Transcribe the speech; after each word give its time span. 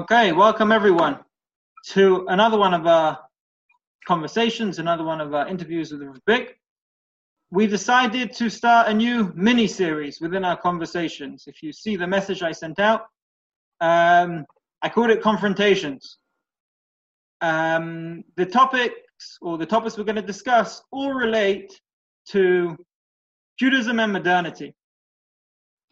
Okay, 0.00 0.32
welcome 0.32 0.72
everyone 0.72 1.18
to 1.88 2.24
another 2.28 2.56
one 2.56 2.72
of 2.72 2.86
our 2.86 3.18
conversations, 4.06 4.78
another 4.78 5.04
one 5.04 5.20
of 5.20 5.34
our 5.34 5.46
interviews 5.46 5.92
with 5.92 6.00
Rav 6.00 6.46
We 7.50 7.66
decided 7.66 8.32
to 8.36 8.48
start 8.48 8.88
a 8.88 8.94
new 8.94 9.30
mini 9.36 9.66
series 9.66 10.18
within 10.18 10.42
our 10.42 10.56
conversations. 10.56 11.44
If 11.46 11.62
you 11.62 11.70
see 11.70 11.96
the 11.96 12.06
message 12.06 12.42
I 12.42 12.52
sent 12.52 12.78
out, 12.78 13.02
um, 13.82 14.46
I 14.80 14.88
called 14.88 15.10
it 15.10 15.20
Confrontations. 15.20 16.16
Um, 17.42 18.24
the 18.36 18.46
topics 18.46 19.36
or 19.42 19.58
the 19.58 19.66
topics 19.66 19.98
we're 19.98 20.04
going 20.04 20.16
to 20.16 20.22
discuss 20.22 20.82
all 20.92 21.12
relate 21.12 21.78
to 22.28 22.74
Judaism 23.58 24.00
and 24.00 24.14
modernity. 24.14 24.74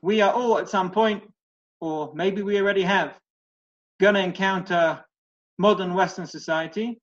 We 0.00 0.22
are 0.22 0.32
all 0.32 0.56
at 0.56 0.70
some 0.70 0.90
point, 0.90 1.24
or 1.82 2.10
maybe 2.14 2.40
we 2.40 2.58
already 2.58 2.84
have, 2.84 3.12
going 4.00 4.14
to 4.14 4.22
encounter 4.22 5.04
modern 5.58 5.94
Western 5.94 6.26
society. 6.26 7.00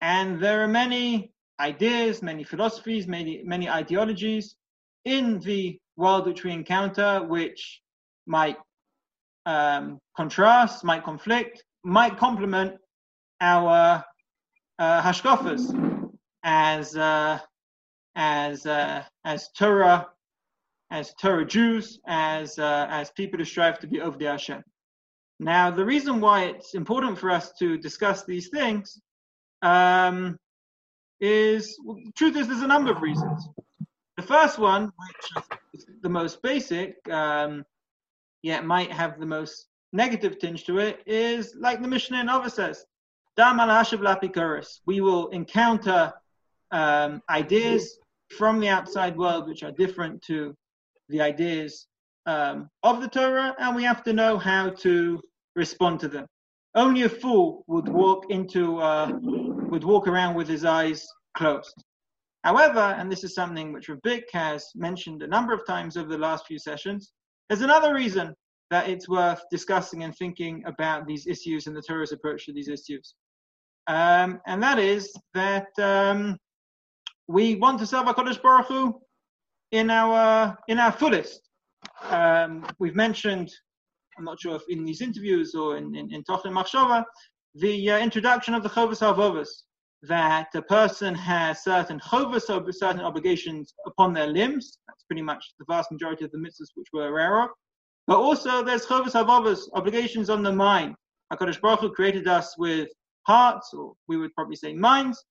And 0.00 0.40
there 0.40 0.62
are 0.62 0.68
many 0.68 1.32
ideas, 1.60 2.22
many 2.22 2.44
philosophies, 2.44 3.06
many, 3.06 3.42
many 3.44 3.68
ideologies 3.68 4.56
in 5.04 5.38
the 5.40 5.78
world 5.96 6.26
which 6.26 6.44
we 6.44 6.52
encounter, 6.52 7.22
which 7.22 7.80
might 8.26 8.56
um, 9.46 9.98
contrast, 10.16 10.84
might 10.84 11.04
conflict, 11.04 11.62
might 11.84 12.16
complement 12.16 12.76
our 13.40 14.04
uh, 14.78 15.02
hashkafas 15.02 16.10
as 16.44 16.96
uh, 16.96 17.38
as 18.14 18.66
uh, 18.66 19.02
as 19.24 19.48
Torah, 19.56 20.08
as 20.90 21.14
Torah 21.20 21.44
Jews, 21.44 22.00
as 22.06 22.58
uh, 22.58 22.86
as 22.90 23.10
people 23.10 23.38
who 23.38 23.44
strive 23.44 23.78
to 23.80 23.86
be 23.86 24.00
of 24.00 24.18
the 24.18 24.26
Hashem. 24.26 24.62
Now, 25.42 25.72
the 25.72 25.84
reason 25.84 26.20
why 26.20 26.44
it's 26.44 26.74
important 26.74 27.18
for 27.18 27.28
us 27.28 27.52
to 27.58 27.76
discuss 27.76 28.24
these 28.24 28.48
things 28.48 29.00
um, 29.62 30.38
is, 31.20 31.76
well, 31.84 31.96
the 31.96 32.12
truth 32.12 32.36
is, 32.36 32.46
there's 32.46 32.60
a 32.60 32.66
number 32.66 32.92
of 32.92 33.02
reasons. 33.02 33.48
The 34.16 34.22
first 34.22 34.60
one, 34.60 34.84
which 34.84 35.44
is 35.74 35.86
the 36.00 36.08
most 36.08 36.42
basic, 36.42 36.96
um, 37.10 37.64
yet 38.42 38.64
might 38.64 38.92
have 38.92 39.18
the 39.18 39.26
most 39.26 39.66
negative 39.92 40.38
tinge 40.38 40.64
to 40.66 40.78
it, 40.78 41.02
is 41.06 41.56
like 41.58 41.82
the 41.82 41.88
Mishnah 41.88 42.20
in 42.20 42.30
Ova 42.30 42.48
says, 42.48 42.84
we 44.86 45.00
will 45.00 45.28
encounter 45.30 46.12
um, 46.70 47.22
ideas 47.28 47.98
from 48.38 48.60
the 48.60 48.68
outside 48.68 49.16
world 49.16 49.48
which 49.48 49.64
are 49.64 49.72
different 49.72 50.22
to 50.22 50.54
the 51.08 51.20
ideas 51.20 51.88
um, 52.26 52.70
of 52.84 53.00
the 53.00 53.08
Torah, 53.08 53.56
and 53.58 53.74
we 53.74 53.82
have 53.82 54.04
to 54.04 54.12
know 54.12 54.38
how 54.38 54.70
to 54.70 55.20
respond 55.56 56.00
to 56.00 56.08
them. 56.08 56.26
Only 56.74 57.02
a 57.02 57.08
fool 57.08 57.64
would 57.66 57.88
walk 57.88 58.30
into 58.30 58.78
uh, 58.78 59.12
would 59.22 59.84
walk 59.84 60.08
around 60.08 60.34
with 60.34 60.48
his 60.48 60.64
eyes 60.64 61.06
closed. 61.36 61.84
However, 62.44 62.80
and 62.98 63.10
this 63.10 63.24
is 63.24 63.34
something 63.34 63.72
which 63.72 63.88
Rav 63.88 64.00
Bick 64.02 64.24
has 64.32 64.66
mentioned 64.74 65.22
a 65.22 65.26
number 65.26 65.52
of 65.52 65.66
times 65.66 65.96
over 65.96 66.08
the 66.08 66.18
last 66.18 66.46
few 66.46 66.58
sessions, 66.58 67.12
there's 67.48 67.62
another 67.62 67.94
reason 67.94 68.34
that 68.70 68.88
it's 68.88 69.08
worth 69.08 69.42
discussing 69.50 70.02
and 70.02 70.16
thinking 70.16 70.62
about 70.66 71.06
these 71.06 71.26
issues 71.26 71.66
and 71.66 71.76
the 71.76 71.82
Torah's 71.82 72.12
approach 72.12 72.46
to 72.46 72.52
these 72.52 72.68
issues. 72.68 73.14
Um, 73.86 74.40
and 74.46 74.62
that 74.62 74.78
is 74.78 75.12
that 75.34 75.68
um, 75.78 76.38
we 77.28 77.56
want 77.56 77.78
to 77.80 77.86
serve 77.86 78.06
HaKadosh 78.06 78.42
Baruch 78.42 78.66
Hu 78.66 79.00
in 79.72 79.90
our, 79.90 80.56
in 80.68 80.78
our 80.78 80.90
fullest. 80.90 81.48
Um, 82.02 82.66
we've 82.78 82.96
mentioned 82.96 83.52
I'm 84.18 84.24
not 84.24 84.40
sure 84.40 84.56
if 84.56 84.62
in 84.68 84.84
these 84.84 85.00
interviews 85.00 85.54
or 85.54 85.76
in, 85.76 85.94
in, 85.94 86.12
in 86.12 86.22
Tochen 86.24 86.52
Machshava, 86.52 87.04
the 87.54 87.90
uh, 87.90 87.98
introduction 87.98 88.54
of 88.54 88.62
the 88.62 88.68
Chovos 88.68 89.00
Halevavos, 89.00 89.48
that 90.02 90.48
a 90.54 90.62
person 90.62 91.14
has 91.14 91.62
certain 91.62 92.00
Chovas, 92.00 92.42
certain 92.72 93.00
obligations 93.00 93.74
upon 93.86 94.12
their 94.12 94.26
limbs. 94.26 94.78
That's 94.88 95.04
pretty 95.04 95.22
much 95.22 95.44
the 95.58 95.64
vast 95.68 95.90
majority 95.90 96.24
of 96.24 96.32
the 96.32 96.38
mitzvahs 96.38 96.68
which 96.74 96.88
we're 96.92 97.08
aware 97.08 97.42
of. 97.42 97.50
But 98.06 98.18
also 98.18 98.62
there's 98.62 98.84
Chovos 98.84 99.12
Halevavos, 99.12 99.68
obligations 99.74 100.28
on 100.28 100.42
the 100.42 100.52
mind. 100.52 100.94
HaKadosh 101.32 101.60
Baruch 101.60 101.80
Hu 101.80 101.90
created 101.90 102.26
us 102.28 102.58
with 102.58 102.88
hearts, 103.26 103.72
or 103.72 103.94
we 104.08 104.16
would 104.16 104.34
probably 104.34 104.56
say 104.56 104.74
minds, 104.74 105.24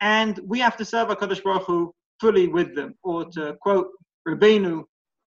and 0.00 0.40
we 0.46 0.58
have 0.58 0.76
to 0.78 0.84
serve 0.84 1.08
HaKadosh 1.08 1.42
Baruch 1.44 1.64
Hu 1.64 1.92
fully 2.20 2.48
with 2.48 2.74
them. 2.74 2.94
Or 3.02 3.26
to 3.32 3.56
quote 3.60 3.88
Rabbeinu 4.26 4.84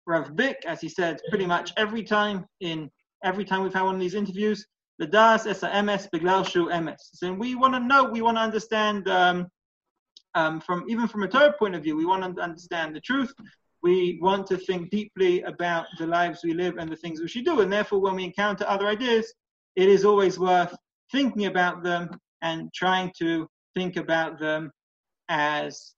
Rav 0.07 0.35
Bick, 0.37 0.63
as 0.67 0.81
he 0.81 0.89
said 0.89 1.21
pretty 1.29 1.47
much 1.47 1.73
every 1.77 2.03
time 2.03 2.47
in 2.61 2.91
every 3.27 3.45
time 3.45 3.63
we've 3.63 3.75
had 3.75 3.83
one 3.83 3.97
of 3.97 4.01
these 4.01 4.15
interviews, 4.15 4.67
the 4.99 5.07
das 5.07 5.47
es 5.47 5.63
ms 5.63 6.09
beglal 6.15 6.47
shu 6.47 6.63
ms. 6.85 7.11
So 7.13 7.33
we 7.33 7.55
want 7.55 7.75
to 7.75 7.81
know, 7.81 8.05
we 8.05 8.23
want 8.23 8.37
to 8.39 8.43
understand 8.43 9.09
um, 9.09 9.49
um, 10.35 10.61
from 10.61 10.85
even 10.89 11.09
from 11.09 11.23
a 11.25 11.29
Torah 11.29 11.55
point 11.59 11.75
of 11.75 11.83
view, 11.83 11.97
we 11.97 12.07
want 12.07 12.23
to 12.37 12.43
understand 12.43 12.95
the 12.95 13.01
truth. 13.01 13.33
We 13.83 14.19
want 14.23 14.47
to 14.49 14.57
think 14.57 14.91
deeply 14.91 15.43
about 15.43 15.87
the 15.99 16.07
lives 16.07 16.41
we 16.43 16.55
live 16.55 16.77
and 16.79 16.91
the 16.91 16.97
things 16.97 17.21
we 17.21 17.29
should 17.29 17.45
do. 17.45 17.61
And 17.61 17.73
therefore, 17.73 18.01
when 18.01 18.17
we 18.17 18.25
encounter 18.25 18.65
other 18.67 18.87
ideas, 18.87 19.33
it 19.77 19.89
is 19.89 20.05
always 20.05 20.39
worth 20.39 20.75
thinking 21.13 21.47
about 21.47 21.83
them 21.83 22.11
and 22.43 22.73
trying 22.75 23.13
to 23.19 23.49
think 23.75 23.97
about 23.97 24.39
them 24.39 24.71
as 25.29 25.95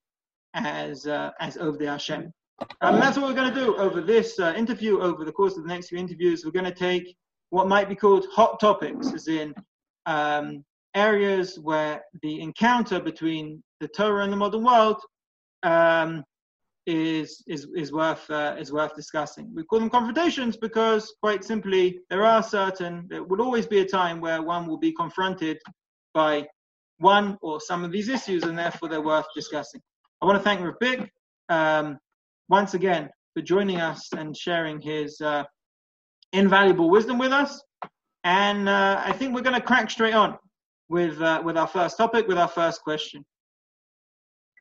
as 0.55 1.07
uh, 1.07 1.31
as 1.41 1.55
the 1.55 1.87
Hashem. 1.87 2.33
And 2.81 3.01
that's 3.01 3.17
what 3.17 3.27
we're 3.27 3.35
going 3.35 3.53
to 3.53 3.61
do 3.61 3.77
over 3.77 4.01
this 4.01 4.39
uh, 4.39 4.53
interview. 4.57 5.01
Over 5.01 5.25
the 5.25 5.33
course 5.33 5.57
of 5.57 5.63
the 5.63 5.69
next 5.69 5.89
few 5.89 5.99
interviews, 5.99 6.45
we're 6.45 6.51
going 6.51 6.65
to 6.65 6.73
take 6.73 7.17
what 7.51 7.69
might 7.69 7.89
be 7.89 7.95
called 7.95 8.27
hot 8.33 8.61
topics, 8.61 9.13
as 9.13 9.29
in 9.29 9.55
um, 10.07 10.65
areas 10.95 11.59
where 11.59 12.03
the 12.23 12.41
encounter 12.41 13.01
between 13.01 13.63
the 13.81 13.89
Torah 13.89 14.25
and 14.25 14.33
the 14.33 14.37
modern 14.37 14.65
world 14.65 15.01
um, 15.63 16.25
is 16.87 17.45
is 17.47 17.69
is 17.77 17.93
worth 17.93 18.29
uh, 18.31 18.57
is 18.59 18.73
worth 18.73 18.95
discussing. 18.97 19.53
We 19.55 19.63
call 19.65 19.81
them 19.81 19.91
confrontations 19.91 20.57
because, 20.57 21.15
quite 21.23 21.45
simply, 21.45 22.01
there 22.11 22.25
are 22.25 22.43
certain 22.43 23.07
there 23.09 23.23
will 23.23 23.43
always 23.43 23.67
be 23.67 23.81
a 23.81 23.85
time 23.85 24.21
where 24.21 24.43
one 24.43 24.67
will 24.67 24.79
be 24.79 24.93
confronted 24.93 25.59
by 26.15 26.47
one 26.99 27.39
or 27.43 27.61
some 27.61 27.85
of 27.85 27.93
these 27.93 28.09
issues, 28.09 28.43
and 28.45 28.59
therefore 28.59 28.89
they're 28.89 29.01
worth 29.01 29.27
discussing. 29.35 29.81
I 30.21 30.27
want 30.27 30.39
to 30.39 30.45
thank 30.45 30.61
Rav 30.61 31.09
um, 31.51 31.99
once 32.49 32.75
again 32.75 33.09
for 33.35 33.43
joining 33.43 33.81
us 33.81 34.09
and 34.13 34.37
sharing 34.37 34.81
his 34.81 35.21
uh, 35.21 35.45
invaluable 36.33 36.91
wisdom 36.91 37.19
with 37.19 37.33
us. 37.33 37.63
And 38.25 38.69
uh, 38.69 39.03
I 39.05 39.13
think 39.13 39.35
we're 39.35 39.43
going 39.43 39.55
to 39.55 39.67
crack 39.67 39.91
straight 39.91 40.15
on 40.15 40.37
with 40.89 41.21
uh, 41.21 41.43
with 41.45 41.57
our 41.57 41.67
first 41.67 41.97
topic, 41.97 42.27
with 42.27 42.39
our 42.39 42.49
first 42.49 42.83
question. 42.83 43.25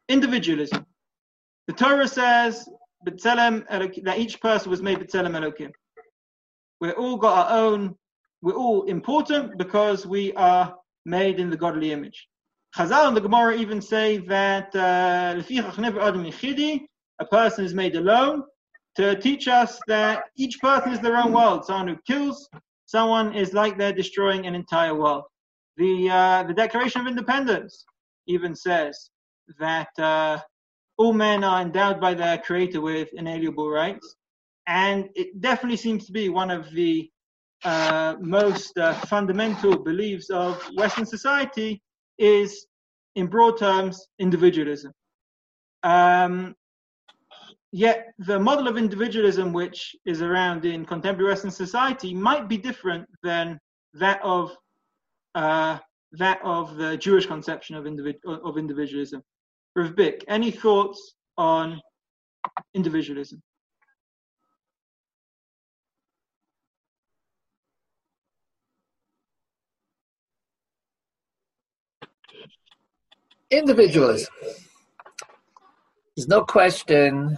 Individualism. 0.09 0.85
The 1.67 1.73
Torah 1.73 2.07
says 2.07 2.67
that 3.05 4.15
each 4.17 4.41
person 4.41 4.69
was 4.69 4.81
made 4.81 4.99
B'Tselem 4.99 5.35
Elokim. 5.37 5.71
We're 6.79 6.91
all 6.91 7.17
got 7.17 7.51
our 7.51 7.57
own. 7.57 7.95
We're 8.41 8.53
all 8.53 8.83
important 8.83 9.57
because 9.57 10.05
we 10.05 10.33
are 10.33 10.75
made 11.05 11.39
in 11.39 11.49
the 11.49 11.57
godly 11.57 11.91
image. 11.91 12.27
Chazal 12.75 13.07
and 13.07 13.17
the 13.17 13.21
Gemara 13.21 13.55
even 13.55 13.81
say 13.81 14.17
that 14.19 14.75
uh, 14.75 15.41
a 17.19 17.25
person 17.25 17.65
is 17.65 17.73
made 17.73 17.95
alone 17.95 18.43
to 18.95 19.15
teach 19.19 19.47
us 19.47 19.79
that 19.87 20.23
each 20.37 20.59
person 20.59 20.91
is 20.91 20.99
their 20.99 21.17
own 21.17 21.31
world. 21.31 21.65
Someone 21.65 21.87
who 21.87 21.97
kills 22.07 22.49
someone 22.85 23.35
is 23.35 23.53
like 23.53 23.77
they're 23.77 23.93
destroying 23.93 24.47
an 24.47 24.55
entire 24.55 24.95
world. 24.95 25.23
The, 25.77 26.09
uh, 26.09 26.43
the 26.43 26.53
Declaration 26.53 27.01
of 27.01 27.07
Independence 27.07 27.85
even 28.27 28.55
says 28.55 29.09
that 29.59 29.89
uh, 29.99 30.39
all 30.97 31.13
men 31.13 31.43
are 31.43 31.61
endowed 31.61 32.01
by 32.01 32.13
their 32.13 32.37
Creator 32.39 32.81
with 32.81 33.09
inalienable 33.13 33.69
rights. 33.69 34.15
And 34.67 35.09
it 35.15 35.39
definitely 35.39 35.77
seems 35.77 36.05
to 36.07 36.11
be 36.11 36.29
one 36.29 36.49
of 36.49 36.71
the 36.71 37.09
uh, 37.63 38.15
most 38.19 38.77
uh, 38.77 38.93
fundamental 38.93 39.77
beliefs 39.77 40.29
of 40.29 40.61
Western 40.75 41.05
society 41.05 41.81
is, 42.17 42.65
in 43.15 43.27
broad 43.27 43.57
terms, 43.57 44.07
individualism. 44.19 44.91
Um, 45.83 46.55
Yet 47.71 48.13
the 48.19 48.39
model 48.39 48.67
of 48.67 48.77
individualism 48.77 49.51
which 49.51 49.95
is 50.05 50.21
around 50.21 50.63
in 50.65 50.85
contemporary 50.85 51.31
Western 51.31 51.51
society 51.51 52.13
might 52.13 52.47
be 52.47 52.57
different 52.57 53.07
than 53.23 53.59
that 53.93 54.21
of 54.23 54.55
uh, 55.35 55.77
that 56.13 56.39
of 56.43 56.77
the 56.77 56.97
Jewish 56.97 57.25
conception 57.25 57.75
of, 57.75 57.83
individ- 57.83 58.23
of 58.25 58.57
individualism. 58.57 59.21
Rav 59.75 59.95
Bick, 59.95 60.23
any 60.27 60.49
thoughts 60.49 61.13
on 61.37 61.79
individualism? 62.73 63.41
Individualism. 73.51 74.33
There's 76.15 76.27
no 76.27 76.43
question 76.43 77.37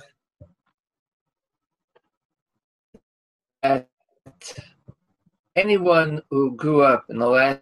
that 3.64 3.88
anyone 5.56 6.22
who 6.30 6.56
grew 6.56 6.82
up 6.82 7.06
in 7.10 7.20
the 7.20 7.28
last 7.28 7.62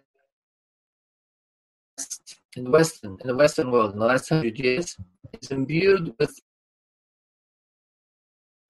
in 2.56 2.64
the 2.64 2.70
Western 2.70 3.18
in 3.20 3.26
the 3.26 3.36
Western 3.36 3.70
world 3.70 3.92
in 3.92 3.98
the 3.98 4.06
last 4.06 4.28
hundred 4.28 4.58
years 4.58 4.96
is 5.40 5.50
imbued 5.50 6.14
with 6.18 6.38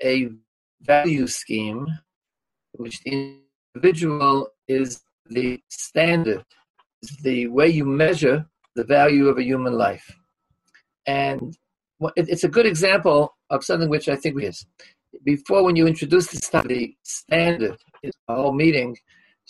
a 0.02 0.28
value 0.82 1.26
scheme 1.26 1.86
which 2.72 3.00
the 3.02 3.36
individual 3.74 4.48
is 4.68 5.02
the 5.26 5.60
standard, 5.68 6.44
is 7.02 7.16
the 7.18 7.46
way 7.48 7.68
you 7.68 7.84
measure 7.84 8.46
the 8.74 8.84
value 8.84 9.28
of 9.28 9.38
a 9.38 9.42
human 9.42 9.72
life. 9.72 10.14
And 11.06 11.56
it's 12.16 12.44
a 12.44 12.48
good 12.48 12.66
example 12.66 13.34
of 13.50 13.64
something 13.64 13.88
which 13.88 14.08
I 14.08 14.16
think 14.16 14.40
is. 14.42 14.64
Before, 15.24 15.64
when 15.64 15.76
you 15.76 15.86
introduced 15.86 16.32
this 16.32 16.48
to 16.50 16.62
the 16.66 16.94
standard, 17.02 17.76
a 18.04 18.34
whole 18.34 18.52
meeting, 18.52 18.96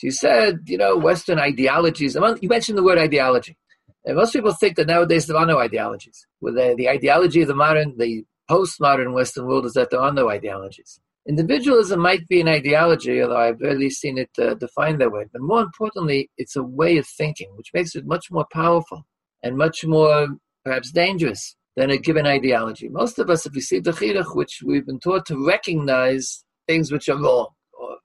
you 0.03 0.11
said, 0.11 0.61
you 0.67 0.79
know, 0.79 0.97
Western 0.97 1.39
ideologies. 1.39 2.15
You 2.15 2.49
mentioned 2.49 2.79
the 2.79 2.85
word 2.85 2.99
ideology. 2.99 3.57
And 4.05 4.17
most 4.17 4.33
people 4.33 4.53
think 4.53 4.77
that 4.77 4.87
nowadays 4.87 5.27
there 5.27 5.37
are 5.37 5.47
no 5.47 5.59
ideologies. 5.59 6.27
With 6.41 6.55
the, 6.55 6.75
the 6.77 6.89
ideology 6.89 7.43
of 7.43 7.49
the 7.49 7.55
modern, 7.55 7.99
the 7.99 8.25
postmodern 8.49 9.13
Western 9.13 9.47
world 9.47 9.67
is 9.67 9.75
that 9.75 9.91
there 9.91 10.01
are 10.01 10.13
no 10.13 10.31
ideologies. 10.31 11.01
Individualism 11.29 12.01
might 12.01 12.27
be 12.27 12.41
an 12.41 12.49
ideology, 12.49 13.21
although 13.21 13.37
I've 13.37 13.59
barely 13.59 13.91
seen 13.91 14.17
it 14.17 14.31
uh, 14.39 14.55
defined 14.55 15.01
that 15.01 15.13
way. 15.13 15.27
But 15.31 15.43
more 15.43 15.61
importantly, 15.61 16.31
it's 16.39 16.57
a 16.57 16.63
way 16.63 16.97
of 16.97 17.07
thinking, 17.07 17.51
which 17.57 17.71
makes 17.75 17.95
it 17.95 18.07
much 18.07 18.31
more 18.31 18.47
powerful 18.51 19.05
and 19.43 19.59
much 19.59 19.85
more 19.85 20.29
perhaps 20.65 20.91
dangerous 20.91 21.55
than 21.79 21.91
a 21.91 21.97
given 21.97 22.27
ideology. 22.27 22.89
Most 22.89 23.19
of 23.19 23.31
us, 23.31 23.47
if 23.47 23.53
we 23.55 23.61
see 23.61 23.79
the 23.81 23.93
chinuch, 23.93 24.35
which 24.35 24.63
we've 24.65 24.87
been 24.87 25.01
taught 25.01 25.27
to 25.27 25.47
recognize 25.47 26.45
things 26.67 26.91
which 26.91 27.09
are 27.09 27.21
wrong 27.21 27.49
or 27.73 27.97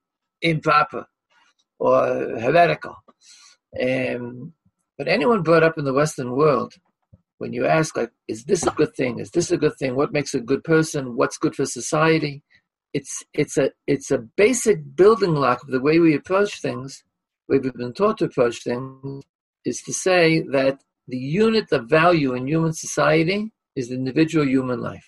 improper 0.41 1.05
or 1.79 2.05
heretical. 2.39 2.95
Um, 3.81 4.53
but 4.97 5.07
anyone 5.07 5.41
brought 5.41 5.63
up 5.63 5.77
in 5.77 5.85
the 5.85 5.93
Western 5.93 6.31
world, 6.31 6.73
when 7.39 7.51
you 7.51 7.65
ask, 7.65 7.97
like, 7.97 8.11
is 8.27 8.45
this 8.45 8.65
a 8.65 8.71
good 8.71 8.95
thing? 8.95 9.19
Is 9.19 9.31
this 9.31 9.51
a 9.51 9.57
good 9.57 9.73
thing? 9.79 9.95
What 9.95 10.13
makes 10.13 10.33
a 10.33 10.39
good 10.39 10.63
person? 10.63 11.15
What's 11.15 11.37
good 11.37 11.55
for 11.55 11.65
society? 11.65 12.43
it's 12.93 13.23
it's 13.33 13.57
a 13.57 13.71
it's 13.87 14.11
a 14.11 14.19
basic 14.37 14.95
building 14.95 15.33
block 15.33 15.63
of 15.63 15.69
the 15.69 15.81
way 15.81 15.99
we 15.99 16.15
approach 16.15 16.61
things, 16.61 17.03
we've 17.49 17.63
been 17.63 17.93
taught 17.93 18.19
to 18.19 18.25
approach 18.25 18.63
things, 18.63 19.23
is 19.65 19.81
to 19.81 19.93
say 19.93 20.41
that 20.51 20.79
the 21.07 21.17
unit 21.17 21.71
of 21.71 21.89
value 21.89 22.33
in 22.33 22.47
human 22.47 22.73
society 22.73 23.51
is 23.75 23.89
the 23.89 23.95
individual 23.95 24.47
human 24.47 24.79
life. 24.79 25.05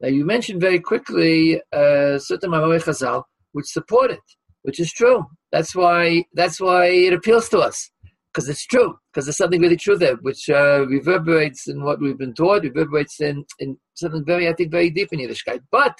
Now 0.00 0.08
you 0.08 0.24
mentioned 0.24 0.60
very 0.60 0.80
quickly 0.80 1.60
uh, 1.72 2.18
Mamoy 2.18 2.82
Chazal 2.82 3.24
which 3.52 3.66
support 3.66 4.10
it, 4.10 4.20
which 4.62 4.80
is 4.80 4.92
true. 4.92 5.26
That's 5.52 5.74
why 5.74 6.24
that's 6.32 6.60
why 6.60 6.86
it 6.86 7.12
appeals 7.12 7.48
to 7.50 7.58
us 7.58 7.90
because 8.32 8.48
it's 8.48 8.64
true, 8.64 8.96
because 9.12 9.26
there's 9.26 9.36
something 9.36 9.60
really 9.60 9.76
true 9.76 9.98
there, 9.98 10.14
which 10.16 10.48
uh, 10.48 10.86
reverberates 10.86 11.66
in 11.66 11.82
what 11.82 12.00
we've 12.00 12.18
been 12.18 12.34
taught, 12.34 12.62
reverberates 12.62 13.20
in, 13.20 13.44
in 13.58 13.76
something 13.94 14.24
very, 14.24 14.48
I 14.48 14.52
think, 14.52 14.70
very 14.70 14.90
deep 14.90 15.08
in 15.12 15.18
Yiddishkeit. 15.18 15.60
But 15.70 15.98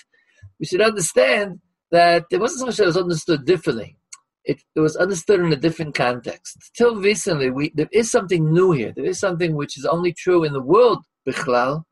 we 0.59 0.67
should 0.67 0.81
understand 0.81 1.59
that 1.91 2.27
there 2.31 2.39
wasn't 2.39 2.61
so 2.61 2.67
much 2.67 2.77
that 2.77 2.87
was 2.87 2.97
understood 2.97 3.45
differently. 3.45 3.97
It, 4.45 4.63
it 4.75 4.81
was 4.81 4.97
understood 4.97 5.41
in 5.41 5.53
a 5.53 5.57
different 5.57 5.95
context. 5.95 6.57
Till 6.77 6.97
recently, 6.97 7.51
we, 7.51 7.73
there 7.75 7.89
is 7.93 8.11
something 8.11 8.53
new 8.53 8.73
here. 8.73 8.93
There 8.95 9.05
is 9.05 9.21
something 9.21 9.55
which 9.55 9.77
is 9.77 9.85
only 9.85 10.13
true 10.13 10.45
in 10.45 10.53
the 10.53 10.63
world, 10.63 11.05
Bichlal, 11.29 11.85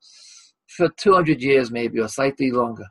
for 0.68 0.88
200 0.88 1.42
years 1.42 1.70
maybe, 1.70 2.00
or 2.00 2.08
slightly 2.08 2.50
longer, 2.50 2.86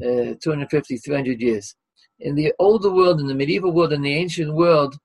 uh, 0.00 0.34
250, 0.40 0.98
300 0.98 1.40
years. 1.40 1.74
In 2.20 2.36
the 2.36 2.52
older 2.58 2.90
world, 2.90 3.20
in 3.20 3.26
the 3.26 3.34
medieval 3.34 3.72
world, 3.72 3.92
in 3.92 4.02
the 4.02 4.14
ancient 4.14 4.54
world, 4.54 4.96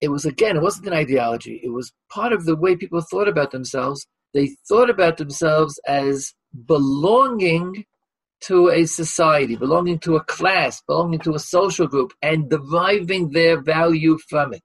it 0.00 0.08
was 0.08 0.24
again, 0.24 0.56
it 0.56 0.62
wasn't 0.62 0.86
an 0.86 0.92
ideology. 0.92 1.60
It 1.64 1.70
was 1.70 1.92
part 2.10 2.32
of 2.32 2.44
the 2.44 2.56
way 2.56 2.76
people 2.76 3.00
thought 3.00 3.28
about 3.28 3.50
themselves. 3.50 4.06
They 4.34 4.56
thought 4.68 4.90
about 4.90 5.16
themselves 5.16 5.80
as 5.86 6.34
belonging 6.66 7.84
to 8.42 8.70
a 8.70 8.86
society, 8.86 9.56
belonging 9.56 9.98
to 10.00 10.16
a 10.16 10.24
class, 10.24 10.82
belonging 10.86 11.20
to 11.20 11.34
a 11.34 11.38
social 11.38 11.86
group, 11.86 12.12
and 12.22 12.48
deriving 12.48 13.30
their 13.30 13.60
value 13.60 14.18
from 14.28 14.54
it. 14.54 14.62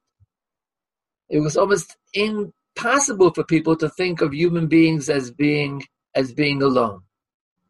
It 1.29 1.39
was 1.39 1.57
almost 1.57 1.95
impossible 2.13 3.33
for 3.33 3.43
people 3.43 3.75
to 3.77 3.89
think 3.89 4.21
of 4.21 4.33
human 4.33 4.67
beings 4.67 5.09
as 5.09 5.31
being 5.31 5.83
as 6.15 6.31
being 6.31 6.61
alone. 6.61 7.01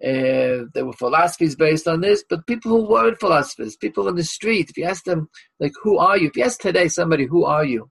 Uh, 0.04 0.68
there 0.74 0.86
were 0.86 0.92
philosophies 0.94 1.56
based 1.56 1.88
on 1.88 2.02
this, 2.02 2.26
but 2.30 2.46
people 2.46 2.72
who 2.72 2.90
weren't 2.90 3.22
philosophers, 3.22 3.78
people 3.78 4.10
in 4.10 4.16
the 4.16 4.24
street, 4.24 4.70
if 4.70 4.78
you 4.78 4.84
ask 4.84 5.06
them, 5.06 5.30
like, 5.62 5.72
who 5.82 5.98
are 5.98 6.18
you? 6.18 6.28
If 6.28 6.36
you 6.36 6.44
ask 6.44 6.60
today 6.60 6.90
somebody, 6.90 7.26
who 7.26 7.46
are 7.46 7.64
you? 7.64 7.90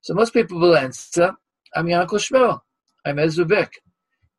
So 0.00 0.14
most 0.14 0.32
people 0.32 0.58
will 0.58 0.74
answer, 0.74 1.32
I'm 1.76 1.86
Yankel 1.86 2.12
Shmuel. 2.12 2.60
I'm 3.04 3.18
Ezra 3.18 3.44
Bick. 3.44 3.82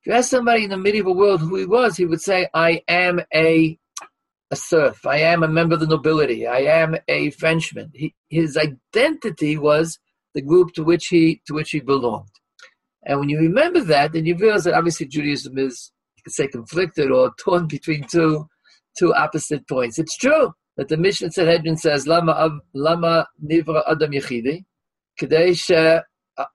If 0.04 0.08
you 0.08 0.14
ask 0.16 0.30
somebody 0.30 0.66
in 0.66 0.70
the 0.70 0.76
medieval 0.76 1.16
world 1.16 1.40
who 1.40 1.56
he 1.56 1.66
was, 1.66 1.96
he 1.96 2.04
would 2.04 2.20
say, 2.20 2.50
I 2.54 2.82
am 2.90 3.22
a, 3.34 3.80
a 4.52 4.56
serf. 4.58 5.06
I 5.06 5.20
am 5.20 5.44
a 5.44 5.48
member 5.48 5.76
of 5.76 5.80
the 5.80 5.88
nobility. 5.88 6.46
I 6.46 6.58
am 6.82 6.98
a 7.08 7.30
Frenchman. 7.30 7.90
He, 7.94 8.14
his 8.28 8.58
identity 8.58 9.58
was 9.58 9.98
the 10.34 10.42
group 10.42 10.74
to 10.74 10.84
which 10.84 11.08
he 11.08 11.42
to 11.48 11.54
which 11.54 11.70
he 11.70 11.80
belonged. 11.80 12.28
And 13.06 13.22
when 13.22 13.30
you 13.30 13.40
remember 13.40 13.80
that, 13.80 14.12
then 14.12 14.26
you 14.26 14.36
realize 14.36 14.66
that 14.66 14.74
obviously 14.74 15.06
Judaism 15.06 15.58
is 15.58 15.94
you 16.18 16.24
could 16.24 16.34
say 16.34 16.48
conflicted 16.48 17.10
or 17.10 17.32
torn 17.40 17.68
between 17.68 18.04
two 18.04 18.50
two 19.00 19.14
opposite 19.14 19.66
points. 19.70 19.98
It's 19.98 20.18
true 20.18 20.54
that 20.76 20.90
the 20.90 20.98
Mishnah 20.98 21.32
Sanhedrin 21.32 21.78
says 21.78 22.08
lama 22.08 22.60
lama 22.74 23.28
nivra 23.42 23.84
adam 23.90 24.12
yechidi, 24.12 24.66
kadesh 25.18 25.72
uh, 25.72 26.02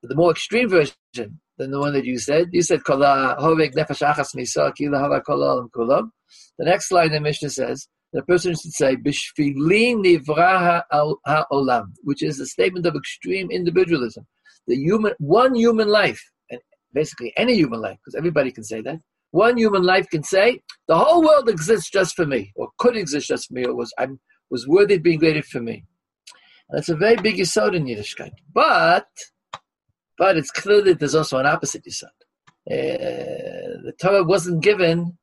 the 0.03 0.15
more 0.15 0.33
extreme 0.33 0.69
version 0.69 1.41
than 1.59 1.71
the 1.71 1.79
one 1.79 1.93
that 1.93 2.05
you 2.05 2.19
said. 2.19 2.49
You 2.53 2.63
said 2.63 2.81
hovek 2.85 3.75
nefesh 3.75 4.03
achas 4.03 4.33
hava. 4.95 6.03
The 6.59 6.65
next 6.65 6.91
line 6.93 7.13
the 7.13 7.21
Mishnah 7.21 7.51
says 7.51 7.89
the 8.13 8.23
person 8.23 8.55
should 8.55 8.73
say 8.73 8.97
ha'olam, 11.27 11.87
which 12.03 12.23
is 12.23 12.41
a 12.41 12.47
statement 12.47 12.87
of 12.87 12.97
extreme 12.97 13.51
individualism. 13.51 14.27
The 14.67 14.77
human, 14.77 15.13
one 15.19 15.55
human 15.55 15.89
life, 15.89 16.23
and 16.51 16.61
basically 16.93 17.33
any 17.37 17.55
human 17.55 17.81
life, 17.81 17.99
because 18.05 18.15
everybody 18.15 18.51
can 18.53 18.65
say 18.65 18.81
that, 18.83 19.01
one 19.31 19.59
human 19.59 19.83
life 19.83 20.09
can 20.09 20.23
say, 20.23 20.61
the 20.87 20.97
whole 20.97 21.23
world 21.23 21.49
exists 21.49 21.91
just 21.91 22.15
for 22.17 22.25
me, 22.25 22.53
or 22.57 22.69
could 22.79 22.97
exist 22.97 23.29
just 23.29 23.49
for 23.49 23.55
me, 23.55 23.65
or 23.65 23.75
was 23.75 23.93
I 23.99 24.09
was 24.51 24.67
worthy 24.67 24.95
of 24.95 25.03
being 25.03 25.19
created 25.19 25.45
for 25.45 25.61
me. 25.61 25.85
And 26.71 26.79
that's 26.79 26.89
a 26.89 26.97
very 26.97 27.17
big 27.17 27.37
yisod 27.37 27.75
in 27.77 27.85
Yiddishkeit. 27.85 28.33
But, 28.53 29.09
but 30.19 30.37
it's 30.37 30.51
clear 30.51 30.83
that 30.83 30.99
there's 30.99 31.15
also 31.15 31.39
an 31.39 31.47
opposite 31.47 31.85
yisod. 31.85 32.07
Uh, 32.71 33.81
the 33.85 33.95
Torah 34.01 34.25
wasn't 34.25 34.63
given 34.63 35.17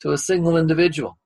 to 0.00 0.12
a 0.12 0.18
single 0.18 0.56
individual. 0.56 1.18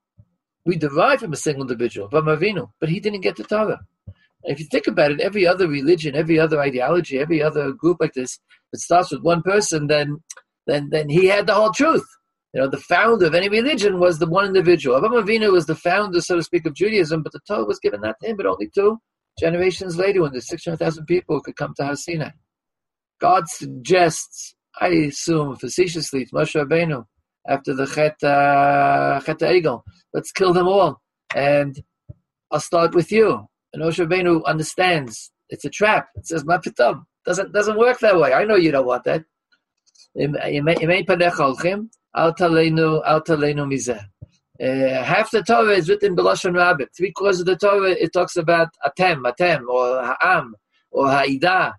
We 0.64 0.76
derive 0.76 1.20
from 1.20 1.32
a 1.32 1.36
single 1.36 1.62
individual, 1.62 2.08
Avinu, 2.08 2.70
but 2.80 2.88
he 2.88 3.00
didn't 3.00 3.20
get 3.20 3.36
the 3.36 3.44
Torah. 3.44 3.80
And 4.06 4.54
if 4.54 4.58
you 4.58 4.66
think 4.66 4.86
about 4.86 5.10
it, 5.10 5.20
every 5.20 5.46
other 5.46 5.68
religion, 5.68 6.16
every 6.16 6.38
other 6.38 6.60
ideology, 6.60 7.18
every 7.18 7.42
other 7.42 7.72
group 7.72 7.98
like 8.00 8.14
this 8.14 8.38
that 8.72 8.80
starts 8.80 9.10
with 9.10 9.22
one 9.22 9.42
person, 9.42 9.86
then 9.86 10.18
then 10.66 10.88
then 10.90 11.08
he 11.08 11.26
had 11.26 11.46
the 11.46 11.54
whole 11.54 11.72
truth. 11.72 12.06
You 12.54 12.62
know, 12.62 12.68
the 12.68 12.78
founder 12.78 13.26
of 13.26 13.34
any 13.34 13.48
religion 13.48 14.00
was 14.00 14.18
the 14.18 14.26
one 14.26 14.46
individual. 14.46 14.96
Abraham 14.96 15.24
Avinu 15.24 15.52
was 15.52 15.66
the 15.66 15.76
founder, 15.76 16.20
so 16.20 16.36
to 16.36 16.42
speak, 16.42 16.66
of 16.66 16.74
Judaism, 16.74 17.22
but 17.22 17.32
the 17.32 17.40
Torah 17.46 17.64
was 17.64 17.78
given 17.78 18.00
not 18.00 18.16
to 18.20 18.28
him, 18.28 18.36
but 18.36 18.46
only 18.46 18.68
two 18.74 18.98
generations 19.38 19.96
later 19.96 20.22
when 20.22 20.32
the 20.32 20.40
600,000 20.40 21.06
people 21.06 21.40
could 21.40 21.56
come 21.56 21.74
to 21.76 21.84
Har 21.84 21.94
Sinai. 21.94 22.30
God 23.20 23.48
suggests, 23.48 24.54
I 24.80 24.88
assume 24.88 25.56
facetiously, 25.56 26.24
to 26.26 26.32
Moshe 26.32 26.54
Rabbeinu, 26.60 27.04
after 27.48 27.74
the 27.74 27.86
Chet, 27.86 28.22
uh, 28.22 29.20
Chet 29.20 29.38
Egel, 29.38 29.82
let's 30.12 30.32
kill 30.32 30.52
them 30.52 30.68
all. 30.68 31.00
And 31.34 31.80
I'll 32.50 32.60
start 32.60 32.94
with 32.94 33.12
you. 33.12 33.46
And 33.72 33.82
Moshe 33.82 34.04
Rabbeinu 34.04 34.44
understands 34.44 35.30
it's 35.48 35.64
a 35.64 35.70
trap. 35.70 36.08
It 36.16 36.26
says, 36.26 36.44
Mapitam. 36.44 37.04
Doesn't, 37.26 37.52
doesn't 37.52 37.78
work 37.78 37.98
that 38.00 38.18
way. 38.18 38.32
I 38.32 38.44
know 38.44 38.56
you 38.56 38.72
don't 38.72 38.86
want 38.86 39.04
that. 39.04 39.24
Uh, 44.62 45.02
half 45.04 45.30
the 45.30 45.42
Torah 45.42 45.74
is 45.74 45.88
written 45.88 46.10
in 46.10 46.16
Belashon 46.16 46.54
Rabbit. 46.54 46.90
Three 46.96 47.12
quarters 47.12 47.40
of 47.40 47.46
the 47.46 47.56
Torah 47.56 47.90
it 47.92 48.12
talks 48.12 48.36
about 48.36 48.68
Atem, 48.84 49.22
Atem, 49.22 49.66
or 49.66 50.14
Ha'am, 50.20 50.54
or 50.90 51.08
Ha'ida. 51.08 51.74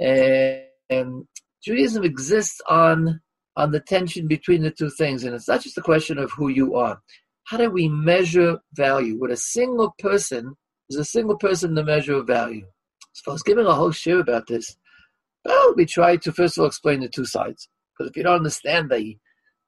Uh, 0.00 0.66
Judaism 1.64 2.04
exists 2.04 2.60
on 2.68 3.20
on 3.56 3.70
the 3.70 3.80
tension 3.80 4.26
between 4.26 4.62
the 4.62 4.70
two 4.70 4.90
things, 4.90 5.24
and 5.24 5.34
it's 5.34 5.48
not 5.48 5.60
just 5.60 5.76
a 5.78 5.82
question 5.82 6.18
of 6.18 6.32
who 6.32 6.48
you 6.48 6.74
are. 6.74 7.00
How 7.44 7.58
do 7.58 7.70
we 7.70 7.88
measure 7.88 8.58
value? 8.72 9.18
With 9.20 9.30
a 9.30 9.36
single 9.36 9.94
person 9.98 10.54
is 10.88 10.96
a 10.96 11.04
single 11.04 11.36
person 11.36 11.74
the 11.74 11.84
measure 11.84 12.14
of 12.14 12.26
value. 12.26 12.66
So 13.12 13.30
I 13.30 13.34
was 13.34 13.42
giving 13.42 13.66
a 13.66 13.74
whole 13.74 13.90
share 13.92 14.20
about 14.20 14.46
this. 14.46 14.76
Well, 15.44 15.74
we 15.76 15.84
try 15.84 16.16
to 16.16 16.32
first 16.32 16.56
of 16.56 16.62
all 16.62 16.68
explain 16.68 17.00
the 17.00 17.08
two 17.08 17.26
sides, 17.26 17.68
because 17.92 18.10
if 18.10 18.16
you 18.16 18.22
don't 18.22 18.36
understand 18.36 18.90
the 18.90 19.18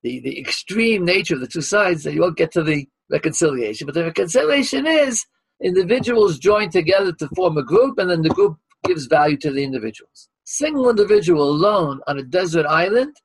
the, 0.02 0.20
the 0.20 0.38
extreme 0.38 1.04
nature 1.04 1.34
of 1.34 1.40
the 1.40 1.46
two 1.46 1.62
sides, 1.62 2.04
then 2.04 2.14
you 2.14 2.20
won't 2.20 2.36
get 2.36 2.52
to 2.52 2.62
the 2.62 2.86
reconciliation. 3.10 3.86
But 3.86 3.94
the 3.94 4.04
reconciliation 4.04 4.86
is 4.86 5.24
individuals 5.62 6.38
join 6.38 6.70
together 6.70 7.12
to 7.12 7.28
form 7.36 7.56
a 7.58 7.62
group, 7.62 7.98
and 7.98 8.10
then 8.10 8.22
the 8.22 8.28
group 8.28 8.56
gives 8.84 9.06
value 9.06 9.36
to 9.38 9.50
the 9.50 9.64
individuals. 9.64 10.28
Single 10.44 10.90
individual 10.90 11.42
alone 11.42 12.00
on 12.06 12.18
a 12.18 12.22
desert 12.22 12.66
island, 12.66 13.16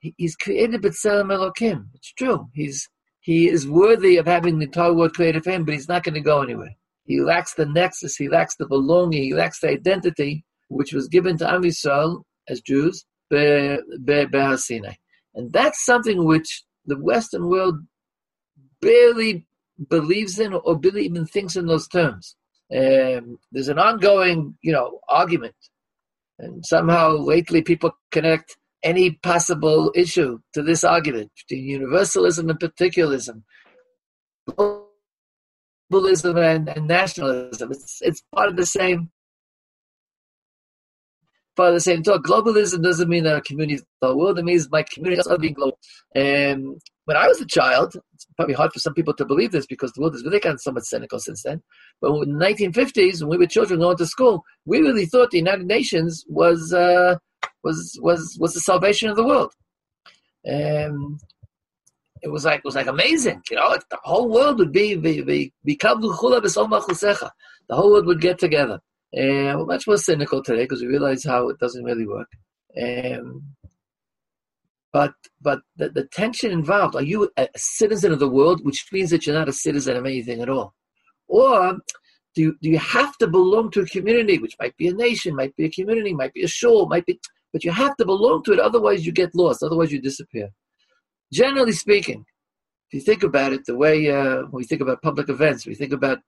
he's 0.00 0.36
created 0.36 0.82
B'Tselem 0.82 1.32
Elokim. 1.32 1.86
It's 1.94 2.12
true. 2.12 2.48
He's 2.52 2.88
he 3.20 3.48
is 3.48 3.66
worthy 3.66 4.18
of 4.18 4.26
having 4.26 4.58
the 4.58 4.66
entire 4.66 4.94
world 4.94 5.14
created 5.14 5.42
for 5.42 5.50
him, 5.50 5.64
but 5.64 5.74
he's 5.74 5.88
not 5.88 6.04
going 6.04 6.14
to 6.14 6.20
go 6.20 6.42
anywhere. 6.42 6.76
He 7.06 7.20
lacks 7.20 7.54
the 7.54 7.66
nexus, 7.66 8.14
he 8.16 8.28
lacks 8.28 8.54
the 8.54 8.66
belonging, 8.66 9.22
he 9.24 9.34
lacks 9.34 9.58
the 9.58 9.70
identity 9.70 10.44
which 10.68 10.92
was 10.92 11.08
given 11.08 11.36
to 11.38 11.52
Am 11.52 11.62
Yisrael 11.62 12.22
as 12.48 12.60
Jews, 12.60 13.04
be, 13.30 13.78
be, 14.04 14.26
And 15.34 15.52
that's 15.52 15.84
something 15.84 16.24
which 16.24 16.62
the 16.84 16.98
Western 16.98 17.48
world 17.48 17.78
barely 18.80 19.44
believes 19.88 20.38
in 20.38 20.52
or 20.52 20.78
barely 20.78 21.04
even 21.04 21.26
thinks 21.26 21.56
in 21.56 21.66
those 21.66 21.88
terms. 21.88 22.36
Um, 22.72 23.38
there's 23.52 23.68
an 23.68 23.78
ongoing, 23.78 24.56
you 24.62 24.72
know, 24.72 25.00
argument, 25.08 25.54
and 26.38 26.64
somehow 26.64 27.10
lately 27.12 27.62
people 27.62 27.92
connect 28.10 28.56
any 28.82 29.12
possible 29.22 29.90
issue 29.94 30.38
to 30.52 30.62
this 30.62 30.84
argument 30.84 31.30
between 31.48 31.66
universalism 31.66 32.50
and 32.50 32.60
particularism, 32.60 33.44
globalism 34.48 36.36
and, 36.38 36.68
and 36.68 36.86
nationalism. 36.86 37.72
It's 37.72 37.98
it's 38.00 38.22
part 38.34 38.48
of 38.48 38.56
the 38.56 38.66
same 38.66 39.10
of 41.58 41.74
the 41.74 41.80
same 41.80 42.02
talk. 42.02 42.24
Globalism 42.24 42.82
doesn't 42.82 43.08
mean 43.08 43.24
that 43.24 43.34
our 43.34 43.40
community 43.40 43.76
is 43.76 43.84
the 44.00 44.16
world. 44.16 44.38
It 44.38 44.44
means 44.44 44.70
my 44.70 44.82
community 44.82 45.20
is 45.20 45.38
being 45.38 45.54
global. 45.54 45.78
And 46.14 46.80
when 47.06 47.16
I 47.16 47.26
was 47.26 47.40
a 47.40 47.46
child, 47.46 47.94
it's 48.14 48.26
probably 48.36 48.54
hard 48.54 48.72
for 48.72 48.78
some 48.78 48.94
people 48.94 49.14
to 49.14 49.24
believe 49.24 49.52
this 49.52 49.66
because 49.66 49.92
the 49.92 50.00
world 50.00 50.14
has 50.14 50.24
really 50.24 50.40
gotten 50.40 50.58
somewhat 50.58 50.84
cynical 50.84 51.18
since 51.18 51.42
then. 51.42 51.62
But 52.00 52.14
in 52.22 52.38
the 52.38 52.44
1950s, 52.44 53.20
when 53.20 53.30
we 53.30 53.38
were 53.38 53.46
children 53.46 53.80
going 53.80 53.96
to 53.96 54.06
school, 54.06 54.42
we 54.64 54.80
really 54.80 55.06
thought 55.06 55.30
the 55.30 55.38
United 55.38 55.66
Nations 55.66 56.24
was 56.28 56.72
uh, 56.72 57.16
was 57.62 57.98
was 58.02 58.36
was 58.40 58.54
the 58.54 58.60
salvation 58.60 59.08
of 59.08 59.16
the 59.16 59.24
world. 59.24 59.52
Um, 60.48 61.18
it 62.22 62.28
was 62.28 62.44
like 62.44 62.58
it 62.58 62.64
was 62.64 62.74
like 62.74 62.86
amazing, 62.86 63.42
you 63.50 63.56
know. 63.56 63.76
The 63.90 63.98
whole 64.02 64.28
world 64.28 64.58
would 64.58 64.72
be 64.72 64.94
be 64.96 65.22
be 65.22 65.52
the 67.68 67.74
whole 67.74 67.90
world 67.92 68.06
would 68.06 68.20
get 68.20 68.38
together. 68.38 68.80
And 69.16 69.58
we're 69.58 69.64
much 69.64 69.86
more 69.86 69.96
cynical 69.96 70.42
today 70.42 70.64
because 70.64 70.82
we 70.82 70.88
realize 70.88 71.24
how 71.24 71.48
it 71.48 71.58
doesn't 71.58 71.84
really 71.84 72.06
work. 72.06 72.28
Um, 72.80 73.56
but 74.92 75.14
but 75.40 75.60
the, 75.76 75.88
the 75.88 76.04
tension 76.12 76.52
involved 76.52 76.94
are 76.94 77.02
you 77.02 77.30
a 77.38 77.48
citizen 77.56 78.12
of 78.12 78.18
the 78.18 78.28
world, 78.28 78.60
which 78.62 78.86
means 78.92 79.10
that 79.10 79.26
you're 79.26 79.38
not 79.38 79.48
a 79.48 79.52
citizen 79.52 79.96
of 79.96 80.04
anything 80.04 80.42
at 80.42 80.50
all, 80.50 80.74
or 81.28 81.78
do 82.34 82.42
you, 82.42 82.56
do 82.60 82.68
you 82.68 82.78
have 82.78 83.16
to 83.16 83.26
belong 83.26 83.70
to 83.70 83.80
a 83.80 83.86
community, 83.86 84.38
which 84.38 84.54
might 84.60 84.76
be 84.76 84.88
a 84.88 84.92
nation, 84.92 85.34
might 85.34 85.56
be 85.56 85.64
a 85.64 85.70
community, 85.70 86.12
might 86.12 86.34
be 86.34 86.42
a 86.42 86.48
shul, 86.48 86.86
might 86.86 87.06
be, 87.06 87.18
but 87.52 87.64
you 87.64 87.70
have 87.70 87.96
to 87.96 88.04
belong 88.04 88.42
to 88.44 88.52
it. 88.52 88.58
Otherwise, 88.58 89.06
you 89.06 89.12
get 89.12 89.34
lost. 89.34 89.62
Otherwise, 89.62 89.90
you 89.90 90.00
disappear. 90.00 90.50
Generally 91.32 91.72
speaking, 91.72 92.26
if 92.90 92.94
you 92.94 93.00
think 93.00 93.22
about 93.22 93.54
it, 93.54 93.64
the 93.64 93.76
way 93.76 94.10
uh, 94.10 94.42
we 94.52 94.64
think 94.64 94.82
about 94.82 95.00
public 95.00 95.30
events, 95.30 95.66
we 95.66 95.74
think 95.74 95.92
about 95.94 96.18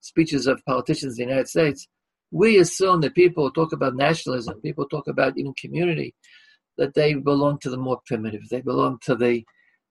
speeches 0.00 0.46
of 0.46 0.64
politicians 0.66 1.18
in 1.18 1.26
the 1.26 1.30
United 1.30 1.48
States 1.48 1.86
we 2.30 2.58
assume 2.58 3.00
that 3.00 3.14
people 3.14 3.50
talk 3.50 3.72
about 3.72 3.96
nationalism, 3.96 4.60
people 4.60 4.86
talk 4.86 5.08
about 5.08 5.36
even 5.36 5.54
community, 5.54 6.14
that 6.76 6.94
they 6.94 7.14
belong 7.14 7.58
to 7.60 7.70
the 7.70 7.76
more 7.76 8.00
primitive. 8.06 8.42
They 8.50 8.60
belong 8.60 8.98
to 9.02 9.14
the, 9.14 9.44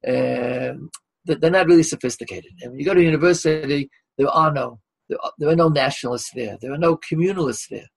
uh, 0.08 0.77
they're 1.25 1.51
not 1.51 1.67
really 1.67 1.84
sophisticated. 1.84 2.51
And 2.62 2.72
when 2.72 2.79
you 2.79 2.86
go 2.86 2.94
to 2.94 3.03
university, 3.03 3.89
there 4.17 4.29
are 4.29 4.51
no, 4.51 4.79
there 5.10 5.17
are, 5.24 5.32
there 5.38 5.50
are 5.50 5.56
no 5.56 5.70
nationalists 5.70 6.32
there. 6.34 6.58
There 6.62 6.74
are 6.74 6.77
no 6.77 6.98
communalists 6.98 7.67
there. 7.70 7.88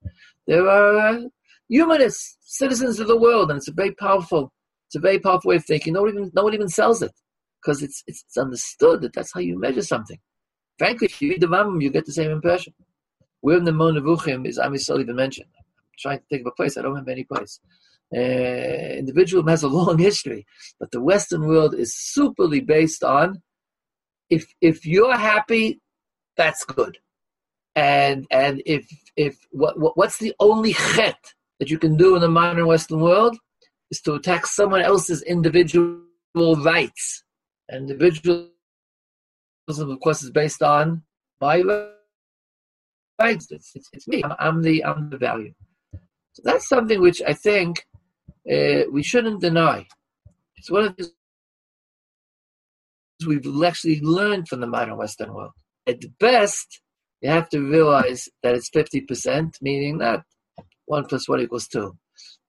There 0.47 0.68
are 0.68 1.20
humanists, 1.68 2.38
citizens 2.42 2.99
of 2.99 3.09
the 3.09 3.18
world, 3.18 3.50
and 3.50 3.59
it's 3.59 3.68
a 3.68 3.73
very 3.73 3.94
powerful, 3.94 4.52
it's 4.88 4.97
a 4.97 5.00
very 5.00 5.18
powerful 5.18 5.50
way 5.50 5.56
of 5.56 5.64
thinking. 5.64 5.92
No 5.92 6.02
one 6.02 6.11
even, 6.11 6.30
no 6.35 6.44
one 6.44 6.54
even 6.54 6.68
sells 6.68 7.02
it 7.02 7.12
because 7.62 7.82
it's, 7.82 8.02
it's 8.06 8.37
understood 8.37 9.02
that 9.02 9.12
that's 9.12 9.32
how 9.32 9.40
you 9.40 9.59
measure 9.59 9.82
something. 9.82 10.18
Frankly, 10.78 11.06
if 11.06 11.20
you 11.20 11.30
read 11.30 11.42
the 11.42 11.47
Rambam, 11.47 11.82
you 11.82 11.90
get 11.90 12.06
the 12.06 12.12
same 12.12 12.30
impression. 12.30 12.73
Where 13.40 13.56
in 13.56 13.64
the 13.64 13.73
Moreh 13.73 13.94
Nevuchim 13.94 14.47
is 14.47 14.59
Am 14.59 14.73
Yisrael 14.73 15.00
even 15.00 15.16
mentioned? 15.16 15.49
I'm 15.59 15.64
trying 15.99 16.18
to 16.18 16.25
think 16.28 16.42
of 16.42 16.49
a 16.49 16.54
place. 16.54 16.76
I 16.76 16.82
don't 16.82 16.97
have 16.97 17.09
any 17.09 17.25
place. 17.25 17.61
Uh, 18.14 18.99
individualism 18.99 19.49
has 19.49 19.62
a 19.62 19.68
long 19.68 19.99
history, 20.11 20.47
but 20.78 20.90
the 20.90 21.00
Western 21.00 21.47
world 21.47 21.75
is 21.75 21.94
superly 21.94 22.64
based 22.64 23.04
on 23.04 23.42
if 24.30 24.47
if 24.61 24.87
you're 24.87 25.16
happy, 25.16 25.80
that's 26.37 26.64
good, 26.64 26.99
and 27.75 28.26
and 28.30 28.62
if 28.64 28.87
if 29.16 29.37
what, 29.50 29.78
what 29.78 29.97
what's 29.97 30.18
the 30.18 30.35
only 30.38 30.73
chet 30.73 31.35
that 31.59 31.70
you 31.70 31.78
can 31.78 31.97
do 31.97 32.14
in 32.14 32.23
the 32.23 32.28
modern 32.28 32.66
Western 32.66 33.00
world 33.00 33.37
is 33.90 34.00
to 34.02 34.14
attack 34.14 34.47
someone 34.47 34.82
else's 34.82 35.23
individual 35.23 36.00
rights. 36.37 37.25
Individualism, 37.73 38.50
of 39.68 40.00
course, 40.00 40.23
is 40.23 40.30
based 40.30 40.62
on 40.62 41.02
my 41.40 41.62
it's, 43.20 43.50
it's, 43.50 43.88
it's 43.92 44.08
me. 44.08 44.22
I'm, 44.24 44.34
I'm, 44.38 44.62
the 44.62 44.84
I'm 44.84 45.10
the 45.10 45.18
value. 45.18 45.52
So 46.32 46.42
that's 46.44 46.68
something 46.68 47.00
which 47.00 47.20
I 47.26 47.32
think 47.32 47.86
uh, 48.50 48.84
we 48.90 49.02
shouldn't 49.02 49.40
deny. 49.40 49.86
It's 50.56 50.70
one 50.70 50.84
of 50.84 50.96
the 50.96 51.10
we've 53.26 53.64
actually 53.64 54.00
learned 54.00 54.48
from 54.48 54.60
the 54.60 54.66
modern 54.66 54.96
Western 54.96 55.34
world. 55.34 55.52
At 55.86 56.00
the 56.00 56.12
best, 56.20 56.80
you 57.20 57.30
have 57.30 57.48
to 57.50 57.60
realize 57.60 58.28
that 58.42 58.54
it's 58.54 58.70
50%, 58.70 59.54
meaning 59.60 59.98
that 59.98 60.22
1 60.86 61.04
plus 61.06 61.28
1 61.28 61.40
equals 61.40 61.68
2. 61.68 61.96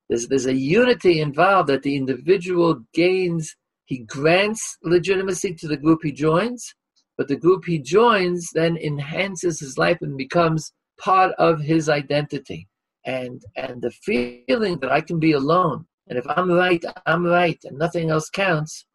There's, 0.10 0.28
there's 0.28 0.46
a 0.46 0.54
unity 0.54 1.22
involved 1.22 1.70
that 1.70 1.84
the 1.84 1.96
individual 1.96 2.82
gains, 2.94 3.56
he 3.86 4.00
grants 4.00 4.78
legitimacy 4.84 5.56
to 5.56 5.68
the 5.68 5.78
group 5.78 6.00
he 6.04 6.12
joins, 6.12 6.74
but 7.22 7.28
the 7.28 7.36
group 7.36 7.66
he 7.66 7.78
joins 7.78 8.50
then 8.56 8.76
enhances 8.78 9.60
his 9.60 9.78
life 9.78 10.00
and 10.02 10.18
becomes 10.18 10.74
part 11.00 11.32
of 11.38 11.62
his 11.62 11.88
identity. 11.88 12.68
And 13.06 13.40
and 13.56 13.80
the 13.80 13.92
feeling 13.92 14.80
that 14.80 14.92
I 14.92 15.02
can 15.02 15.20
be 15.20 15.34
alone, 15.34 15.86
and 16.08 16.18
if 16.18 16.26
I'm 16.28 16.50
right, 16.52 16.84
I'm 17.06 17.24
right, 17.24 17.60
and 17.64 17.78
nothing 17.78 18.10
else 18.10 18.28
counts. 18.32 18.88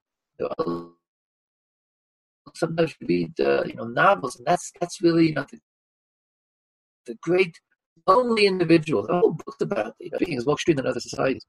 Sometimes 2.55 2.97
you 2.99 3.07
read 3.07 3.39
uh, 3.39 3.63
you 3.65 3.75
know 3.75 3.85
novels, 3.85 4.35
and 4.35 4.45
that's 4.45 4.73
that's 4.81 5.01
really 5.01 5.29
you 5.29 5.35
know 5.35 5.47
the, 5.49 5.61
the 7.07 7.15
great 7.23 7.55
lonely 8.09 8.47
individual. 8.49 9.07
The 9.07 9.21
whole 9.21 9.35
book's 9.35 9.61
about 9.61 9.95
you 10.01 10.11
know, 10.11 10.19
being 10.19 10.37
as 10.37 10.47
Wall 10.47 10.57
Street 10.57 10.81
and 10.81 10.89
other 10.89 10.99
societies. 10.99 11.47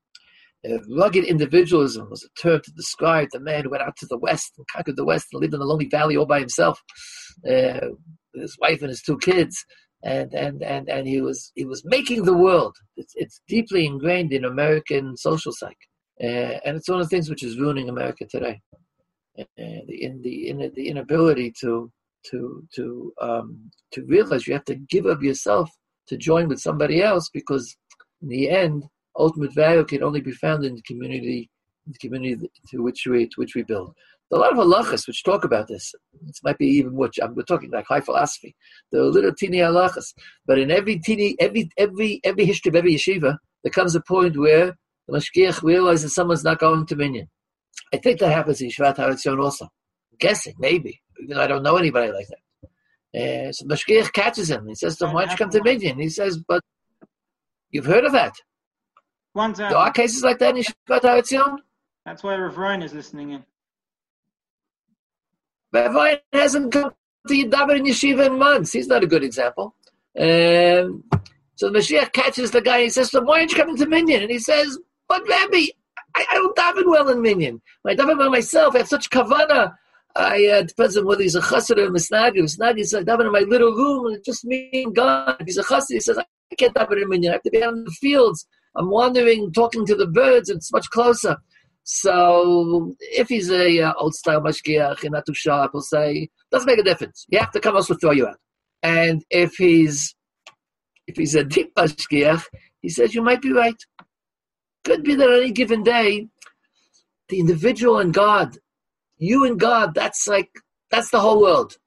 Uh, 0.65 0.79
rugged 0.89 1.23
individualism 1.23 2.09
was 2.09 2.23
a 2.23 2.41
term 2.41 2.59
to 2.63 2.71
describe 2.71 3.27
the 3.31 3.39
man 3.39 3.63
who 3.63 3.69
went 3.69 3.83
out 3.83 3.95
to 3.97 4.07
the 4.07 4.17
West 4.17 4.53
and 4.57 4.65
conquered 4.67 4.95
the 4.95 5.05
West 5.05 5.27
and 5.31 5.41
lived 5.41 5.53
in 5.53 5.61
a 5.61 5.63
lonely 5.63 5.87
valley 5.87 6.17
all 6.17 6.25
by 6.25 6.39
himself, 6.39 6.81
uh, 7.47 7.79
with 8.33 8.41
his 8.41 8.57
wife 8.59 8.81
and 8.81 8.89
his 8.89 9.01
two 9.01 9.17
kids. 9.19 9.63
And, 10.03 10.33
and, 10.33 10.63
and, 10.63 10.89
and 10.89 11.07
he 11.07 11.21
was 11.21 11.51
he 11.55 11.65
was 11.65 11.83
making 11.83 12.23
the 12.23 12.37
world. 12.37 12.75
It's, 12.97 13.13
it's 13.15 13.41
deeply 13.47 13.85
ingrained 13.85 14.31
in 14.31 14.45
American 14.45 15.17
social 15.17 15.51
psyche, 15.51 15.75
uh, 16.23 16.59
and 16.63 16.77
it's 16.77 16.87
one 16.87 16.99
of 16.99 17.05
the 17.05 17.09
things 17.09 17.29
which 17.29 17.43
is 17.43 17.59
ruining 17.59 17.89
America 17.89 18.25
today. 18.29 18.61
Uh, 19.39 19.43
the 19.57 20.03
in 20.03 20.21
the 20.21 20.49
in 20.49 20.71
the 20.75 20.87
inability 20.87 21.51
to 21.61 21.91
to 22.29 22.63
to 22.75 23.13
um, 23.21 23.71
to 23.91 24.03
realize 24.05 24.47
you 24.47 24.53
have 24.53 24.65
to 24.65 24.75
give 24.75 25.05
up 25.05 25.21
yourself 25.21 25.69
to 26.07 26.17
join 26.17 26.47
with 26.47 26.59
somebody 26.59 27.01
else 27.01 27.29
because 27.33 27.75
in 28.21 28.29
the 28.29 28.49
end 28.49 28.83
ultimate 29.17 29.53
value 29.53 29.83
can 29.83 30.03
only 30.03 30.21
be 30.21 30.31
found 30.31 30.65
in 30.65 30.75
the 30.75 30.81
community, 30.83 31.49
the 31.85 31.97
community 31.99 32.49
to 32.69 32.83
which 32.83 33.05
we 33.07 33.27
to 33.27 33.35
which 33.35 33.55
we 33.55 33.63
build. 33.63 33.93
There 34.29 34.39
are 34.41 34.51
a 34.51 34.55
lot 34.55 34.81
of 34.81 34.85
halachas 34.85 35.07
which 35.07 35.23
talk 35.23 35.45
about 35.45 35.67
this. 35.67 35.93
This 36.25 36.43
might 36.43 36.57
be 36.57 36.67
even 36.67 36.95
what 36.95 37.13
we're 37.33 37.43
talking 37.43 37.71
like 37.71 37.87
high 37.87 38.01
philosophy. 38.01 38.55
There 38.91 39.01
are 39.01 39.05
little 39.05 39.33
teeny 39.33 39.59
halachas, 39.59 40.13
but 40.45 40.59
in 40.59 40.69
every 40.71 40.99
teeny, 40.99 41.35
every 41.39 41.69
every 41.77 42.19
every 42.23 42.45
history 42.45 42.69
of 42.69 42.75
every 42.75 42.95
yeshiva, 42.95 43.37
there 43.63 43.71
comes 43.71 43.95
a 43.95 44.01
point 44.01 44.37
where 44.37 44.75
the 45.07 45.17
mashgiach 45.17 45.63
realizes 45.63 46.13
someone's 46.13 46.43
not 46.43 46.59
going 46.59 46.85
to 46.85 46.95
minyan. 46.95 47.29
I 47.93 47.97
think 47.97 48.19
that 48.19 48.31
happens 48.31 48.61
in 48.61 48.69
Shvat 48.69 48.97
Har 48.97 49.11
Etzion 49.11 49.41
also. 49.41 49.65
I'm 49.65 50.17
guessing, 50.19 50.55
maybe. 50.59 51.01
Even 51.21 51.37
I 51.37 51.47
don't 51.47 51.63
know 51.63 51.77
anybody 51.77 52.11
like 52.11 52.27
that. 52.27 52.39
Uh, 53.17 53.51
so 53.51 53.65
Mashgiach 53.65 54.11
catches 54.13 54.49
him. 54.49 54.67
He 54.67 54.75
says 54.75 54.97
to 54.97 55.07
him, 55.07 55.13
why 55.13 55.21
don't 55.21 55.31
you 55.31 55.37
come 55.37 55.49
to 55.51 55.63
Minyan? 55.63 55.99
He 55.99 56.09
says, 56.09 56.37
but 56.47 56.61
you've 57.71 57.85
heard 57.85 58.05
of 58.05 58.11
that. 58.11 58.33
One 59.37 59.53
time. 59.53 59.69
There 59.69 59.77
are 59.77 59.91
cases 59.91 60.23
like 60.23 60.39
that 60.39 60.57
in 60.57 60.63
Yeshivat 60.63 61.03
Har 61.03 61.21
Etzion? 61.21 61.57
That's 62.07 62.23
why 62.23 62.35
Rav 62.37 62.57
Ryan 62.57 62.81
is 62.81 62.91
listening 62.91 63.29
in. 63.33 63.45
Rav 65.71 65.93
Ryan 65.93 66.17
hasn't 66.33 66.71
come 66.73 66.91
to 67.27 67.33
Yadaber 67.35 67.77
in 67.77 67.85
Yeshiva 67.85 68.25
in 68.25 68.39
months. 68.39 68.73
He's 68.73 68.87
not 68.87 69.03
a 69.03 69.05
good 69.05 69.23
example. 69.23 69.75
Um, 70.19 71.03
so 71.53 71.69
the 71.69 71.77
Mashgiach 71.77 72.13
catches 72.13 72.49
the 72.49 72.61
guy. 72.61 72.77
And 72.77 72.83
he 72.85 72.89
says, 72.89 73.11
so 73.11 73.21
why 73.21 73.41
aren't 73.41 73.51
you 73.51 73.57
coming 73.57 73.77
to 73.77 73.85
Minyan? 73.85 74.23
And 74.23 74.31
he 74.31 74.39
says, 74.39 74.75
but 75.07 75.21
Rabbi, 75.29 75.67
I, 76.15 76.25
I 76.31 76.33
don't 76.33 76.57
daven 76.57 76.89
well 76.89 77.09
in 77.09 77.21
Minyan. 77.21 77.61
I 77.85 77.93
daven 77.93 78.17
by 78.17 78.29
myself, 78.29 78.73
I 78.73 78.79
have 78.79 78.87
such 78.87 79.07
kavana. 79.11 79.75
I 80.15 80.47
uh, 80.47 80.63
depends 80.63 80.97
on 80.97 81.05
whether 81.05 81.21
he's 81.21 81.35
a 81.35 81.41
chassid 81.41 81.77
or 81.77 81.85
a 81.85 81.89
misnagi. 81.91 82.37
Misnagi 82.37 82.79
is 82.79 82.91
like 82.91 83.05
daven 83.05 83.27
in 83.27 83.31
my 83.31 83.41
little 83.41 83.71
room, 83.71 84.07
and 84.07 84.23
just 84.25 84.45
me 84.45 84.71
and 84.73 84.95
God. 84.95 85.37
If 85.41 85.45
he's 85.45 85.57
a 85.57 85.63
chassid, 85.63 85.89
he 85.89 85.99
says 85.99 86.17
I 86.17 86.25
can't 86.55 86.73
daven 86.73 87.03
in 87.03 87.07
minyan. 87.07 87.33
I 87.33 87.33
have 87.33 87.43
to 87.43 87.51
be 87.51 87.63
out 87.63 87.73
in 87.73 87.83
the 87.83 87.91
fields. 87.91 88.47
I'm 88.77 88.89
wandering, 88.89 89.51
talking 89.51 89.85
to 89.87 89.95
the 89.95 90.07
birds. 90.07 90.49
It's 90.49 90.71
much 90.71 90.89
closer. 90.89 91.37
So 91.83 92.95
if 92.99 93.29
he's 93.29 93.49
a 93.49 93.81
uh, 93.81 93.93
old 93.97 94.13
style 94.13 94.41
mashgiach 94.41 95.03
and 95.03 95.13
not 95.13 95.25
too 95.25 95.33
sharp, 95.33 95.71
he'll 95.73 95.81
say 95.81 96.29
doesn't 96.51 96.67
make 96.67 96.79
a 96.79 96.83
difference. 96.83 97.25
You 97.29 97.39
have 97.39 97.51
to 97.51 97.59
come, 97.59 97.75
else 97.75 97.89
will 97.89 97.97
throw 97.97 98.11
you 98.11 98.27
out. 98.27 98.37
And 98.83 99.23
if 99.29 99.53
he's 99.55 100.13
if 101.07 101.15
he's 101.15 101.33
a 101.33 101.45
deep 101.45 101.73
mashgiach, 101.75 102.43
he 102.81 102.89
says 102.89 103.15
you 103.15 103.21
might 103.21 103.41
be 103.41 103.53
right. 103.53 103.81
Could 104.83 105.03
be 105.03 105.15
that 105.15 105.29
any 105.29 105.51
given 105.51 105.81
day, 105.81 106.27
the 107.29 107.39
individual 107.39 107.99
and 107.99 108.13
God, 108.13 108.57
you 109.17 109.45
and 109.45 109.59
God, 109.59 109.93
that's 109.93 110.27
like 110.27 110.49
that's 110.91 111.09
the 111.09 111.21
whole 111.21 111.41
world. 111.41 111.77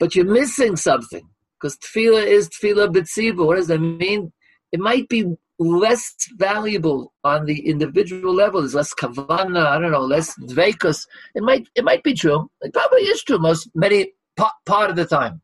But 0.00 0.14
you're 0.14 0.24
missing 0.24 0.76
something 0.76 1.28
because 1.60 1.78
tefillah 1.78 2.26
is 2.26 2.48
tefillah 2.48 2.92
b'tzibu. 2.92 3.46
What 3.46 3.56
does 3.56 3.68
that 3.68 3.78
mean? 3.78 4.32
It 4.72 4.80
might 4.80 5.08
be 5.08 5.36
less 5.58 6.14
valuable 6.36 7.12
on 7.22 7.46
the 7.46 7.68
individual 7.68 8.34
level. 8.34 8.60
There's 8.60 8.74
less 8.74 8.94
kavana, 8.94 9.66
I 9.66 9.78
don't 9.78 9.92
know, 9.92 10.00
less 10.00 10.34
dveikus. 10.40 11.06
It 11.34 11.42
might 11.42 11.68
it 11.74 11.84
might 11.84 12.02
be 12.02 12.14
true. 12.14 12.50
It 12.60 12.72
probably 12.72 13.02
is 13.02 13.22
true 13.22 13.38
most 13.38 13.68
many 13.74 14.12
part 14.36 14.90
of 14.90 14.96
the 14.96 15.06
time. 15.06 15.40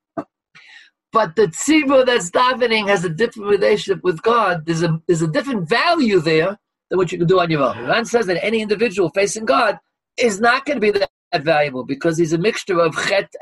But 1.13 1.35
the 1.35 1.49
tzibur 1.49 2.07
that's 2.07 2.31
davening 2.31 2.89
has 2.89 3.05
a 3.05 3.09
different 3.09 3.49
relationship 3.49 4.03
with 4.05 4.23
God. 4.23 4.67
There's 4.67 4.83
a 4.83 5.01
there's 5.07 5.23
a 5.23 5.29
different 5.29 5.69
value 5.69 6.21
there 6.21 6.59
than 6.89 6.99
what 6.99 7.13
you 7.13 7.19
can 7.19 7.27
do 7.27 7.41
on 7.41 7.51
your 7.51 7.63
own. 7.63 7.87
Ran 7.87 8.05
says 8.05 8.27
that 8.27 8.45
any 8.45 8.61
individual 8.61 9.11
facing 9.11 9.45
God 9.45 9.79
is 10.17 10.41
not 10.41 10.65
going 10.65 10.81
to 10.81 10.93
be 10.93 10.99
that, 10.99 11.11
valuable 11.43 11.85
because 11.85 12.19
he's 12.19 12.33
a 12.33 12.39
mixture 12.39 12.81
of 12.81 12.93
chet 13.07 13.33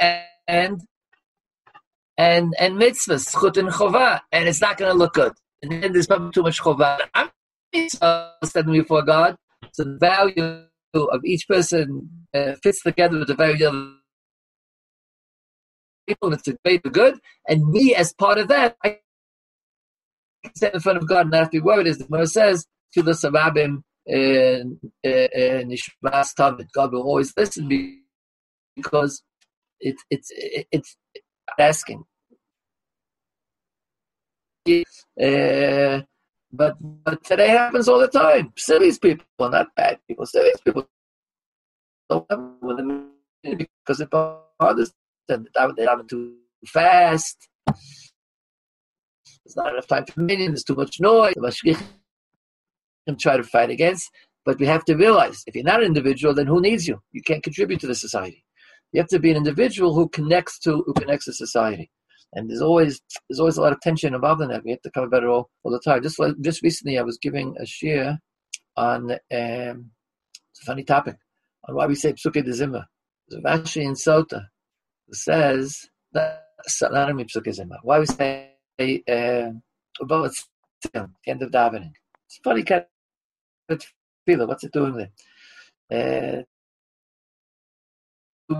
and 0.47 0.83
and 2.19 2.55
and 2.59 2.75
mitzvahs, 2.75 3.33
chut 3.41 3.57
and 3.57 3.71
chova, 3.71 4.21
and 4.31 4.47
it's 4.47 4.61
not 4.61 4.77
going 4.77 4.93
to 4.93 4.99
look 4.99 5.15
good 5.15 5.33
and 5.63 5.83
then 5.83 5.93
there's 5.93 6.07
probably 6.07 6.31
too 6.33 6.43
much 6.43 6.61
chovah. 6.61 6.99
I'm 7.15 7.31
standing 8.45 8.75
before 8.75 9.03
God. 9.03 9.37
So 9.73 9.85
the 9.85 9.99
value 9.99 10.65
of 10.95 11.25
each 11.25 11.47
person 11.47 12.11
uh, 12.35 12.55
fits 12.63 12.83
together 12.83 13.19
with 13.19 13.29
the 13.29 13.35
value 13.35 13.69
of 13.69 13.75
people. 16.07 16.33
It's 16.33 16.49
a 16.49 16.57
great 16.65 16.83
good, 16.83 17.19
and 17.49 17.69
me 17.69 17.95
as 17.95 18.13
part 18.13 18.39
of 18.39 18.49
that, 18.49 18.77
I 18.83 18.99
stand 20.55 20.75
in 20.75 20.81
front 20.81 20.99
of 20.99 21.09
God 21.09 21.23
and 21.23 21.31
not 21.31 21.39
have 21.39 21.51
to 21.51 21.59
be 21.59 21.61
worried. 21.61 21.87
As 21.87 21.99
the 21.99 22.05
Gemara 22.05 22.27
says, 22.27 22.67
"Tfilah 22.97 23.15
Sarabim 23.15 23.83
and 24.07 24.79
Nishmas 25.05 26.35
Tamid." 26.35 26.69
God 26.73 26.93
will 26.93 27.03
always 27.03 27.33
listen 27.37 27.69
because 28.77 29.23
it, 29.81 29.97
it's 30.11 30.31
it, 30.35 30.67
it's 30.73 30.97
asking 31.59 32.05
uh, 34.67 36.03
but 36.53 36.77
but 36.81 37.23
today 37.25 37.49
happens 37.49 37.89
all 37.89 37.99
the 37.99 38.09
time. 38.09 38.53
Cities 38.57 38.99
people, 38.99 39.25
not 39.39 39.75
bad 39.77 39.99
people. 40.07 40.27
Cities 40.27 40.61
people 40.65 40.89
don't 42.09 42.27
because 43.43 44.01
it 44.01 44.11
bothers 44.11 44.93
them. 45.29 45.47
They 45.77 45.85
have 45.85 46.07
too 46.07 46.35
fast. 46.67 47.49
There's 47.67 49.57
not 49.57 49.73
enough 49.73 49.87
time 49.87 50.07
for 50.07 50.21
minyan. 50.21 50.53
There's 50.53 50.65
too 50.65 50.75
much 50.75 51.01
noise. 51.01 51.35
And 53.07 53.19
try 53.19 53.37
to 53.39 53.43
fight 53.43 53.71
against. 53.71 54.11
But 54.45 54.59
we 54.59 54.67
have 54.67 54.85
to 54.87 54.95
realize 54.95 55.43
if 55.47 55.55
you're 55.55 55.65
not 55.65 55.81
an 55.81 55.87
individual, 55.87 56.35
then 56.35 56.47
who 56.47 56.61
needs 56.61 56.87
you? 56.87 57.01
You 57.13 57.23
can't 57.23 57.43
contribute 57.43 57.81
to 57.81 57.87
the 57.87 57.95
society. 57.95 58.45
You 58.93 59.01
have 59.01 59.09
to 59.09 59.19
be 59.19 59.31
an 59.31 59.37
individual 59.37 59.95
who 59.95 60.09
connects 60.09 60.59
to 60.61 60.83
who 60.87 60.95
connects 60.95 61.27
to 61.27 61.33
society 61.33 61.91
and 62.35 62.49
there's 62.49 62.63
always 62.63 63.01
there's 63.29 63.41
always 63.41 63.57
a 63.57 63.63
lot 63.63 63.73
of 63.73 63.81
tension 63.81 64.15
involved 64.15 64.43
in 64.43 64.49
that. 64.49 64.65
We 64.65 64.73
have 64.73 64.83
to 64.83 64.91
cover 64.91 65.09
better 65.09 65.29
all, 65.29 65.51
all 65.63 65.73
the 65.73 65.81
time. 65.81 66.03
Just 66.03 66.21
just 66.41 66.63
recently, 66.63 66.99
I 66.99 67.03
was 67.03 67.19
giving 67.19 67.57
a 67.59 67.67
share 67.67 68.19
on 68.77 69.13
um, 69.13 69.19
it's 69.31 70.63
a 70.63 70.67
funny 70.67 70.85
topic 70.85 71.17
on 71.69 71.75
why 71.75 71.87
we 71.87 71.95
say 71.95 72.13
Psuke 72.13 72.45
de 72.45 72.51
Zimra. 72.51 72.85
There's 73.29 73.43
a 73.43 73.47
Rashi 73.47 73.83
in 73.83 73.95
Sota 73.95 74.47
says 75.13 75.89
that 76.13 76.45
not 76.83 77.11
only 77.11 77.25
Psuke 77.25 77.49
Zimra. 77.49 77.79
Why 77.83 77.99
we 78.01 78.07
say 78.07 78.51
uh, 78.81 79.51
about 80.01 80.33
the 80.93 81.11
end 81.27 81.43
of 81.43 81.51
davening. 81.51 81.93
It's 82.27 82.39
funny 82.45 82.63
kind 82.63 82.85
of 83.69 83.83
feel. 84.27 84.47
What's 84.47 84.65
it 84.65 84.73
doing 84.73 85.09
there? 85.91 86.45
Uh, 88.51 88.55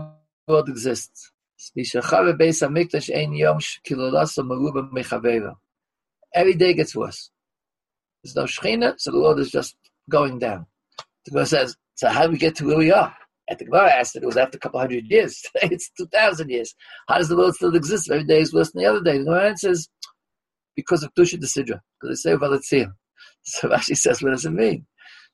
world 0.47 0.69
exists. 0.69 1.31
Every 6.35 6.55
day 6.55 6.75
gets 6.75 6.95
worse. 6.95 7.31
There's 8.23 8.37
no 8.37 8.45
Shechina, 8.45 8.95
so 8.99 9.11
the 9.11 9.19
Lord 9.19 9.39
is 9.41 9.51
just 9.51 9.77
going 10.09 10.39
down. 10.39 10.67
The 11.25 11.33
Gemara 11.33 11.47
says, 11.47 11.77
so 11.97 12.09
how 12.09 12.27
do 12.27 12.33
we 12.33 12.39
get 12.39 12.55
to 12.57 12.67
where 12.67 12.79
we 12.79 12.93
are? 12.93 13.15
And 13.49 13.59
the 13.59 13.65
Gemara 13.65 13.91
asked 13.93 14.15
that 14.15 14.23
it 14.23 14.27
was 14.27 14.37
after 14.37 14.57
a 14.57 14.61
couple 14.61 14.79
hundred 14.79 15.07
years. 15.11 15.43
Today 15.55 15.75
it's 15.75 15.91
2,000 15.99 16.49
years. 16.49 16.75
How 17.09 17.19
does 17.19 17.29
the 17.29 17.37
world 17.37 17.55
still 17.55 17.75
exist? 17.75 18.11
Every 18.11 18.25
day 18.25 18.41
is 18.41 18.55
worse 18.55 18.71
than 18.71 18.83
the 18.83 18.89
other 18.89 19.03
day. 19.03 19.19
The 19.19 19.25
Gemara 19.25 19.57
says, 19.57 19.89
because 20.77 21.03
of 21.03 21.13
Kedusha 21.15 21.41
Desidra, 21.41 21.81
because 22.01 22.23
they 22.23 22.31
say 22.31 22.37
Valatziyah. 22.37 22.93
So 23.43 23.69
Rashi 23.69 23.97
says, 23.97 24.23
what 24.23 24.31
does 24.31 24.45
it 24.45 24.51
mean? 24.51 24.87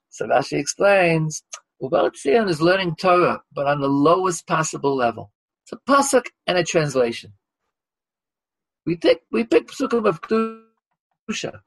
So 0.09 0.27
Rashi 0.27 0.59
explains, 0.59 1.43
well, 1.81 1.91
Valatziyah 1.91 2.49
is 2.49 2.63
learning 2.63 2.95
Torah, 2.99 3.43
but 3.53 3.67
on 3.67 3.81
the 3.81 3.89
lowest 3.89 4.47
possible 4.47 4.95
level. 4.95 5.33
It's 5.65 5.73
a 5.73 5.91
pasuk 5.91 6.27
and 6.47 6.59
a 6.59 6.65
translation. 6.65 7.33
We 8.85 8.97
take 8.97 9.21
we 9.33 9.45
pick 9.45 9.69
psukim 9.69 10.07
of 10.07 10.21
kedusha, 10.21 11.61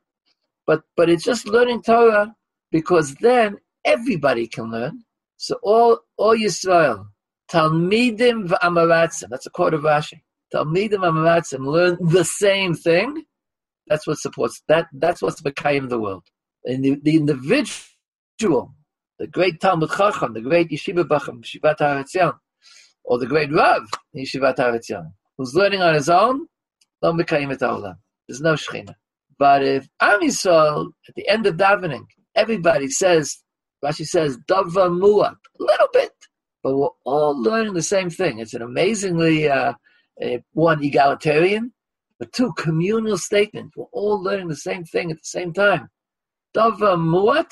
but 0.67 0.83
but 0.95 1.09
it's 1.09 1.23
just 1.23 1.47
learning 1.47 1.81
Torah 1.81 2.35
because 2.71 3.15
then 3.15 3.57
everybody 3.83 4.47
can 4.47 4.69
learn. 4.69 5.03
So 5.37 5.57
all 5.63 5.99
all 6.17 6.35
Yisrael, 6.37 7.07
talmidim 7.51 8.49
v'amaratzim. 8.49 9.29
That's 9.29 9.47
a 9.47 9.49
quote 9.49 9.73
of 9.73 9.81
Rashi. 9.81 10.21
Talmidim 10.53 10.99
v'amaratzim 10.99 11.65
learn 11.65 11.97
the 11.99 12.23
same 12.23 12.75
thing. 12.75 13.23
That's 13.87 14.05
what 14.05 14.19
supports 14.19 14.61
that. 14.67 14.87
That's 14.93 15.23
what's 15.23 15.41
becoming 15.41 15.87
the 15.87 15.99
world. 15.99 16.25
And 16.65 16.83
the, 16.83 16.99
the 17.01 17.15
individual, 17.15 18.75
the 19.17 19.27
great 19.27 19.59
Talmid 19.59 19.95
Chacham, 19.95 20.33
the 20.33 20.41
great 20.41 20.69
Yeshiva 20.69 21.07
Bacham, 21.07 21.41
Shivat 21.41 21.79
Har 21.79 22.03
Etzion, 22.03 22.37
or 23.07 23.17
the 23.17 23.25
great 23.25 23.51
Rav 23.51 23.83
in 24.13 24.23
Yeshivat 24.23 24.57
Har 24.57 24.73
Etzion, 24.73 25.11
who's 25.37 25.55
learning 25.55 25.81
on 25.81 25.93
his 25.93 26.09
own, 26.09 26.45
lo 27.01 27.17
et. 27.17 27.27
There's 28.27 28.41
no 28.41 28.53
shechina. 28.53 28.93
But 29.39 29.63
if 29.63 29.87
Am 30.01 30.21
Yisrael, 30.21 30.91
at 31.07 31.15
the 31.15 31.27
end 31.27 31.45
of 31.47 31.55
davening, 31.55 32.05
everybody 32.35 32.89
says, 32.89 33.37
Rashi 33.83 34.05
says, 34.05 34.37
dava 34.49 34.89
muat, 34.89 35.37
a 35.59 35.63
little 35.63 35.87
bit, 35.93 36.11
but 36.63 36.75
we're 36.75 36.89
all 37.05 37.41
learning 37.41 37.73
the 37.73 37.81
same 37.81 38.09
thing. 38.09 38.39
It's 38.39 38.53
an 38.53 38.61
amazingly, 38.61 39.47
uh, 39.47 39.73
one, 40.51 40.83
egalitarian, 40.83 41.71
but 42.19 42.33
two, 42.33 42.51
communal 42.57 43.17
statement. 43.17 43.71
We're 43.77 43.85
all 43.93 44.21
learning 44.21 44.49
the 44.49 44.55
same 44.55 44.83
thing 44.83 45.11
at 45.11 45.17
the 45.17 45.23
same 45.23 45.53
time. 45.53 45.87
Dava 46.55 46.97
muat, 46.97 47.51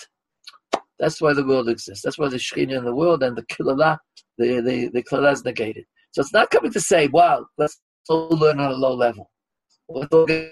that's 0.99 1.21
why 1.21 1.33
the 1.33 1.45
world 1.45 1.69
exists. 1.69 2.03
That's 2.03 2.17
why 2.17 2.29
the 2.29 2.37
Shekhinah 2.37 2.77
in 2.77 2.85
the 2.85 2.95
world 2.95 3.23
and 3.23 3.35
the 3.35 3.43
Kilala, 3.43 3.97
the, 4.37 4.61
the, 4.61 4.89
the 4.93 5.03
Kilala 5.03 5.33
is 5.33 5.43
negated. 5.43 5.85
So 6.11 6.21
it's 6.21 6.33
not 6.33 6.49
coming 6.49 6.71
to 6.71 6.79
say, 6.79 7.07
wow, 7.07 7.45
let's 7.57 7.81
all 8.07 8.29
learn 8.29 8.59
on 8.59 8.71
a 8.71 8.75
low 8.75 8.93
level. 8.93 9.29
Let's 9.89 10.13
organize 10.13 10.51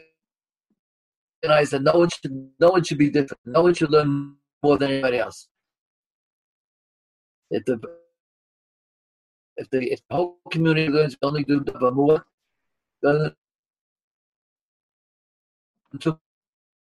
that 1.71 1.83
no 1.83 1.93
one 1.93 2.09
should, 2.09 2.51
no 2.59 2.69
one 2.69 2.83
should 2.83 2.97
be 2.97 3.09
different. 3.09 3.39
No 3.45 3.63
one 3.63 3.73
should 3.73 3.91
learn 3.91 4.35
more 4.61 4.77
than 4.77 4.91
anybody 4.91 5.19
else. 5.19 5.47
If 7.49 7.63
the, 7.65 7.79
if 9.57 9.69
the, 9.69 9.91
if 9.91 10.01
the 10.09 10.15
whole 10.15 10.39
community 10.51 10.89
learns 10.89 11.15
only 11.21 11.43
do 11.43 11.63
the 11.63 11.91
more, 11.91 12.25
then 13.01 13.31
two 15.99 16.17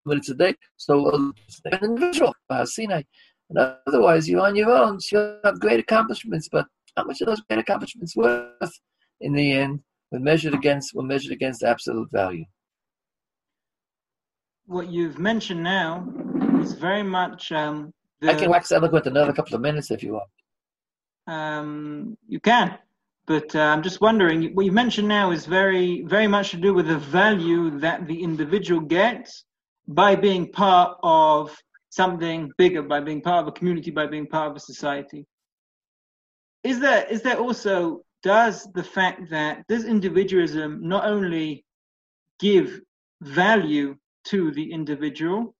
minutes 0.05 0.29
a 0.29 0.35
day, 0.35 0.55
so 0.77 1.09
an 1.11 1.33
individual, 1.81 2.33
uh, 2.49 2.65
Sinai. 2.65 3.01
And 3.49 3.75
otherwise, 3.87 4.29
you're 4.29 4.45
on 4.45 4.55
your 4.55 4.69
own. 4.69 4.99
So 4.99 5.17
you'll 5.17 5.39
have 5.43 5.59
great 5.59 5.79
accomplishments, 5.79 6.47
but 6.51 6.65
how 6.95 7.03
much 7.03 7.21
are 7.21 7.25
those 7.25 7.41
great 7.41 7.59
accomplishments 7.59 8.15
worth 8.15 8.79
in 9.21 9.33
the 9.33 9.51
end 9.51 9.81
when 10.09 10.23
measured 10.23 10.53
against 10.53 10.93
when 10.93 11.07
measured 11.07 11.31
against 11.31 11.63
absolute 11.63 12.09
value? 12.11 12.45
What 14.65 14.89
you've 14.89 15.17
mentioned 15.17 15.63
now 15.63 16.07
is 16.61 16.73
very 16.73 17.03
much. 17.03 17.51
Um, 17.51 17.91
the, 18.21 18.31
I 18.31 18.35
can 18.35 18.49
wax 18.49 18.71
eloquent 18.71 19.07
another 19.07 19.33
couple 19.33 19.55
of 19.55 19.61
minutes 19.61 19.91
if 19.91 20.03
you 20.03 20.13
want. 20.13 20.29
Um, 21.27 22.17
you 22.27 22.39
can, 22.39 22.77
but 23.25 23.55
uh, 23.55 23.61
I'm 23.61 23.81
just 23.81 24.01
wondering. 24.01 24.53
What 24.53 24.65
you 24.65 24.71
mentioned 24.71 25.07
now 25.07 25.31
is 25.31 25.45
very, 25.45 26.03
very 26.03 26.27
much 26.27 26.51
to 26.51 26.57
do 26.57 26.73
with 26.73 26.87
the 26.87 26.97
value 26.97 27.79
that 27.79 28.07
the 28.07 28.21
individual 28.21 28.81
gets 28.81 29.45
by 29.87 30.15
being 30.15 30.51
part 30.51 30.97
of 31.01 31.55
something 31.89 32.51
bigger 32.57 32.83
by 32.83 32.99
being 32.99 33.21
part 33.21 33.41
of 33.41 33.47
a 33.47 33.51
community, 33.51 33.91
by 33.91 34.07
being 34.07 34.27
part 34.27 34.51
of 34.51 34.55
a 34.57 34.59
society. 34.59 35.25
is 36.63 36.79
there 36.79 37.05
is 37.09 37.21
there 37.21 37.39
also 37.39 38.03
does 38.21 38.67
the 38.73 38.83
fact 38.83 39.29
that 39.29 39.65
does 39.67 39.85
individualism 39.85 40.79
not 40.81 41.05
only 41.05 41.65
give 42.39 42.81
value 43.21 43.95
to 44.25 44.51
the 44.51 44.71
individual, 44.71 45.55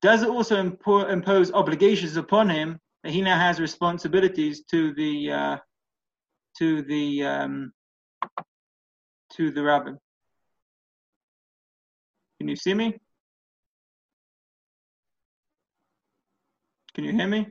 does 0.00 0.22
it 0.22 0.28
also 0.28 0.62
impo- 0.62 1.10
impose 1.10 1.52
obligations 1.52 2.16
upon 2.16 2.48
him 2.48 2.78
that 3.02 3.12
he 3.12 3.20
now 3.20 3.36
has 3.38 3.60
responsibilities 3.60 4.64
to 4.70 4.94
the 4.94 5.32
uh, 5.32 5.56
to 6.58 6.82
the 6.82 7.24
um, 7.24 7.72
to 9.32 9.50
the 9.50 9.62
rabbin? 9.62 9.98
Can 12.38 12.48
you 12.48 12.56
see 12.56 12.74
me? 12.74 12.98
Can 16.98 17.04
you 17.04 17.12
hear 17.12 17.28
me? 17.28 17.46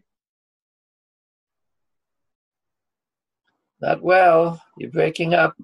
Not 3.79 4.03
well. 4.03 4.61
You're 4.77 4.91
breaking 4.91 5.33
up. 5.33 5.55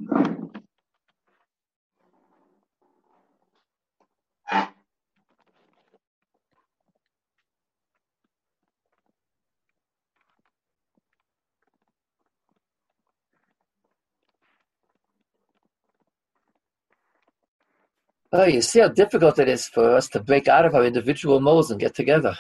Oh, 18.32 18.46
you 18.46 18.62
see 18.62 18.80
how 18.80 18.88
difficult 18.88 19.40
it 19.40 19.50
is 19.50 19.68
for 19.68 19.94
us 19.94 20.08
to 20.08 20.22
break 20.22 20.48
out 20.48 20.66
of 20.66 20.74
our 20.74 20.86
individual 20.86 21.42
modes 21.42 21.70
and 21.70 21.82
get 21.82 21.94
together. 21.94 22.38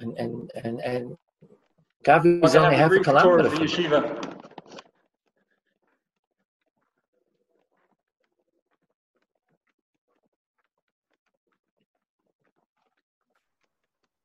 And 0.00 0.18
and 0.18 0.50
and 0.64 0.80
and 0.80 1.18
Gavi 2.04 2.44
is 2.44 2.56
only 2.56 2.76
half 2.76 2.90
a 2.92 3.00
kilometer 3.00 3.50
from 3.50 3.58
yeshiva. 3.60 4.34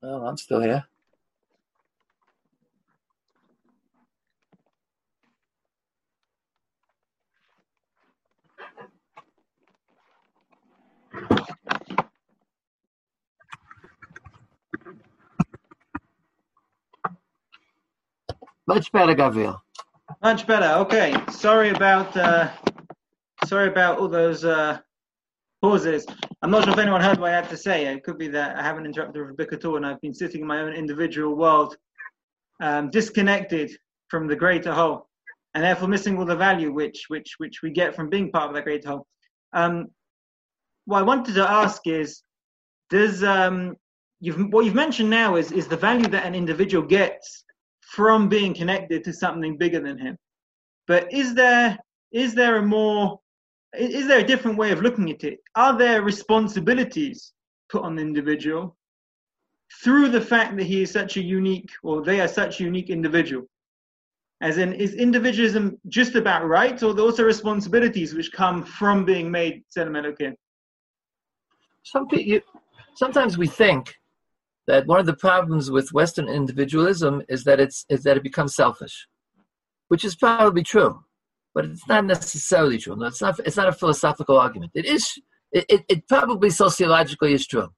Oh, 0.02 0.26
I'm 0.26 0.38
still 0.38 0.62
here. 0.62 0.86
Much 18.70 18.92
better, 18.92 19.16
Gabriel. 19.16 19.60
Much 20.22 20.46
better. 20.46 20.80
Okay. 20.82 21.16
Sorry 21.32 21.72
about 21.72 22.16
uh, 22.16 22.52
sorry 23.48 23.68
about 23.68 23.98
all 23.98 24.08
those 24.08 24.46
uh, 24.46 24.78
pauses. 25.60 26.06
I'm 26.44 26.52
not 26.52 26.66
sure 26.66 26.74
if 26.74 26.78
anyone 26.78 27.02
heard 27.02 27.18
what 27.18 27.32
I 27.32 27.36
had 27.36 27.50
to 27.50 27.58
say. 27.58 27.88
It 27.88 28.04
could 28.04 28.20
be 28.20 28.28
that 28.28 28.58
I 28.58 28.62
haven't 28.62 28.86
interrupted 28.86 29.24
Rav 29.24 29.36
Bick 29.36 29.54
at 29.54 29.66
all, 29.66 29.78
and 29.78 29.88
I've 29.88 30.00
been 30.02 30.14
sitting 30.14 30.42
in 30.42 30.48
my 30.48 30.60
own 30.60 30.74
individual 30.74 31.36
world, 31.36 31.78
um, 32.62 32.92
disconnected 32.92 33.72
from 34.08 34.28
the 34.28 34.36
greater 34.36 34.72
whole, 34.72 35.10
and 35.56 35.64
therefore 35.64 35.88
missing 35.88 36.20
all 36.20 36.26
the 36.26 36.36
value 36.36 36.72
which 36.72 37.06
which 37.08 37.34
which 37.40 37.64
we 37.64 37.72
get 37.72 37.96
from 37.96 38.08
being 38.08 38.30
part 38.32 38.50
of 38.50 38.54
that 38.54 38.66
greater 38.66 38.90
whole. 38.90 39.08
Um, 39.52 39.88
what 40.86 41.00
I 41.00 41.02
wanted 41.02 41.34
to 41.34 41.50
ask 41.50 41.88
is, 41.88 42.22
does 42.92 43.24
um, 43.24 43.78
you've 44.20 44.54
what 44.54 44.64
you've 44.64 44.76
mentioned 44.76 45.10
now 45.10 45.38
is 45.38 45.52
is 45.52 45.68
the 45.68 45.76
value 45.76 46.08
that 46.10 46.28
an 46.28 46.36
individual 46.36 46.86
gets 46.86 47.46
from 47.90 48.30
being 48.30 48.54
connected 48.54 49.04
to 49.04 49.14
something 49.14 49.58
bigger 49.58 49.80
than 49.80 49.98
him. 49.98 50.18
But 50.88 51.12
is 51.12 51.34
there 51.34 51.78
is 52.12 52.34
there 52.34 52.58
a 52.58 52.62
more 52.62 53.20
is 53.78 54.08
there 54.08 54.20
a 54.20 54.24
different 54.24 54.58
way 54.58 54.72
of 54.72 54.82
looking 54.82 55.10
at 55.12 55.24
it? 55.24 55.40
Are 55.56 55.78
there 55.78 56.02
responsibilities 56.02 57.34
put 57.70 57.84
on 57.84 57.96
the 57.96 58.02
individual 58.02 58.76
through 59.84 60.10
the 60.10 60.22
fact 60.22 60.58
that 60.58 60.64
he 60.64 60.82
is 60.82 60.92
such 60.92 61.18
a 61.18 61.22
unique 61.22 61.70
or 61.84 62.04
they 62.04 62.20
are 62.20 62.28
such 62.28 62.60
a 62.60 62.64
unique 62.64 62.90
individual? 62.90 63.46
As 64.42 64.58
in, 64.58 64.74
is 64.74 64.94
individualism 64.94 65.78
just 65.90 66.16
about 66.16 66.48
rights 66.48 66.82
or 66.82 66.92
are 66.92 66.94
there 66.94 67.06
also 67.06 67.24
responsibilities 67.24 68.14
which 68.14 68.32
come 68.32 68.64
from 68.64 69.04
being 69.04 69.30
made 69.30 69.64
Selim 69.68 70.36
Some 71.84 72.08
people, 72.08 72.40
sometimes 72.96 73.38
we 73.38 73.48
think 73.48 73.94
that 74.70 74.86
one 74.86 75.00
of 75.00 75.08
the 75.08 75.16
problems 75.16 75.72
with 75.72 75.92
Western 75.92 76.30
individualism 76.30 77.24
is 77.28 77.44
that 77.44 77.60
it's 77.60 77.86
is 77.90 78.04
that 78.04 78.18
it 78.18 78.24
becomes 78.24 78.56
selfish, 78.56 79.08
which 79.88 80.06
is 80.06 80.16
probably 80.16 80.62
true, 80.62 81.00
but 81.56 81.66
it's 81.66 81.88
not 81.88 82.06
necessarily 82.06 82.78
true. 82.78 82.96
No, 82.96 83.08
it's 83.08 83.22
not. 83.22 83.40
It's 83.48 83.58
not 83.58 83.68
a 83.68 83.74
philosophical 83.74 84.38
argument. 84.38 84.72
It 84.76 84.86
is. 84.86 85.12
It, 85.52 85.66
it, 85.68 85.82
it 85.90 86.08
probably 86.08 86.52
sociologically 86.52 87.34
is 87.34 87.48
true 87.48 87.70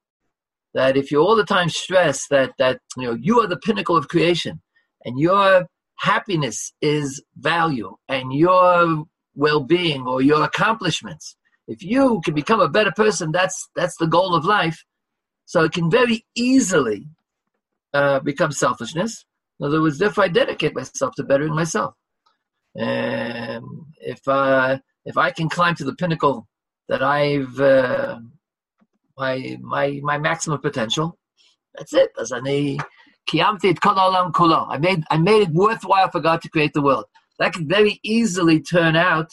that 0.74 0.98
if 0.98 1.10
you 1.10 1.20
all 1.20 1.38
the 1.38 1.46
time 1.46 1.70
stress 1.70 2.28
that 2.30 2.52
that 2.60 2.80
you 2.98 3.08
know 3.08 3.18
you 3.28 3.40
are 3.40 3.48
the 3.48 3.64
pinnacle 3.66 3.96
of 3.96 4.10
creation 4.10 4.62
and 5.06 5.18
your 5.18 5.66
happiness 6.00 6.74
is 6.82 7.24
value 7.38 7.96
and 8.10 8.34
your 8.34 9.06
well-being 9.36 10.06
or 10.06 10.22
your 10.22 10.44
accomplishments 10.44 11.38
if 11.70 11.82
you 11.82 12.20
can 12.26 12.34
become 12.34 12.60
a 12.60 12.68
better 12.68 12.92
person 12.92 13.32
that's 13.32 13.70
that's 13.78 13.96
the 13.98 14.08
goal 14.08 14.36
of 14.36 14.44
life 14.44 14.84
so 15.52 15.66
it 15.66 15.74
can 15.74 15.92
very 15.92 16.26
easily 16.34 17.10
uh, 17.94 18.22
become 18.22 18.54
selfishness. 18.54 19.26
In 19.60 19.68
other 19.68 19.82
words, 19.82 20.00
if 20.00 20.18
I 20.18 20.30
dedicate 20.30 20.74
myself 20.74 21.14
to 21.16 21.26
bettering 21.26 21.54
myself, 21.54 21.94
and 22.74 23.66
if 24.00 24.26
uh, 24.30 24.78
if 25.04 25.18
I 25.18 25.32
can 25.32 25.50
climb 25.50 25.76
to 25.76 25.84
the 25.84 25.94
pinnacle 25.94 26.48
that 26.88 27.04
I've 27.04 27.60
uh, 27.60 28.20
my 29.18 29.58
my 29.62 30.00
my 30.02 30.18
maximum 30.18 30.62
potential, 30.62 31.18
that's 31.76 31.94
it. 31.94 32.12
As 32.18 32.32
I 32.32 32.40
made 34.78 35.04
I 35.12 35.18
made 35.18 35.42
it 35.42 35.50
worthwhile 35.50 36.12
for 36.12 36.22
God 36.22 36.42
to 36.44 36.50
create 36.50 36.72
the 36.72 36.82
world. 36.82 37.08
That 37.40 37.52
can 37.52 37.68
very 37.68 38.00
easily 38.04 38.62
turn 38.62 38.96
out 38.96 39.32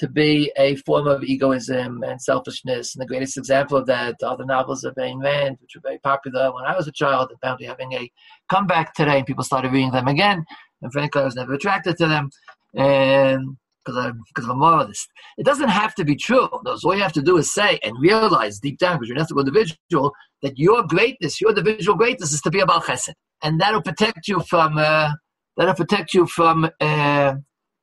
to 0.00 0.08
be 0.08 0.50
a 0.56 0.76
form 0.76 1.06
of 1.06 1.22
egoism 1.22 2.02
and 2.02 2.20
selfishness. 2.20 2.94
And 2.94 3.02
the 3.02 3.06
greatest 3.06 3.36
example 3.36 3.76
of 3.76 3.86
that 3.86 4.16
are 4.24 4.36
the 4.36 4.46
novels 4.46 4.82
of 4.82 4.94
Ayn 4.94 5.22
Rand, 5.22 5.58
which 5.60 5.72
were 5.74 5.82
very 5.82 5.98
popular 5.98 6.52
when 6.52 6.64
I 6.64 6.74
was 6.74 6.88
a 6.88 6.92
child, 6.92 7.30
and 7.42 7.66
having 7.66 7.92
a 7.92 8.10
comeback 8.50 8.94
today, 8.94 9.18
and 9.18 9.26
people 9.26 9.44
started 9.44 9.72
reading 9.72 9.92
them 9.92 10.08
again. 10.08 10.44
And 10.80 10.90
frankly, 10.90 11.20
I 11.20 11.26
was 11.26 11.36
never 11.36 11.52
attracted 11.52 11.98
to 11.98 12.06
them. 12.08 12.30
And 12.74 13.56
because 13.84 14.06
I'm 14.06 14.20
because 14.28 14.44
I'm 14.44 14.52
a 14.52 14.54
moralist. 14.54 15.08
It 15.38 15.46
doesn't 15.46 15.68
have 15.68 15.94
to 15.96 16.04
be 16.04 16.16
true. 16.16 16.48
Those 16.64 16.84
all 16.84 16.94
you 16.94 17.02
have 17.02 17.12
to 17.14 17.22
do 17.22 17.38
is 17.38 17.52
say 17.52 17.78
and 17.82 17.94
realize 18.00 18.58
deep 18.58 18.78
down, 18.78 18.96
because 18.96 19.08
you're 19.08 19.16
an 19.16 19.22
ethical 19.22 19.40
individual, 19.40 20.12
that 20.42 20.58
your 20.58 20.82
greatness, 20.86 21.40
your 21.40 21.50
individual 21.50 21.96
greatness, 21.96 22.32
is 22.32 22.42
to 22.42 22.50
be 22.50 22.60
about 22.60 22.84
chesed, 22.84 23.14
and 23.42 23.60
that'll 23.60 23.82
protect 23.82 24.28
you 24.28 24.40
from 24.40 24.76
uh, 24.76 25.12
that'll 25.56 25.74
protect 25.74 26.12
you 26.14 26.26
from 26.26 26.68
uh, 26.80 27.34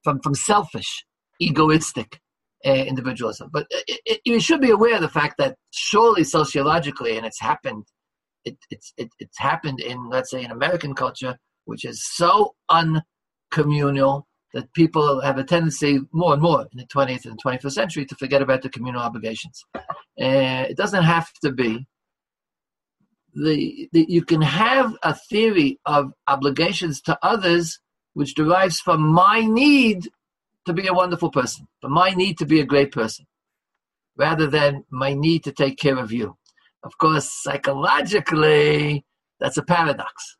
from 0.04 0.20
from 0.22 0.36
selfish 0.36 1.04
egoistic 1.40 2.20
uh, 2.66 2.72
individualism. 2.72 3.50
But 3.52 3.68
it, 3.70 4.02
it, 4.06 4.22
you 4.26 4.40
should 4.40 4.62
be 4.62 4.72
aware 4.72 4.96
of 4.96 5.02
the 5.02 5.10
fact 5.10 5.36
that 5.38 5.56
surely 5.72 6.24
sociologically, 6.24 7.18
and 7.18 7.26
it's 7.26 7.40
happened, 7.40 7.86
it, 8.46 8.58
it's 8.70 8.94
it, 8.98 9.10
it's 9.20 9.40
happened 9.40 9.80
in 9.80 10.10
let's 10.10 10.32
say 10.32 10.44
in 10.44 10.52
American 10.52 10.94
culture, 10.94 11.38
which 11.66 11.86
is 11.86 12.04
so 12.04 12.56
uncommunal 12.72 14.24
that 14.54 14.74
people 14.74 15.22
have 15.22 15.38
a 15.38 15.44
tendency 15.44 16.00
more 16.12 16.34
and 16.34 16.42
more 16.42 16.62
in 16.62 16.78
the 16.78 16.86
20th 16.88 17.26
and 17.26 17.40
21st 17.44 17.72
century 17.72 18.06
to 18.06 18.16
forget 18.16 18.42
about 18.42 18.62
the 18.62 18.70
communal 18.70 19.02
obligations. 19.02 19.64
Uh, 19.76 20.66
it 20.70 20.78
doesn't 20.78 21.04
have 21.04 21.32
to 21.44 21.52
be. 21.52 21.86
The, 23.36 23.88
the, 23.92 24.06
you 24.10 24.24
can 24.24 24.42
have 24.42 24.96
a 25.04 25.14
theory 25.14 25.80
of 25.86 26.12
obligations 26.28 27.02
to 27.02 27.20
others 27.22 27.80
which 28.14 28.34
derives 28.34 28.80
from 28.80 29.02
my 29.02 29.42
need 29.42 30.10
to 30.68 30.74
be 30.74 30.88
a 30.88 30.94
wonderful 30.94 31.32
person, 31.32 31.68
but 31.82 31.92
my 31.92 32.12
need 32.12 32.38
to 32.38 32.46
be 32.46 32.60
a 32.60 32.66
great 32.66 32.92
person, 32.92 33.26
rather 34.18 34.48
than 34.48 34.84
my 34.92 35.14
need 35.14 35.44
to 35.46 35.52
take 35.52 35.78
care 35.78 35.98
of 35.98 36.12
you. 36.12 36.38
Of 36.84 36.98
course, 36.98 37.30
psychologically, 37.44 39.06
that's 39.40 39.58
a 39.58 39.64
paradox. 39.64 40.38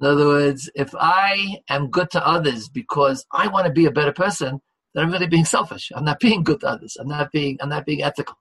In 0.00 0.06
other 0.06 0.26
words, 0.26 0.70
if 0.74 0.94
I 0.94 1.58
am 1.68 1.90
good 1.90 2.10
to 2.12 2.26
others 2.26 2.68
because 2.68 3.26
I 3.32 3.48
want 3.48 3.66
to 3.66 3.72
be 3.72 3.86
a 3.86 3.90
better 3.90 4.12
person, 4.12 4.60
then 4.94 5.04
I'm 5.04 5.12
really 5.12 5.26
being 5.26 5.44
selfish. 5.44 5.90
I'm 5.94 6.04
not 6.04 6.20
being 6.20 6.42
good 6.42 6.60
to 6.60 6.68
others. 6.68 6.96
I'm 6.98 7.08
not 7.08 7.30
being 7.32 7.58
I'm 7.60 7.68
not 7.68 7.84
being 7.84 8.02
ethical. 8.02 8.36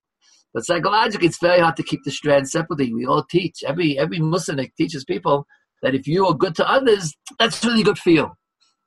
But 0.53 0.65
psychologically, 0.65 1.27
it's 1.27 1.39
very 1.39 1.59
hard 1.59 1.75
to 1.75 1.83
keep 1.83 2.03
the 2.03 2.11
strands 2.11 2.51
separately. 2.51 2.93
We 2.93 3.05
all 3.05 3.23
teach 3.23 3.63
every 3.65 3.99
every 3.99 4.19
Muslim 4.19 4.65
teaches 4.77 5.03
people 5.03 5.45
that 5.81 5.95
if 5.95 6.07
you 6.07 6.25
are 6.27 6.33
good 6.33 6.55
to 6.55 6.69
others, 6.69 7.13
that's 7.37 7.63
really 7.63 7.83
good 7.83 7.99
for 7.99 8.09
you. 8.09 8.31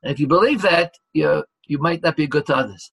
And 0.02 0.12
if 0.12 0.18
you 0.18 0.26
believe 0.26 0.62
that, 0.62 0.94
you're 1.12 1.44
you 1.72 1.78
might 1.78 2.02
not 2.02 2.16
be 2.16 2.26
good 2.26 2.46
to 2.46 2.56
others. 2.62 2.92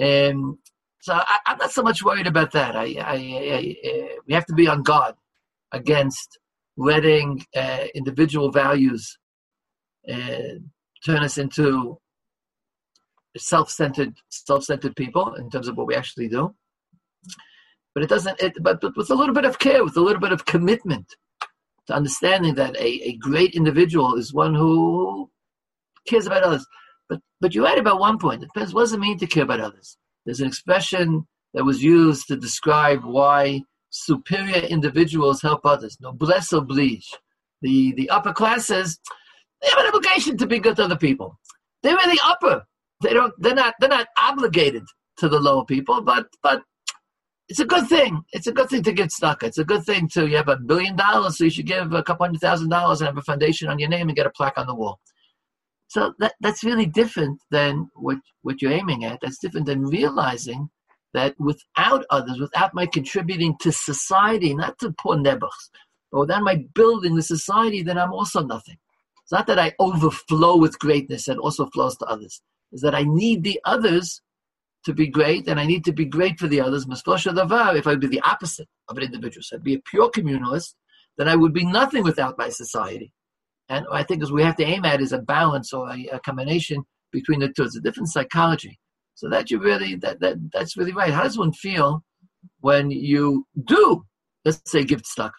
Um, 0.00 0.58
so 1.00 1.14
I, 1.14 1.38
am 1.46 1.58
not 1.58 1.70
so 1.70 1.82
much 1.82 2.04
worried 2.04 2.26
about 2.26 2.52
that. 2.52 2.76
I, 2.76 2.86
I, 3.14 3.16
I, 3.56 3.76
I, 3.84 4.16
we 4.26 4.34
have 4.34 4.46
to 4.46 4.52
be 4.52 4.68
on 4.68 4.82
guard 4.82 5.14
against 5.72 6.38
letting 6.76 7.44
uh, 7.56 7.84
individual 7.94 8.50
values 8.50 9.18
uh, 10.12 10.56
turn 11.04 11.22
us 11.22 11.38
into 11.38 11.98
self-centered, 13.36 14.14
self-centered 14.28 14.94
people 14.96 15.34
in 15.34 15.48
terms 15.50 15.68
of 15.68 15.76
what 15.76 15.86
we 15.86 15.94
actually 15.94 16.28
do. 16.28 16.54
But 17.94 18.04
it 18.04 18.10
doesn't. 18.10 18.40
It, 18.40 18.52
but, 18.60 18.80
but 18.80 18.96
with 18.96 19.10
a 19.10 19.14
little 19.14 19.34
bit 19.34 19.44
of 19.44 19.58
care, 19.58 19.82
with 19.82 19.96
a 19.96 20.06
little 20.08 20.20
bit 20.20 20.32
of 20.32 20.44
commitment 20.44 21.06
to 21.86 21.94
understanding 21.94 22.54
that 22.56 22.76
a, 22.76 22.88
a 23.10 23.16
great 23.16 23.54
individual 23.54 24.16
is 24.16 24.34
one 24.34 24.54
who 24.54 25.30
cares 26.06 26.26
about 26.26 26.42
others. 26.42 26.66
But 27.08 27.20
but 27.40 27.54
you're 27.54 27.64
right 27.64 27.78
about 27.78 28.00
one 28.00 28.18
point. 28.18 28.42
It 28.42 28.50
depends. 28.52 28.74
What 28.74 28.82
does 28.82 28.92
it 28.92 29.00
mean 29.00 29.18
to 29.18 29.26
care 29.26 29.44
about 29.44 29.60
others? 29.60 29.96
There's 30.24 30.40
an 30.40 30.48
expression 30.48 31.26
that 31.54 31.64
was 31.64 31.82
used 31.82 32.28
to 32.28 32.36
describe 32.36 33.04
why 33.04 33.62
superior 33.90 34.60
individuals 34.60 35.42
help 35.42 35.60
others. 35.64 35.96
Noblesse 36.00 36.52
oblige. 36.52 37.08
The 37.62 37.92
the 37.96 38.10
upper 38.10 38.32
classes 38.32 38.98
they 39.62 39.68
have 39.70 39.78
an 39.78 39.86
obligation 39.88 40.36
to 40.38 40.46
be 40.46 40.58
good 40.58 40.76
to 40.76 40.84
other 40.84 40.96
people. 40.96 41.38
They're 41.82 41.98
in 41.98 42.10
the 42.10 42.20
upper. 42.24 42.64
They 43.02 43.12
don't. 43.12 43.32
They're 43.38 43.54
not. 43.54 43.74
They're 43.80 43.88
not 43.88 44.08
obligated 44.18 44.84
to 45.18 45.28
the 45.28 45.40
lower 45.40 45.64
people. 45.64 46.00
But 46.02 46.26
but 46.42 46.62
it's 47.48 47.60
a 47.60 47.64
good 47.64 47.88
thing. 47.88 48.22
It's 48.32 48.46
a 48.46 48.52
good 48.52 48.68
thing 48.68 48.82
to 48.84 48.92
get 48.92 49.10
stuck. 49.10 49.42
It's 49.42 49.58
a 49.58 49.64
good 49.64 49.84
thing 49.84 50.08
to 50.10 50.26
you 50.28 50.36
have 50.36 50.48
a 50.48 50.56
billion 50.56 50.96
dollars, 50.96 51.38
so 51.38 51.44
you 51.44 51.50
should 51.50 51.66
give 51.66 51.92
a 51.92 52.02
couple 52.02 52.26
hundred 52.26 52.40
thousand 52.40 52.68
dollars 52.68 53.00
and 53.00 53.06
have 53.06 53.16
a 53.16 53.22
foundation 53.22 53.68
on 53.68 53.78
your 53.78 53.88
name 53.88 54.08
and 54.08 54.16
get 54.16 54.26
a 54.26 54.30
plaque 54.30 54.58
on 54.58 54.66
the 54.66 54.74
wall. 54.74 55.00
So 55.88 56.14
that 56.18 56.34
that's 56.40 56.64
really 56.64 56.86
different 56.86 57.40
than 57.50 57.90
what 57.94 58.18
what 58.42 58.60
you're 58.60 58.72
aiming 58.72 59.04
at. 59.04 59.20
That's 59.22 59.38
different 59.38 59.66
than 59.66 59.86
realizing 59.86 60.68
that 61.14 61.34
without 61.38 62.04
others, 62.10 62.38
without 62.38 62.74
my 62.74 62.86
contributing 62.86 63.56
to 63.60 63.72
society, 63.72 64.54
not 64.54 64.78
to 64.80 64.94
poor 64.98 65.16
nebuchs, 65.16 65.70
but 66.12 66.20
without 66.20 66.42
my 66.42 66.64
building 66.74 67.16
the 67.16 67.22
society, 67.22 67.82
then 67.82 67.98
I'm 67.98 68.12
also 68.12 68.44
nothing. 68.44 68.76
It's 69.22 69.32
not 69.32 69.46
that 69.46 69.58
I 69.58 69.72
overflow 69.78 70.56
with 70.56 70.78
greatness 70.78 71.28
and 71.28 71.38
also 71.38 71.66
flows 71.66 71.96
to 71.98 72.06
others. 72.06 72.42
It's 72.72 72.82
that 72.82 72.94
I 72.94 73.04
need 73.04 73.42
the 73.42 73.58
others 73.64 74.20
to 74.84 74.92
be 74.92 75.06
great, 75.06 75.48
and 75.48 75.58
I 75.58 75.66
need 75.66 75.84
to 75.86 75.92
be 75.92 76.04
great 76.04 76.38
for 76.38 76.48
the 76.48 76.60
others. 76.60 76.86
If 76.88 77.86
I 77.86 77.90
would 77.90 78.00
be 78.00 78.06
the 78.06 78.22
opposite 78.22 78.68
of 78.88 78.96
an 78.96 79.02
individual, 79.04 79.42
so 79.42 79.56
I'd 79.56 79.64
be 79.64 79.74
a 79.74 79.80
pure 79.80 80.10
communalist, 80.10 80.74
then 81.16 81.28
I 81.28 81.36
would 81.36 81.52
be 81.52 81.64
nothing 81.64 82.04
without 82.04 82.38
my 82.38 82.48
society. 82.50 83.12
And 83.68 83.86
I 83.92 84.02
think 84.02 84.22
as 84.22 84.32
we 84.32 84.42
have 84.42 84.56
to 84.56 84.64
aim 84.64 84.84
at 84.84 85.00
is 85.00 85.12
a 85.12 85.18
balance 85.18 85.72
or 85.72 85.90
a, 85.90 86.06
a 86.12 86.20
combination 86.20 86.84
between 87.12 87.40
the 87.40 87.48
two. 87.48 87.64
It's 87.64 87.76
a 87.76 87.80
different 87.80 88.08
psychology. 88.08 88.78
So 89.14 89.28
that 89.28 89.50
you 89.50 89.58
really 89.58 89.96
that, 89.96 90.20
that 90.20 90.36
that's 90.52 90.76
really 90.76 90.92
right. 90.92 91.12
How 91.12 91.24
does 91.24 91.38
one 91.38 91.52
feel 91.52 92.04
when 92.60 92.90
you 92.90 93.46
do, 93.64 94.04
let's 94.44 94.60
say, 94.70 94.84
give 94.84 95.02
stuck? 95.04 95.32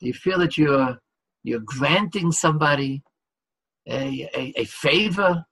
Do 0.00 0.06
you 0.06 0.14
feel 0.14 0.38
that 0.38 0.56
you're 0.56 0.98
you're 1.42 1.60
granting 1.60 2.32
somebody 2.32 3.02
a, 3.86 4.28
a, 4.34 4.52
a 4.56 4.64
favor? 4.64 5.44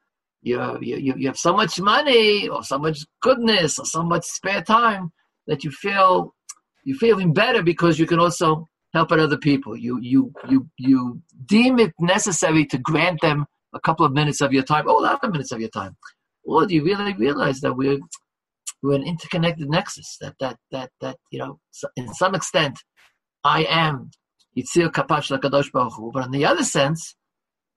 You, 0.44 0.78
you, 0.80 1.14
you 1.16 1.26
have 1.28 1.36
so 1.36 1.52
much 1.52 1.78
money 1.78 2.48
or 2.48 2.64
so 2.64 2.76
much 2.76 3.00
goodness 3.20 3.78
or 3.78 3.84
so 3.84 4.02
much 4.02 4.24
spare 4.24 4.62
time 4.62 5.12
that 5.46 5.62
you 5.62 5.70
feel 5.70 6.34
you're 6.84 6.96
feeling 6.96 7.32
better 7.32 7.62
because 7.62 7.98
you 7.98 8.06
can 8.06 8.18
also 8.18 8.68
help 8.92 9.12
out 9.12 9.20
other 9.20 9.38
people. 9.38 9.76
You 9.76 9.98
you 10.00 10.32
you 10.48 10.68
you 10.78 11.22
deem 11.46 11.78
it 11.78 11.92
necessary 11.98 12.66
to 12.66 12.78
grant 12.78 13.20
them 13.20 13.46
a 13.74 13.80
couple 13.80 14.04
of 14.04 14.12
minutes 14.12 14.40
of 14.40 14.52
your 14.52 14.62
time, 14.62 14.88
or 14.88 14.98
a 14.98 15.02
lot 15.02 15.22
of 15.22 15.32
minutes 15.32 15.52
of 15.52 15.60
your 15.60 15.70
time. 15.70 15.96
Or 16.44 16.66
do 16.66 16.74
you 16.74 16.84
really 16.84 17.14
realize 17.14 17.60
that 17.60 17.74
we're 17.74 17.98
we're 18.82 18.96
an 18.96 19.06
interconnected 19.06 19.68
nexus? 19.68 20.16
That 20.20 20.34
that 20.40 20.58
that 20.70 20.90
that 21.00 21.16
you 21.30 21.38
know, 21.38 21.58
in 21.96 22.12
some 22.14 22.34
extent, 22.34 22.78
I 23.44 23.64
am 23.64 24.10
Yitzir 24.56 24.92
Kapash 24.92 25.30
Lakadosh 25.30 25.72
Baruch 25.72 25.94
Hu. 25.94 26.10
But 26.12 26.26
in 26.26 26.32
the 26.32 26.44
other 26.44 26.64
sense, 26.64 27.16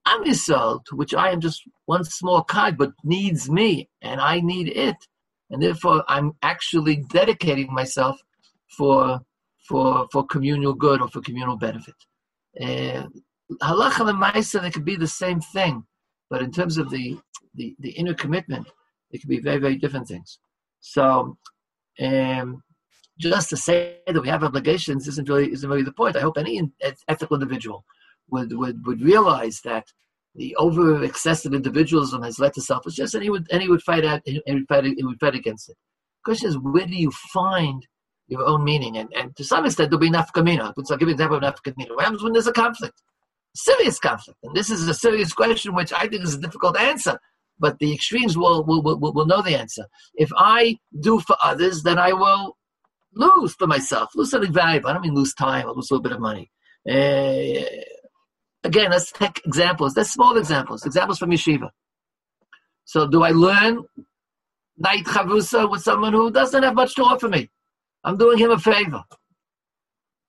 I'm 0.05 0.23
Yisrael, 0.23 0.83
to 0.85 0.95
which 0.95 1.13
I 1.13 1.31
am 1.31 1.39
just 1.39 1.61
one 1.85 2.03
small 2.03 2.43
cog, 2.43 2.77
but 2.77 2.91
needs 3.03 3.49
me, 3.49 3.89
and 4.01 4.19
I 4.19 4.39
need 4.41 4.69
it. 4.69 4.97
And 5.49 5.61
therefore, 5.61 6.03
I'm 6.07 6.33
actually 6.41 6.97
dedicating 7.09 7.73
myself 7.73 8.19
for 8.77 9.21
for 9.67 10.07
for 10.11 10.25
communal 10.25 10.73
good 10.73 11.01
or 11.01 11.07
for 11.09 11.21
communal 11.21 11.57
benefit. 11.57 11.95
Uh, 12.59 13.07
halacha 13.61 14.09
and 14.09 14.21
ma'isa, 14.21 14.61
they 14.61 14.71
could 14.71 14.85
be 14.85 14.95
the 14.95 15.07
same 15.07 15.39
thing, 15.39 15.83
but 16.29 16.41
in 16.41 16.51
terms 16.51 16.77
of 16.77 16.89
the, 16.89 17.17
the, 17.53 17.75
the 17.79 17.91
inner 17.91 18.13
commitment, 18.13 18.67
it 19.11 19.19
could 19.19 19.29
be 19.29 19.39
very, 19.39 19.59
very 19.59 19.75
different 19.75 20.07
things. 20.07 20.39
So, 20.79 21.37
um, 22.01 22.63
just 23.19 23.49
to 23.49 23.57
say 23.57 23.99
that 24.07 24.21
we 24.21 24.27
have 24.27 24.43
obligations 24.43 25.07
isn't 25.07 25.29
really 25.29 25.51
isn't 25.51 25.69
really 25.69 25.83
the 25.83 25.93
point. 25.93 26.17
I 26.17 26.21
hope 26.21 26.37
any 26.37 26.61
ethical 27.07 27.35
individual 27.35 27.85
would 28.29 28.51
would, 28.53 28.85
would 28.85 29.01
realize 29.01 29.61
that 29.63 29.85
the 30.35 30.53
over 30.57 31.01
excessive 31.01 31.53
individualism 31.53 32.23
has 32.23 32.39
led 32.39 32.53
to 32.55 32.61
selfishness, 32.61 33.13
and 33.13 33.23
he 33.23 33.29
would 33.29 33.47
and 33.51 33.61
he 33.61 33.69
would 33.69 33.81
fight 33.83 34.03
at 34.03 34.21
and 34.27 34.41
he 34.45 34.53
would 34.53 34.67
fight 34.67 34.83
he 34.83 35.03
would 35.03 35.19
fight 35.19 35.35
against 35.35 35.69
it. 35.69 35.77
The 36.25 36.29
question 36.29 36.49
is, 36.49 36.57
where 36.57 36.85
do 36.85 36.95
you 36.95 37.11
find 37.33 37.87
your 38.27 38.45
own 38.45 38.63
meaning? 38.63 38.97
And 38.97 39.09
and 39.15 39.35
to 39.35 39.43
some 39.43 39.65
extent, 39.65 39.89
there'll 39.89 39.99
be 39.99 40.09
nafkamina. 40.09 40.73
I'll 40.77 40.97
give 40.97 41.07
you 41.07 41.15
an 41.15 41.21
example 41.21 41.37
of 41.37 41.43
nafkamina. 41.43 41.95
What 41.95 42.03
happens 42.03 42.23
when 42.23 42.33
there's 42.33 42.47
a 42.47 42.53
conflict? 42.53 43.01
Serious 43.55 43.99
conflict, 43.99 44.39
and 44.43 44.55
this 44.55 44.69
is 44.69 44.87
a 44.87 44.93
serious 44.93 45.31
question, 45.31 45.75
which 45.75 45.93
I 45.93 46.07
think 46.07 46.23
is 46.23 46.35
a 46.35 46.41
difficult 46.41 46.77
answer. 46.77 47.19
But 47.57 47.79
the 47.79 47.93
extremes 47.93 48.37
will 48.37 48.65
will, 48.65 48.81
will, 48.81 48.99
will 48.99 49.25
know 49.25 49.41
the 49.41 49.57
answer. 49.57 49.85
If 50.15 50.29
I 50.35 50.77
do 50.99 51.19
for 51.21 51.37
others, 51.41 51.83
then 51.83 51.97
I 51.97 52.11
will 52.11 52.57
lose 53.13 53.55
for 53.55 53.67
myself, 53.67 54.09
lose 54.15 54.31
something 54.31 54.51
valuable. 54.51 54.89
I 54.89 54.93
don't 54.93 55.01
mean 55.01 55.15
lose 55.15 55.33
time, 55.33 55.67
or 55.67 55.73
lose 55.73 55.89
a 55.89 55.93
little 55.93 56.03
bit 56.03 56.11
of 56.11 56.19
money. 56.19 56.51
Uh, 56.87 57.65
again, 58.63 58.91
let's 58.91 59.11
take 59.11 59.41
examples. 59.45 59.93
That's 59.93 60.11
small 60.11 60.37
examples, 60.37 60.85
examples 60.85 61.17
from 61.17 61.31
yeshiva. 61.31 61.69
So, 62.83 63.07
do 63.07 63.23
I 63.23 63.31
learn 63.31 63.83
night 64.77 65.05
chavrusa 65.05 65.69
with 65.69 65.81
someone 65.81 66.13
who 66.13 66.31
doesn't 66.31 66.61
have 66.61 66.75
much 66.75 66.95
to 66.95 67.03
offer 67.03 67.27
me? 67.27 67.49
I'm 68.05 68.17
doing 68.17 68.37
him 68.37 68.51
a 68.51 68.59
favor. 68.59 69.03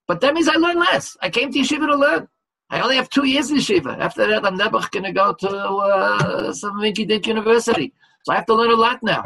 But 0.09 0.21
that 0.23 0.35
means 0.35 0.49
I 0.49 0.55
learn 0.55 0.79
less. 0.79 1.17
I 1.21 1.31
came 1.31 1.53
to 1.53 1.59
yeshiva 1.59 1.87
to 1.87 1.97
learn. 1.97 2.29
I 2.71 2.81
only 2.81 2.97
have 2.97 3.11
two 3.11 3.27
years 3.27 3.51
in 3.51 3.59
yeshiva. 3.59 3.99
After 3.99 4.27
that, 4.27 4.45
I'm 4.45 4.57
never 4.57 4.81
going 4.91 5.05
to 5.05 5.13
go 5.13 5.35
to 5.35 5.49
uh, 5.49 6.53
some 6.53 6.81
Minky 6.81 7.05
Dink 7.05 7.27
University. 7.27 7.93
So 8.25 8.33
I 8.33 8.37
have 8.37 8.47
to 8.47 8.55
learn 8.55 8.71
a 8.71 8.77
lot 8.77 9.01
now. 9.03 9.25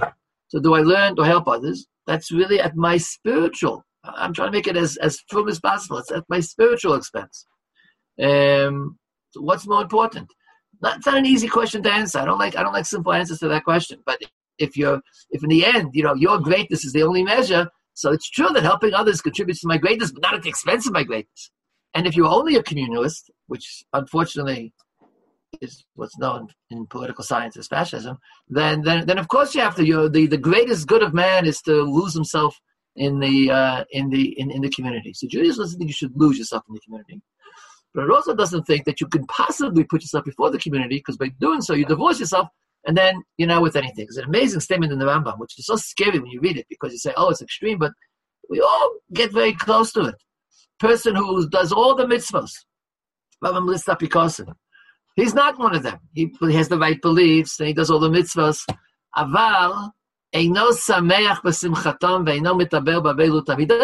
So 0.49 0.61
do 0.61 0.75
I 0.75 0.81
learn 0.81 1.17
to 1.17 1.23
help 1.23 1.49
others? 1.49 1.87
That's 2.07 2.33
really 2.33 2.61
at 2.61 2.77
my 2.77 2.97
spiritual. 2.97 3.85
I'm 4.05 4.35
trying 4.35 4.49
to 4.49 4.59
make 4.59 4.67
it 4.67 4.77
as, 4.77 4.97
as 4.97 5.21
full 5.31 5.49
as 5.49 5.61
possible. 5.61 5.99
It's 5.99 6.11
at 6.11 6.25
my 6.29 6.41
spiritual 6.41 6.95
expense. 6.95 7.47
Um, 8.21 8.99
so 9.31 9.43
what's 9.43 9.67
more 9.67 9.83
important? 9.83 10.29
Not, 10.83 10.97
it's 10.97 11.07
not 11.07 11.19
an 11.19 11.27
easy 11.27 11.49
question 11.49 11.83
to 11.85 11.93
answer. 11.93 12.19
I 12.19 12.25
don't 12.25 12.39
like 12.39 12.57
I 12.57 12.63
don't 12.63 12.73
like 12.73 12.87
simple 12.87 13.13
answers 13.13 13.39
to 13.41 13.49
that 13.49 13.65
question. 13.65 14.01
But 14.05 14.19
if 14.59 14.77
you're 14.77 15.01
if 15.31 15.43
in 15.43 15.51
the 15.51 15.65
end, 15.65 15.91
you 15.93 16.03
know, 16.03 16.15
your 16.15 16.39
greatness 16.39 16.85
is 16.85 16.93
the 16.93 17.03
only 17.03 17.23
measure, 17.23 17.69
so 18.01 18.13
it's 18.13 18.31
true 18.31 18.49
that 18.55 18.63
helping 18.63 18.95
others 18.95 19.21
contributes 19.21 19.61
to 19.61 19.69
my 19.69 19.77
greatness, 19.77 20.11
but 20.11 20.23
not 20.23 20.33
at 20.33 20.43
the 20.43 20.49
expense 20.49 20.87
of 20.87 20.95
my 20.95 21.05
greatness. 21.05 21.51
And 21.93 22.07
if 22.07 22.17
you're 22.17 22.27
only 22.27 22.57
a 22.57 22.63
communalist, 22.63 23.29
which 23.49 23.85
unfortunately 23.93 24.73
is 25.61 25.85
what's 25.97 26.17
known 26.17 26.49
in 26.71 26.87
political 26.87 27.23
science 27.23 27.59
as 27.59 27.67
fascism, 27.67 28.17
then 28.49 28.81
then, 28.81 29.07
then 29.07 29.19
of 29.19 29.29
course 29.29 29.55
you 29.55 29.61
have 29.61 29.75
to. 29.75 29.85
You 29.85 30.09
the, 30.09 30.27
the 30.27 30.39
greatest 30.39 30.87
good 30.87 31.03
of 31.03 31.13
man 31.13 31.45
is 31.45 31.61
to 31.63 31.83
lose 31.83 32.15
himself 32.15 32.59
in 32.97 33.21
the 33.21 33.51
uh, 33.51 33.85
in 33.91 34.09
the 34.09 34.39
in, 34.41 34.51
in 34.51 34.63
the 34.63 34.71
community. 34.71 35.13
So 35.13 35.27
Judaism 35.29 35.63
doesn't 35.63 35.79
think 35.79 35.91
you 35.91 35.95
should 35.95 36.17
lose 36.17 36.39
yourself 36.39 36.63
in 36.69 36.75
the 36.75 36.81
community, 36.81 37.21
but 37.93 38.05
it 38.05 38.11
also 38.11 38.35
doesn't 38.35 38.65
think 38.65 38.87
that 38.87 39.03
you 39.03 39.09
can 39.09 39.27
possibly 39.27 39.85
put 39.85 40.01
yourself 40.01 40.25
before 40.25 40.51
the 40.51 40.59
community 40.59 40.97
because 40.97 41.19
by 41.19 41.29
doing 41.39 41.61
so 41.61 41.75
you 41.75 41.85
divorce 41.85 42.19
yourself 42.19 42.49
and 42.87 42.97
then 42.97 43.23
you 43.37 43.47
know 43.47 43.61
with 43.61 43.77
anything, 43.77 44.07
it's 44.09 44.17
an 44.17 44.25
amazing 44.25 44.61
statement 44.61 44.93
in 44.93 44.99
the 44.99 45.05
Rambam, 45.05 45.39
which 45.39 45.59
is 45.59 45.67
so 45.67 45.77
scary 45.77 46.19
when 46.19 46.31
you 46.31 46.41
read 46.41 46.57
it 46.57 46.67
because 46.69 46.93
you 46.93 46.99
say, 46.99 47.13
"Oh, 47.17 47.31
it's 47.31 47.43
extreme," 47.43 47.79
but 47.79 47.93
we 48.49 48.61
all 48.61 48.97
get 49.13 49.33
very 49.33 49.53
close 49.53 49.93
to 49.93 50.03
it. 50.03 50.15
Person 50.79 51.15
who 51.15 51.49
does 51.49 51.73
all 51.73 51.95
the 51.95 52.07
mitzvahs, 52.07 52.53
Rambam 53.45 53.67
lists 53.67 53.89
up 53.89 53.99
because 53.99 54.41
he's 55.17 55.35
not 55.35 55.59
one 55.59 55.75
of 55.75 55.83
them. 55.83 55.99
He, 56.15 56.33
has 56.53 56.69
the 56.69 56.79
right 56.79 57.01
beliefs 57.01 57.59
and 57.59 57.69
he 57.69 57.75
does 57.75 57.91
all 57.91 58.01
the 58.01 58.09
mitzvahs. 58.09 58.65
Aval. 59.17 59.91
He 60.33 60.49
does 60.49 60.73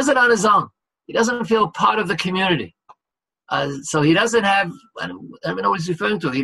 it 0.09 0.17
on 0.17 0.31
his 0.31 0.45
own. 0.45 0.69
He 1.07 1.13
doesn't 1.13 1.45
feel 1.47 1.69
part 1.71 1.99
of 1.99 2.07
the 2.07 2.17
community. 2.17 2.77
Uh, 3.49 3.73
so 3.83 4.03
he 4.03 4.13
doesn't 4.13 4.45
have, 4.45 4.73
I 5.01 5.09
don't, 5.09 5.29
I 5.45 5.49
don't 5.49 5.63
know 5.63 5.71
what 5.71 5.81
he's 5.81 5.89
referring 5.89 6.21
to. 6.21 6.31
He, 6.31 6.43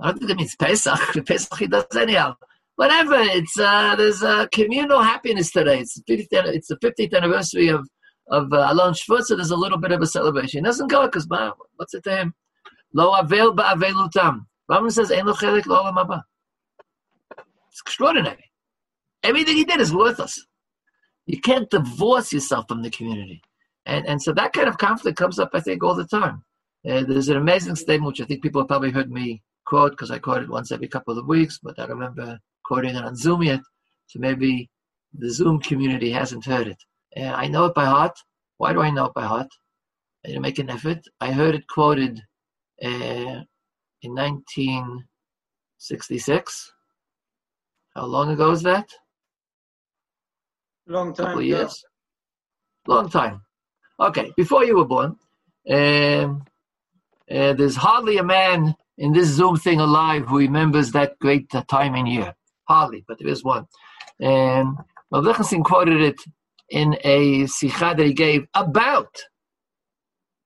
I 0.00 0.08
don't 0.08 0.18
think 0.18 0.30
it 0.30 0.36
means 0.36 0.56
Pesach. 0.56 1.24
Pesach 1.26 1.58
he 1.58 1.66
does 1.66 1.84
anyhow. 1.96 2.34
Whatever. 2.76 3.16
It's 3.16 3.58
uh, 3.58 3.94
there's 3.96 4.22
a 4.22 4.48
communal 4.52 5.02
happiness 5.02 5.50
today. 5.50 5.80
It's 5.80 5.94
the 5.94 6.16
50th, 6.16 6.46
it's 6.46 6.68
the 6.68 6.76
50th 6.76 7.14
anniversary 7.14 7.68
of 7.68 7.88
of 8.30 8.52
uh, 8.52 8.68
Alon 8.70 8.94
Shvut, 8.94 9.24
so 9.24 9.36
there's 9.36 9.50
a 9.50 9.56
little 9.56 9.78
bit 9.78 9.92
of 9.92 10.00
a 10.00 10.06
celebration. 10.06 10.58
He 10.58 10.64
doesn't 10.64 10.88
go 10.88 11.06
because 11.06 11.26
what's 11.76 11.94
it 11.94 12.04
to 12.04 12.16
him? 12.16 12.34
Lo 12.94 13.12
avel 13.12 13.54
ba'avelutam. 13.54 14.46
Rambam 14.70 14.92
says, 14.92 15.10
Ein 15.10 15.26
lo 15.26 15.34
chelik 15.34 15.66
lo 15.66 15.82
haba. 15.84 16.22
It's 17.70 17.80
extraordinary. 17.80 18.50
Everything 19.22 19.56
he 19.56 19.64
did 19.64 19.80
is 19.80 19.94
worthless. 19.94 20.46
You 21.26 21.40
can't 21.40 21.70
divorce 21.70 22.32
yourself 22.32 22.66
from 22.68 22.82
the 22.82 22.90
community. 22.90 23.42
And, 23.86 24.06
and 24.06 24.22
so 24.22 24.32
that 24.32 24.52
kind 24.52 24.68
of 24.68 24.78
conflict 24.78 25.16
comes 25.16 25.38
up, 25.38 25.50
I 25.54 25.60
think, 25.60 25.82
all 25.82 25.94
the 25.94 26.06
time. 26.06 26.44
Uh, 26.88 27.04
there's 27.04 27.28
an 27.28 27.36
amazing 27.36 27.76
statement 27.76 28.08
which 28.08 28.20
I 28.20 28.24
think 28.24 28.42
people 28.42 28.60
have 28.60 28.68
probably 28.68 28.90
heard 28.90 29.10
me 29.10 29.42
quote 29.72 29.92
because 29.92 30.10
I 30.10 30.18
quote 30.18 30.42
it 30.42 30.50
once 30.50 30.70
every 30.70 30.88
couple 30.88 31.18
of 31.18 31.26
weeks, 31.26 31.58
but 31.62 31.78
I 31.78 31.86
remember 31.86 32.38
quoting 32.62 32.94
it 32.94 33.02
on 33.02 33.16
Zoom 33.16 33.42
yet, 33.42 33.62
so 34.06 34.18
maybe 34.18 34.68
the 35.14 35.30
Zoom 35.30 35.60
community 35.60 36.10
hasn't 36.10 36.44
heard 36.44 36.66
it. 36.66 36.76
Uh, 37.16 37.32
I 37.42 37.48
know 37.48 37.64
it 37.64 37.74
by 37.74 37.86
heart. 37.86 38.12
Why 38.58 38.74
do 38.74 38.82
I 38.82 38.90
know 38.90 39.06
it 39.06 39.14
by 39.14 39.24
heart? 39.24 39.48
I 40.24 40.28
didn't 40.28 40.42
make 40.42 40.58
an 40.58 40.68
effort. 40.68 40.98
I 41.22 41.32
heard 41.32 41.54
it 41.54 41.66
quoted 41.68 42.20
uh, 42.84 43.40
in 44.02 44.14
1966. 44.14 46.72
How 47.96 48.04
long 48.04 48.30
ago 48.30 48.50
is 48.50 48.62
that? 48.64 48.90
Long 50.86 51.14
time. 51.14 51.28
Couple 51.28 51.42
years. 51.42 51.82
Long 52.86 53.08
time. 53.08 53.40
Okay, 53.98 54.34
before 54.36 54.66
you 54.66 54.76
were 54.76 54.84
born. 54.84 55.16
Um, 55.70 56.44
uh, 57.30 57.54
there's 57.54 57.76
hardly 57.76 58.18
a 58.18 58.24
man 58.24 58.74
in 59.02 59.12
this 59.12 59.30
Zoom 59.30 59.56
thing 59.56 59.80
alive 59.80 60.26
who 60.28 60.38
remembers 60.38 60.92
that 60.92 61.18
great 61.18 61.50
time 61.68 61.96
in 61.96 62.06
year. 62.06 62.34
Hardly, 62.68 63.04
but 63.08 63.18
there 63.18 63.28
is 63.28 63.42
one. 63.42 63.66
And 64.20 64.76
Rav 65.10 65.24
quoted 65.64 66.00
it 66.00 66.20
in 66.70 66.96
a 67.02 67.46
sikha 67.46 67.94
that 67.96 68.06
he 68.06 68.14
gave 68.14 68.46
about 68.54 69.12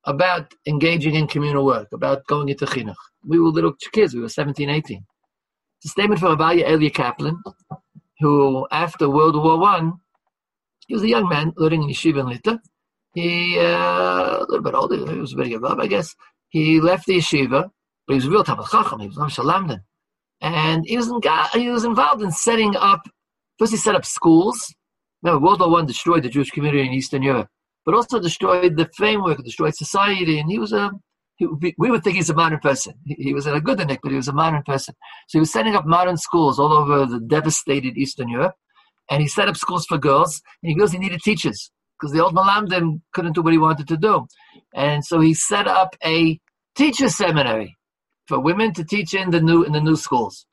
about 0.04 0.54
engaging 0.66 1.16
in 1.16 1.26
communal 1.26 1.66
work, 1.66 1.88
about 1.92 2.26
going 2.28 2.48
into 2.48 2.64
chinuch. 2.64 2.94
We 3.26 3.38
were 3.38 3.50
little 3.50 3.74
kids. 3.92 4.14
We 4.14 4.20
were 4.20 4.28
17, 4.28 4.70
18. 4.70 5.04
It's 5.78 5.86
a 5.86 5.88
statement 5.88 6.20
from 6.20 6.38
Abaye 6.38 6.64
Elia 6.64 6.90
Kaplan, 6.90 7.42
who 8.20 8.66
after 8.70 9.10
World 9.10 9.36
War 9.36 9.58
One, 9.58 9.94
he 10.86 10.94
was 10.94 11.02
a 11.02 11.08
young 11.08 11.28
man 11.28 11.52
learning 11.56 11.82
in 11.82 11.90
yeshiva 11.90 12.20
in 12.20 12.28
Lita. 12.28 12.60
He 13.12 13.58
uh, 13.58 14.38
a 14.38 14.46
little 14.48 14.62
bit 14.62 14.74
older. 14.74 14.96
He 15.12 15.18
was 15.18 15.34
a 15.34 15.36
bit 15.36 15.52
above, 15.52 15.78
I 15.78 15.88
guess. 15.88 16.14
He 16.48 16.80
left 16.80 17.06
the 17.06 17.18
yeshiva, 17.18 17.70
but 18.06 18.14
he 18.14 18.16
was 18.16 18.26
a 18.26 18.30
real 18.30 18.44
Talmid 18.44 18.70
Chacham. 18.70 19.00
He 19.00 19.08
was 19.08 19.18
Am 19.18 19.28
Shalamdan. 19.28 19.80
And 20.40 20.84
he 20.86 20.96
was, 20.96 21.08
in, 21.08 21.20
he 21.54 21.68
was 21.68 21.84
involved 21.84 22.22
in 22.22 22.30
setting 22.30 22.76
up, 22.76 23.08
first 23.58 23.72
he 23.72 23.78
set 23.78 23.94
up 23.94 24.04
schools. 24.04 24.74
Remember, 25.22 25.44
World 25.44 25.60
War 25.60 25.70
One 25.70 25.86
destroyed 25.86 26.22
the 26.22 26.28
Jewish 26.28 26.50
community 26.50 26.86
in 26.86 26.92
Eastern 26.92 27.22
Europe, 27.22 27.48
but 27.84 27.94
also 27.94 28.20
destroyed 28.20 28.76
the 28.76 28.88
framework, 28.94 29.42
destroyed 29.42 29.74
society. 29.74 30.38
And 30.38 30.50
he 30.50 30.58
was 30.58 30.72
a, 30.72 30.90
he, 31.36 31.46
we 31.78 31.90
would 31.90 32.04
think 32.04 32.16
he's 32.16 32.30
a 32.30 32.34
modern 32.34 32.60
person. 32.60 32.94
He, 33.04 33.14
he 33.14 33.34
was 33.34 33.46
a 33.46 33.60
good 33.60 33.78
Nick, 33.86 34.00
but 34.02 34.10
he 34.10 34.16
was 34.16 34.28
a 34.28 34.32
modern 34.32 34.62
person. 34.62 34.94
So 35.28 35.38
he 35.38 35.40
was 35.40 35.52
setting 35.52 35.74
up 35.74 35.86
modern 35.86 36.16
schools 36.16 36.58
all 36.58 36.72
over 36.72 37.06
the 37.06 37.20
devastated 37.20 37.96
Eastern 37.96 38.28
Europe. 38.28 38.54
And 39.10 39.22
he 39.22 39.28
set 39.28 39.48
up 39.48 39.56
schools 39.56 39.86
for 39.86 39.98
girls. 39.98 40.42
And 40.62 40.70
he 40.70 40.76
goes, 40.76 40.92
he 40.92 40.98
needed 40.98 41.22
teachers 41.22 41.70
because 41.98 42.12
the 42.12 42.22
old 42.22 42.34
Malamdim 42.34 43.00
couldn't 43.14 43.34
do 43.34 43.42
what 43.42 43.52
he 43.52 43.58
wanted 43.58 43.88
to 43.88 43.96
do. 43.96 44.26
And 44.74 45.04
so 45.04 45.20
he 45.20 45.32
set 45.32 45.66
up 45.66 45.96
a 46.04 46.38
teacher 46.74 47.08
seminary 47.08 47.75
for 48.26 48.40
women 48.40 48.72
to 48.74 48.84
teach 48.84 49.14
in 49.14 49.30
the 49.30 49.40
new 49.40 49.62
in 49.62 49.72
the 49.72 49.80
new 49.80 49.96
schools. 49.96 50.46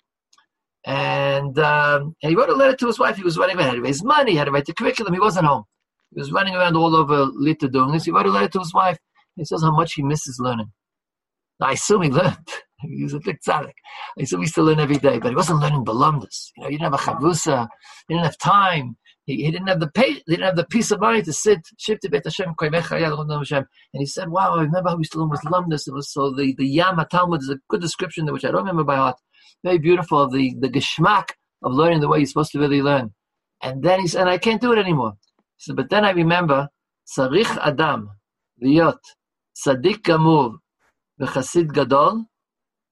And, 0.86 1.58
um, 1.60 2.16
and 2.22 2.30
he 2.30 2.36
wrote 2.36 2.50
a 2.50 2.56
letter 2.56 2.76
to 2.76 2.88
his 2.88 3.00
wife. 3.00 3.16
He 3.16 3.24
was 3.24 3.38
running 3.38 3.56
around. 3.56 3.66
He 3.66 3.70
had 3.70 3.76
to 3.76 3.82
raise 3.82 4.04
money. 4.04 4.32
He 4.32 4.38
had 4.38 4.46
to 4.46 4.52
write 4.52 4.66
the 4.66 4.74
curriculum. 4.74 5.14
He 5.14 5.20
wasn't 5.20 5.46
home. 5.46 5.64
He 6.14 6.20
was 6.20 6.32
running 6.32 6.56
around 6.56 6.76
all 6.76 6.96
over 6.96 7.24
Lita 7.24 7.70
doing 7.70 7.92
this. 7.92 8.04
He 8.04 8.12
wrote 8.12 8.26
a 8.26 8.32
letter 8.32 8.50
to 8.50 8.60
his 8.60 8.74
wife. 8.74 8.98
He 9.36 9.46
says 9.46 9.64
how 9.64 9.72
much 9.72 9.94
he 9.94 10.04
misses 10.04 10.40
learning. 10.40 10.72
I 11.62 11.74
assume 11.74 12.02
he 12.02 12.10
learned. 12.10 12.36
he 12.82 13.04
was 13.04 13.14
a 13.14 13.20
big 13.20 13.38
tzaddik. 13.48 13.74
I 14.20 14.24
assume 14.24 14.42
he 14.42 14.48
still 14.48 14.66
learned 14.66 14.82
every 14.82 14.98
day, 14.98 15.20
but 15.20 15.30
he 15.30 15.36
wasn't 15.36 15.60
learning 15.60 15.86
belumdus. 15.86 16.52
You 16.58 16.64
know, 16.64 16.70
you 16.70 16.78
didn't 16.78 16.94
have 16.94 17.00
a 17.00 17.04
chavrusa. 17.04 17.68
He 18.08 18.14
didn't 18.14 18.26
have 18.26 18.38
time. 18.38 18.98
He, 19.26 19.46
he 19.46 19.52
didn't 19.52 19.68
have 19.68 19.80
the 19.80 19.90
pay, 19.90 20.14
they 20.14 20.36
didn't 20.36 20.46
have 20.46 20.56
the 20.58 20.66
peace 20.66 20.92
of 20.92 21.00
mind 21.00 21.26
to 21.26 21.34
sit 21.34 21.60
shifted 21.78 22.12
bet 22.12 22.26
Hashem 22.26 22.56
Hashem. 22.60 23.66
And 23.94 24.02
he 24.02 24.06
said, 24.06 24.30
"Wow, 24.30 24.56
I 24.56 24.64
remember 24.64 24.90
how 24.90 24.98
we 24.98 25.06
still 25.06 25.30
with 25.30 25.42
Lumnus. 25.42 25.88
It 25.88 25.94
was 25.94 26.12
so 26.12 26.34
the 26.36 26.54
the 26.58 26.68
Yama 26.68 27.08
Talmud 27.10 27.42
is 27.42 27.50
a 27.50 27.60
good 27.70 27.82
description 27.82 28.32
which 28.32 28.44
I 28.44 28.52
don't 28.52 28.62
remember 28.62 28.84
by 28.84 28.98
heart. 28.98 29.18
Very 29.64 29.78
beautiful 29.78 30.20
of 30.20 30.34
the 30.34 30.56
the 30.60 30.70
geschmack 30.70 31.30
of 31.64 31.72
learning 31.74 32.02
the 32.02 32.10
way 32.10 32.18
you're 32.20 32.28
supposed 32.28 32.52
to 32.52 32.60
really 32.60 32.82
learn." 32.82 33.14
And 33.62 33.82
then 33.82 34.02
he 34.02 34.08
said, 34.08 34.22
"And 34.22 34.30
I 34.30 34.38
can't 34.38 34.62
do 34.62 34.74
it 34.74 34.80
anymore." 34.80 35.14
He 35.58 35.64
said, 35.66 35.78
"But 35.78 35.90
then 35.90 36.04
I 36.04 36.12
remember 36.12 36.68
Sarich 37.08 37.58
Adam 37.62 38.10
Liot 38.62 39.00
sadiq 39.56 40.02
Gamur 40.02 40.58
v'Chasid 41.22 41.74
Gadol 41.74 42.26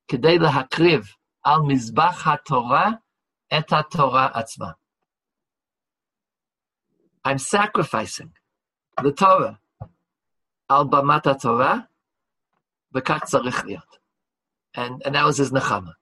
Kedei 0.10 0.38
Hakriv, 0.40 1.08
Al 1.46 1.64
Mizbach 1.64 2.20
HaTorah 2.24 3.00
Et 3.52 3.68
HaTorah 3.68 4.34
Atzma." 4.34 4.76
I'm 7.24 7.38
sacrificing 7.38 8.32
the 9.02 9.12
Torah 9.12 9.60
al 10.70 10.88
bamat 10.88 11.42
Torah 11.42 11.88
v'kach 12.96 13.24
tzarich 13.30 13.66
liot. 13.66 13.82
And, 14.74 15.02
and 15.06 15.16
that 15.16 15.26
was 15.26 15.38
his 15.38 15.52
nechama. 15.52 15.94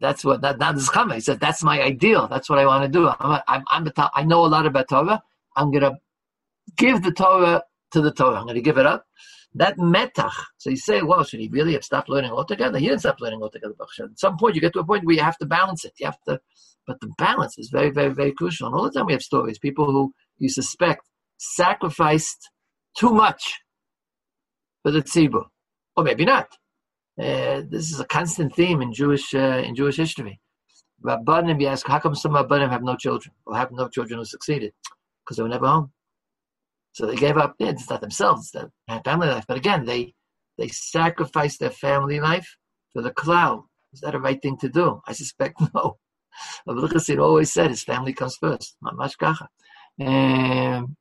That's 0.00 0.24
what, 0.24 0.40
that, 0.42 0.58
not 0.58 0.74
his 0.74 0.88
nechama. 0.88 1.14
He 1.14 1.20
said, 1.20 1.40
that's 1.40 1.62
my 1.62 1.80
ideal. 1.80 2.26
That's 2.28 2.48
what 2.50 2.58
I 2.58 2.66
want 2.66 2.84
to 2.84 2.88
do. 2.88 3.08
I'm, 3.08 3.40
I'm, 3.46 3.64
I'm 3.68 3.86
a, 3.86 4.10
I 4.14 4.24
know 4.24 4.44
a 4.44 4.48
lot 4.48 4.66
about 4.66 4.88
Torah. 4.88 5.22
I'm 5.56 5.70
going 5.70 5.82
to 5.82 5.96
give 6.76 7.02
the 7.02 7.12
Torah 7.12 7.62
to 7.92 8.00
the 8.00 8.12
Torah. 8.12 8.36
I'm 8.36 8.44
going 8.44 8.54
to 8.56 8.62
give 8.62 8.78
it 8.78 8.86
up. 8.86 9.06
That 9.54 9.76
metach. 9.78 10.32
So 10.58 10.70
you 10.70 10.76
say, 10.76 11.02
well, 11.02 11.24
should 11.24 11.40
he 11.40 11.48
really 11.48 11.72
have 11.72 11.84
stopped 11.84 12.08
learning 12.08 12.30
altogether? 12.30 12.78
He 12.78 12.86
didn't 12.86 13.00
stop 13.00 13.20
learning 13.20 13.42
altogether. 13.42 13.74
At 13.80 14.18
some 14.18 14.36
point, 14.36 14.54
you 14.54 14.60
get 14.60 14.72
to 14.74 14.80
a 14.80 14.84
point 14.84 15.04
where 15.04 15.16
you 15.16 15.22
have 15.22 15.38
to 15.38 15.46
balance 15.46 15.84
it. 15.84 15.92
You 15.98 16.06
have 16.06 16.18
to, 16.28 16.40
but 16.86 17.00
the 17.00 17.08
balance 17.18 17.58
is 17.58 17.68
very, 17.70 17.90
very, 17.90 18.14
very 18.14 18.32
crucial. 18.32 18.68
And 18.68 18.76
all 18.76 18.84
the 18.84 18.90
time 18.90 19.06
we 19.06 19.12
have 19.12 19.22
stories, 19.22 19.58
people 19.58 19.86
who 19.86 20.12
you 20.40 20.48
suspect 20.48 21.02
sacrificed 21.38 22.50
too 22.96 23.12
much 23.12 23.60
for 24.82 24.90
the 24.90 25.02
tzibur, 25.02 25.44
or 25.96 26.04
maybe 26.04 26.24
not. 26.24 26.48
Uh, 27.18 27.62
this 27.68 27.92
is 27.92 28.00
a 28.00 28.04
constant 28.04 28.54
theme 28.56 28.82
in 28.82 28.92
Jewish 28.92 29.34
uh, 29.34 29.62
in 29.64 29.74
Jewish 29.76 29.96
history. 29.96 30.40
Rabbanim, 31.04 31.60
you 31.60 31.68
ask, 31.68 31.86
how 31.86 31.98
come 31.98 32.14
some 32.14 32.32
Rabbanim 32.32 32.70
have 32.70 32.82
no 32.82 32.96
children 32.96 33.34
or 33.46 33.56
have 33.56 33.70
no 33.72 33.88
children 33.88 34.18
who 34.18 34.24
succeeded? 34.24 34.72
Because 35.24 35.36
they 35.36 35.42
were 35.42 35.48
never 35.48 35.66
home. 35.66 35.92
So 36.92 37.06
they 37.06 37.16
gave 37.16 37.36
up. 37.36 37.54
Yeah, 37.58 37.70
it's 37.70 37.88
not 37.88 38.00
themselves, 38.00 38.50
it's 38.54 38.70
their 38.88 39.00
family 39.02 39.28
life. 39.28 39.44
But 39.46 39.58
again, 39.58 39.84
they 39.84 40.14
they 40.58 40.68
sacrificed 40.68 41.60
their 41.60 41.70
family 41.70 42.20
life 42.20 42.56
for 42.92 43.02
the 43.02 43.10
klal. 43.10 43.64
Is 43.92 44.00
that 44.00 44.14
a 44.14 44.20
right 44.20 44.40
thing 44.40 44.56
to 44.58 44.68
do? 44.68 45.00
I 45.06 45.12
suspect 45.12 45.60
no. 45.74 45.98
But 46.64 47.18
always 47.18 47.52
said 47.52 47.70
his 47.70 47.82
family 47.82 48.12
comes 48.12 48.36
first. 48.36 48.76
Mamash 48.82 49.18
kacha. 49.18 49.48
Um, 50.00 50.96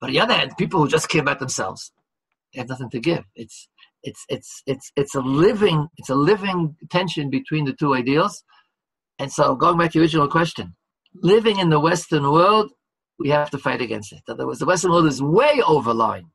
but 0.00 0.08
on 0.08 0.12
the 0.12 0.20
other 0.20 0.34
hand, 0.34 0.52
people 0.58 0.80
who 0.80 0.88
just 0.88 1.08
care 1.08 1.22
about 1.22 1.38
themselves, 1.38 1.92
they 2.52 2.60
have 2.60 2.68
nothing 2.68 2.90
to 2.90 3.00
give. 3.00 3.24
It's 3.34 3.68
it's 4.02 4.24
it's 4.28 4.62
it's 4.66 4.92
it's 4.96 5.14
a 5.14 5.20
living 5.20 5.88
it's 5.96 6.10
a 6.10 6.14
living 6.14 6.76
tension 6.90 7.30
between 7.30 7.64
the 7.64 7.72
two 7.72 7.94
ideals. 7.94 8.42
And 9.18 9.32
so, 9.32 9.56
going 9.56 9.78
back 9.78 9.92
to 9.92 9.98
your 9.98 10.04
original 10.04 10.28
question, 10.28 10.76
living 11.14 11.58
in 11.58 11.70
the 11.70 11.80
Western 11.80 12.30
world, 12.30 12.70
we 13.18 13.30
have 13.30 13.50
to 13.50 13.58
fight 13.58 13.80
against 13.80 14.12
it. 14.12 14.20
In 14.28 14.34
other 14.34 14.46
words, 14.46 14.60
the 14.60 14.66
Western 14.66 14.92
world 14.92 15.06
is 15.06 15.20
way 15.20 15.60
overlying 15.66 16.30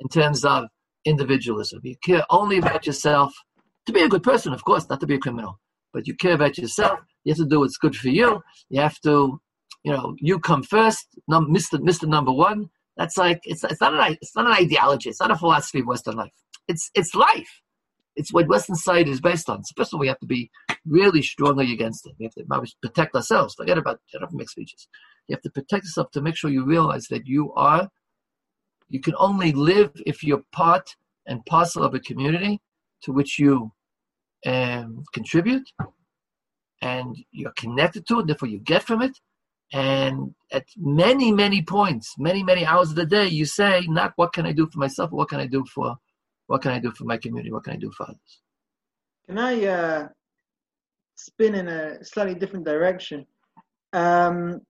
in 0.00 0.08
terms 0.08 0.44
of 0.44 0.64
individualism. 1.06 1.80
You 1.82 1.96
care 2.04 2.24
only 2.28 2.58
about 2.58 2.86
yourself 2.86 3.32
to 3.86 3.92
be 3.92 4.02
a 4.02 4.08
good 4.08 4.22
person, 4.22 4.52
of 4.52 4.64
course, 4.64 4.88
not 4.90 5.00
to 5.00 5.06
be 5.06 5.14
a 5.14 5.18
criminal, 5.18 5.58
but 5.94 6.06
you 6.06 6.14
care 6.14 6.34
about 6.34 6.58
yourself. 6.58 6.98
You 7.24 7.32
have 7.32 7.38
to 7.38 7.46
do 7.46 7.60
what's 7.60 7.78
good 7.78 7.96
for 7.96 8.08
you. 8.08 8.42
You 8.68 8.80
have 8.82 9.00
to 9.00 9.40
you 9.86 9.92
know, 9.92 10.16
you 10.18 10.40
come 10.40 10.64
first, 10.64 11.06
num, 11.28 11.46
Mr. 11.54 11.78
Mr. 11.78 12.08
Number 12.08 12.32
One. 12.32 12.68
That's 12.96 13.16
like 13.16 13.40
it's 13.44 13.62
it's 13.62 13.80
not 13.80 13.94
an 13.94 14.18
it's 14.20 14.34
not 14.34 14.46
an 14.46 14.52
ideology. 14.52 15.10
It's 15.10 15.20
not 15.20 15.30
a 15.30 15.36
philosophy 15.36 15.78
of 15.78 15.86
Western 15.86 16.16
life. 16.16 16.32
It's 16.66 16.90
it's 16.96 17.14
life. 17.14 17.62
It's 18.16 18.32
what 18.32 18.48
Western 18.48 18.74
society 18.74 19.12
is 19.12 19.20
based 19.20 19.48
on. 19.48 19.62
So 19.62 19.74
first 19.76 19.92
of 19.92 19.94
all, 19.94 20.00
we 20.00 20.08
have 20.08 20.18
to 20.18 20.26
be 20.26 20.50
really 20.86 21.22
strongly 21.22 21.72
against 21.72 22.04
it. 22.04 22.14
We 22.18 22.24
have 22.24 22.34
to 22.34 22.74
protect 22.82 23.14
ourselves. 23.14 23.54
Forget 23.54 23.78
about 23.78 24.00
get 24.12 24.24
off 24.24 24.32
make 24.32 24.50
speeches. 24.50 24.88
You 25.28 25.36
have 25.36 25.42
to 25.42 25.50
protect 25.50 25.84
yourself 25.84 26.10
to 26.12 26.20
make 26.20 26.34
sure 26.34 26.50
you 26.50 26.64
realize 26.64 27.06
that 27.10 27.28
you 27.28 27.52
are. 27.54 27.88
You 28.88 29.00
can 29.00 29.14
only 29.18 29.52
live 29.52 29.92
if 30.04 30.24
you're 30.24 30.42
part 30.50 30.96
and 31.28 31.46
parcel 31.46 31.84
of 31.84 31.94
a 31.94 32.00
community 32.00 32.60
to 33.02 33.12
which 33.12 33.38
you 33.38 33.70
um, 34.44 35.04
contribute, 35.14 35.70
and 36.82 37.16
you're 37.30 37.54
connected 37.56 38.04
to 38.08 38.18
it. 38.18 38.26
Therefore, 38.26 38.48
you 38.48 38.58
get 38.58 38.82
from 38.82 39.00
it 39.00 39.16
and 39.72 40.34
at 40.52 40.64
many, 40.76 41.32
many 41.32 41.62
points, 41.62 42.14
many, 42.18 42.42
many 42.42 42.64
hours 42.64 42.90
of 42.90 42.96
the 42.96 43.06
day, 43.06 43.26
you 43.26 43.44
say, 43.44 43.84
not 43.88 44.12
what 44.16 44.32
can 44.32 44.46
I 44.46 44.52
do 44.52 44.68
for 44.72 44.78
myself, 44.78 45.10
what 45.10 45.28
can 45.28 45.40
I 45.40 45.46
do 45.46 45.64
for 45.74 45.96
what 46.46 46.62
can 46.62 46.72
I 46.72 46.78
do 46.78 46.92
for 46.92 47.04
my 47.04 47.16
community, 47.16 47.52
what 47.52 47.64
can 47.64 47.74
I 47.74 47.76
do 47.76 47.90
for 47.90 48.04
others. 48.04 48.40
Can 49.26 49.38
I 49.38 49.64
uh, 49.66 50.08
spin 51.16 51.54
in 51.54 51.68
a 51.68 52.04
slightly 52.04 52.34
different 52.34 52.64
direction? 52.64 53.26
Um, 53.92 54.60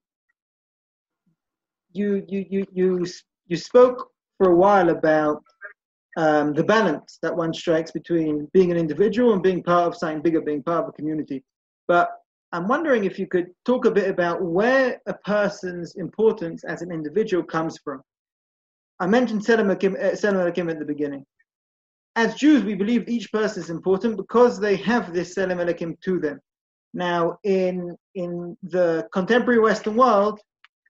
you, 1.92 2.24
you, 2.28 2.46
you, 2.48 2.66
you, 2.72 3.06
you 3.46 3.56
spoke 3.56 4.10
for 4.38 4.50
a 4.50 4.54
while 4.54 4.90
about 4.90 5.42
um, 6.16 6.54
the 6.54 6.64
balance 6.64 7.18
that 7.22 7.34
one 7.34 7.52
strikes 7.52 7.90
between 7.90 8.48
being 8.52 8.70
an 8.70 8.78
individual 8.78 9.34
and 9.34 9.42
being 9.42 9.62
part 9.62 9.88
of 9.88 9.96
something 9.96 10.22
bigger, 10.22 10.40
being 10.40 10.62
part 10.62 10.84
of 10.84 10.88
a 10.88 10.92
community. 10.92 11.44
But 11.88 12.10
I'm 12.56 12.68
wondering 12.68 13.04
if 13.04 13.18
you 13.18 13.26
could 13.26 13.48
talk 13.66 13.84
a 13.84 13.90
bit 13.90 14.08
about 14.08 14.40
where 14.40 14.98
a 15.04 15.12
person's 15.12 15.94
importance 15.96 16.64
as 16.64 16.80
an 16.80 16.90
individual 16.90 17.42
comes 17.42 17.76
from. 17.84 18.00
I 18.98 19.06
mentioned 19.06 19.42
Tzelem 19.42 19.66
Elokim, 19.66 19.94
uh, 19.94 20.70
at 20.70 20.78
the 20.78 20.84
beginning. 20.86 21.26
as 22.16 22.34
Jews, 22.34 22.64
we 22.64 22.74
believe 22.74 23.06
each 23.10 23.30
person 23.30 23.62
is 23.62 23.68
important 23.68 24.16
because 24.16 24.58
they 24.58 24.76
have 24.76 25.12
this 25.12 25.34
Tzelem 25.34 25.58
Elokim 25.62 26.00
to 26.00 26.18
them. 26.18 26.40
Now, 26.94 27.36
in 27.44 27.94
in 28.14 28.56
the 28.62 29.06
contemporary 29.12 29.60
Western 29.60 29.94
world, 29.94 30.40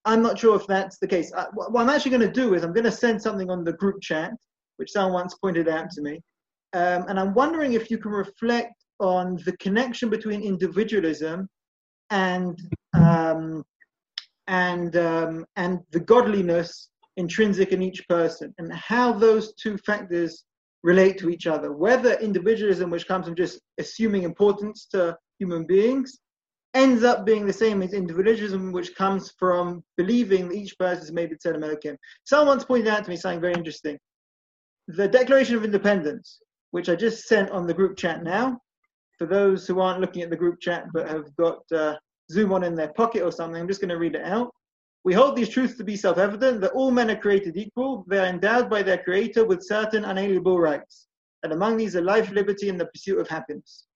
I'm 0.05 0.23
not 0.23 0.39
sure 0.39 0.55
if 0.55 0.69
that's 0.69 0.99
the 1.01 1.09
case. 1.09 1.33
Uh, 1.35 1.47
what 1.53 1.83
I'm 1.83 1.91
actually 1.91 2.13
going 2.17 2.33
to 2.33 2.41
do 2.43 2.55
is 2.55 2.63
I'm 2.63 2.73
going 2.75 2.93
to 2.93 2.93
send 2.93 3.21
something 3.21 3.51
on 3.51 3.65
the 3.65 3.73
group 3.73 4.01
chat, 4.01 4.31
which 4.77 4.93
someone 4.93 5.15
once 5.15 5.35
pointed 5.35 5.69
out 5.69 5.91
to 5.91 6.01
me, 6.01 6.21
um, 6.75 7.07
and 7.09 7.19
I'm 7.19 7.35
wondering 7.35 7.73
if 7.73 7.91
you 7.91 7.99
can 7.99 8.13
reflect 8.13 8.77
on 9.01 9.37
the 9.45 9.57
connection 9.57 10.09
between 10.09 10.43
individualism 10.43 11.49
and 12.11 12.59
um, 12.95 13.65
and 14.47 14.97
um, 14.97 15.47
and 15.57 15.81
the 15.91 16.01
godliness 16.01 16.91
intrinsic 17.17 17.73
in 17.73 17.83
each 17.83 18.07
person, 18.09 18.55
and 18.59 18.73
how 18.73 19.13
those 19.13 19.55
two 19.55 19.77
factors 19.79 20.45
relate 20.83 21.19
to 21.19 21.31
each 21.31 21.47
other. 21.47 21.73
Whether 21.73 22.15
individualism, 22.21 22.91
which 22.91 23.09
comes 23.09 23.27
from 23.27 23.35
just 23.35 23.61
assuming 23.79 24.23
importance 24.23 24.87
to 24.93 25.17
human 25.39 25.67
beings, 25.67 26.19
ends 26.75 27.03
up 27.05 27.25
being 27.25 27.47
the 27.47 27.53
same 27.53 27.83
as 27.83 27.93
individualism, 27.93 28.71
which 28.71 28.95
comes 28.95 29.33
from 29.39 29.83
believing 29.97 30.49
that 30.49 30.55
each 30.55 30.79
person 30.79 31.03
is 31.03 31.13
made 31.13 31.31
B'Tselem 31.31 31.65
Elokim. 31.65 31.97
Someone 32.25 32.49
once 32.49 32.65
pointed 32.65 32.89
out 32.89 33.03
to 33.05 33.11
me 33.11 33.17
something 33.17 33.41
very 33.41 33.55
interesting. 33.55 33.99
The 34.89 35.09
Declaration 35.09 35.57
of 35.57 35.65
Independence, 35.65 36.39
which 36.71 36.89
I 36.89 36.95
just 36.95 37.27
sent 37.27 37.51
on 37.51 37.67
the 37.67 37.75
group 37.75 37.97
chat 37.97 38.23
now, 38.23 38.61
for 39.19 39.27
those 39.27 39.67
who 39.67 39.81
aren't 39.81 40.01
looking 40.01 40.23
at 40.23 40.31
the 40.31 40.37
group 40.37 40.61
chat 40.61 40.87
but 40.93 41.09
have 41.09 41.35
got 41.37 41.61
uh, 41.73 41.97
Zoom 42.31 42.53
on 42.53 42.65
in 42.65 42.75
their 42.75 42.93
pocket 42.93 43.23
or 43.23 43.33
something, 43.33 43.61
I'm 43.61 43.69
just 43.69 43.81
going 43.81 43.91
to 43.91 43.99
read 43.99 44.15
it 44.15 44.25
out. 44.25 44.53
We 45.05 45.15
hold 45.15 45.37
these 45.37 45.49
truths 45.49 45.77
to 45.77 45.85
be 45.85 45.97
self 45.97 46.19
evident 46.19 46.61
that 46.63 46.73
all 46.73 46.91
men 46.91 47.11
are 47.11 47.17
created 47.17 47.57
equal, 47.57 48.05
they 48.09 48.19
are 48.19 48.27
endowed 48.27 48.69
by 48.69 48.83
their 48.83 48.99
Creator 48.99 49.45
with 49.45 49.63
certain 49.63 50.05
unalienable 50.05 50.59
rights, 50.59 51.07
and 51.45 51.53
among 51.53 51.77
these 51.77 51.95
are 51.95 52.03
life, 52.03 52.31
liberty, 52.31 52.69
and 52.69 52.81
the 52.81 52.87
pursuit 52.87 53.21
of 53.21 53.29
happiness. 53.29 53.87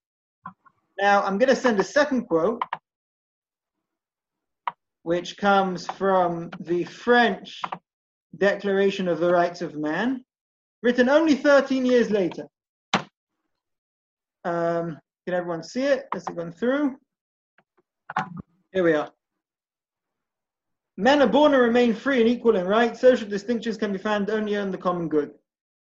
Now, 1.01 1.23
I'm 1.23 1.39
going 1.39 1.49
to 1.49 1.57
send 1.57 1.81
a 1.81 1.85
second 1.85 2.27
quote, 2.27 2.63
which 5.03 5.37
comes 5.37 5.87
from 5.87 6.51
the 6.61 6.85
French 6.85 7.61
Declaration 8.37 9.09
of 9.09 9.19
the 9.19 9.33
Rights 9.33 9.63
of 9.63 9.75
Man, 9.75 10.25
written 10.83 11.09
only 11.09 11.35
13 11.35 11.85
years 11.85 12.11
later. 12.11 12.47
Um, 14.45 14.99
can 15.31 15.39
everyone 15.39 15.63
see 15.63 15.85
it? 15.85 16.09
Has 16.13 16.27
it 16.27 16.35
gone 16.35 16.51
through? 16.51 16.97
Here 18.73 18.83
we 18.83 18.95
are. 18.95 19.13
Men 20.97 21.23
are 21.23 21.29
born 21.29 21.55
and 21.55 21.63
remain 21.63 21.95
free 21.95 22.21
and 22.21 22.29
equal 22.29 22.57
in 22.57 22.67
rights. 22.67 23.01
Social 23.01 23.29
distinctions 23.29 23.77
can 23.77 23.93
be 23.93 23.99
found 23.99 24.29
only 24.29 24.55
in 24.55 24.73
the 24.73 24.77
common 24.77 25.09
good. 25.09 25.31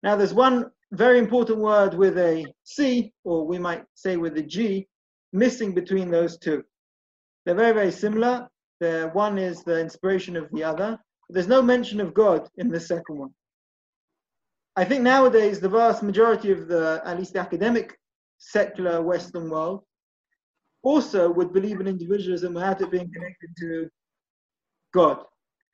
Now, 0.03 0.15
there's 0.15 0.35
one 0.35 0.69
very 0.91 1.17
important 1.17 1.57
word 1.57 1.95
with 1.95 2.19
a 2.19 2.45
C, 2.63 3.11
or 3.23 3.47
we 3.47 3.57
might 3.57 3.85
say 3.95 4.17
with 4.17 4.37
a 4.37 4.43
G, 4.43 4.87
missing 5.33 5.73
between 5.73 6.11
those 6.11 6.37
two. 6.37 6.63
They're 7.45 7.55
very, 7.55 7.73
very 7.73 7.91
similar. 7.91 8.47
The 8.79 9.09
one 9.13 9.39
is 9.39 9.63
the 9.63 9.79
inspiration 9.79 10.37
of 10.37 10.47
the 10.51 10.63
other. 10.63 10.99
There's 11.29 11.47
no 11.47 11.63
mention 11.63 11.99
of 11.99 12.13
God 12.13 12.47
in 12.57 12.69
the 12.69 12.79
second 12.79 13.17
one. 13.17 13.33
I 14.75 14.85
think 14.85 15.01
nowadays 15.01 15.59
the 15.59 15.69
vast 15.69 16.03
majority 16.03 16.51
of 16.51 16.67
the, 16.67 17.01
at 17.03 17.17
least 17.17 17.33
the 17.33 17.39
academic 17.39 17.98
secular 18.39 19.01
Western 19.01 19.49
world, 19.49 19.83
also 20.81 21.31
would 21.31 21.53
believe 21.53 21.79
in 21.79 21.87
individualism 21.87 22.53
without 22.53 22.81
it 22.81 22.89
being 22.89 23.11
connected 23.11 23.49
to 23.59 23.89
God. 24.93 25.23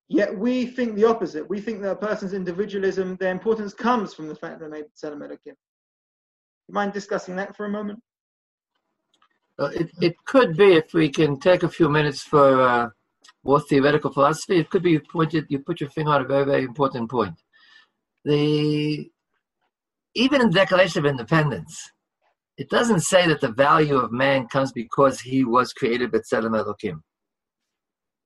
Yet 0.08 0.38
we 0.38 0.66
think 0.66 0.96
the 0.96 1.06
opposite. 1.06 1.50
We 1.50 1.62
think 1.62 1.82
that 1.82 1.92
a 1.92 1.96
person's 1.96 2.34
individualism, 2.34 3.16
their 3.16 3.32
importance 3.32 3.74
comes 3.74 4.14
from 4.14 4.28
the 4.28 4.36
fact 4.36 4.60
that 4.60 4.70
they 4.70 4.82
made 4.82 4.86
Tzelem 4.96 5.22
Elokim. 5.22 5.56
You 6.68 6.74
mind 6.74 6.94
discussing 6.94 7.36
that 7.38 7.56
for 7.56 7.66
a 7.66 7.70
moment? 7.70 8.00
It, 9.58 9.90
it 10.02 10.16
could 10.26 10.58
be 10.58 10.74
if 10.74 10.94
we 10.94 11.10
can 11.10 11.40
take 11.40 11.64
a 11.64 11.70
few 11.70 11.88
minutes 11.88 12.22
for 12.22 12.62
uh, 12.62 12.90
more 13.44 13.62
theoretical 13.62 14.12
philosophy. 14.12 14.58
It 14.58 14.70
could 14.70 14.84
be 14.84 14.92
you 14.92 15.02
pointed. 15.12 15.46
You 15.50 15.60
put 15.60 15.80
your 15.80 15.90
finger 15.90 16.12
on 16.12 16.22
a 16.22 16.28
very 16.28 16.46
very 16.46 16.64
important 16.64 17.10
point. 17.10 17.36
The 18.26 19.10
even 20.14 20.42
in 20.42 20.48
the 20.48 20.54
Declaration 20.54 21.06
of 21.06 21.10
Independence, 21.10 21.92
it 22.58 22.70
doesn't 22.70 23.02
say 23.02 23.28
that 23.28 23.42
the 23.42 23.52
value 23.52 23.98
of 23.98 24.12
man 24.12 24.48
comes 24.48 24.72
because 24.72 25.20
he 25.22 25.44
was 25.44 25.74
created 25.74 26.12
b'tzelem 26.12 26.62
Elokim. 26.62 27.02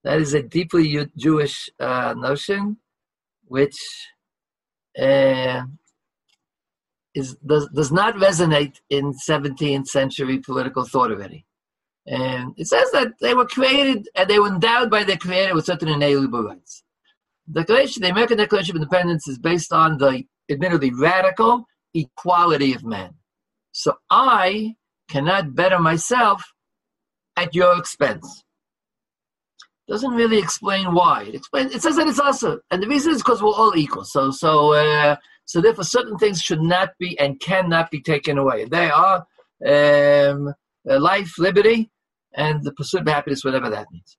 That 0.03 0.21
is 0.21 0.33
a 0.33 0.43
deeply 0.43 1.07
Jewish 1.17 1.69
uh, 1.79 2.13
notion, 2.17 2.77
which 3.45 3.77
uh, 4.97 5.63
is 7.15 7.35
does, 7.45 7.67
does 7.73 7.91
not 7.91 8.15
resonate 8.15 8.77
in 8.89 9.13
17th 9.27 9.87
century 9.87 10.39
political 10.39 10.85
thought 10.85 11.11
already. 11.11 11.45
And 12.05 12.53
it 12.57 12.67
says 12.67 12.89
that 12.91 13.13
they 13.19 13.33
were 13.33 13.45
created 13.45 14.07
and 14.15 14.29
they 14.29 14.39
were 14.39 14.47
endowed 14.47 14.89
by 14.89 15.03
their 15.03 15.17
creator 15.17 15.53
with 15.53 15.65
certain 15.65 15.89
inalienable 15.89 16.43
rights. 16.43 16.83
The 17.47 17.61
Declaration, 17.61 18.03
the 18.03 18.09
American 18.09 18.37
Declaration 18.37 18.75
of 18.75 18.81
Independence 18.81 19.27
is 19.27 19.37
based 19.37 19.73
on 19.73 19.97
the 19.97 20.23
admittedly 20.49 20.91
radical 20.91 21.65
equality 21.93 22.73
of 22.73 22.83
man. 22.83 23.15
So 23.79 23.95
I 24.09 24.75
cannot 25.09 25.55
better 25.55 25.79
myself 25.79 26.43
at 27.37 27.55
your 27.55 27.77
expense. 27.77 28.43
Doesn't 29.87 30.11
really 30.11 30.37
explain 30.37 30.93
why. 30.93 31.23
It 31.23 31.35
explains. 31.35 31.73
It 31.73 31.81
says 31.81 31.95
that 31.95 32.05
it's 32.05 32.19
also, 32.19 32.59
and 32.71 32.83
the 32.83 32.89
reason 32.89 33.13
is 33.13 33.23
because 33.23 33.41
we're 33.41 33.53
all 33.53 33.77
equal. 33.77 34.03
So, 34.03 34.31
so 34.31 34.73
uh, 34.73 35.15
so 35.45 35.61
therefore, 35.61 35.85
certain 35.85 36.17
things 36.17 36.41
should 36.41 36.61
not 36.61 36.89
be 36.99 37.17
and 37.19 37.39
cannot 37.39 37.89
be 37.89 38.01
taken 38.01 38.37
away. 38.37 38.65
They 38.65 38.89
are 38.89 39.25
um, 39.65 40.53
life, 40.83 41.39
liberty, 41.39 41.89
and 42.35 42.61
the 42.61 42.73
pursuit 42.73 43.01
of 43.03 43.07
happiness, 43.07 43.45
whatever 43.45 43.69
that 43.69 43.87
means. 43.93 44.17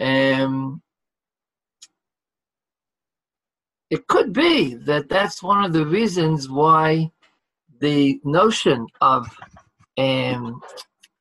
Um, 0.00 0.80
it 3.90 4.06
could 4.06 4.32
be 4.32 4.72
that 4.86 5.10
that's 5.10 5.42
one 5.42 5.64
of 5.64 5.74
the 5.74 5.84
reasons 5.84 6.48
why 6.48 7.10
the 7.82 8.20
notion 8.22 8.86
of 9.00 9.26
um, 9.98 10.60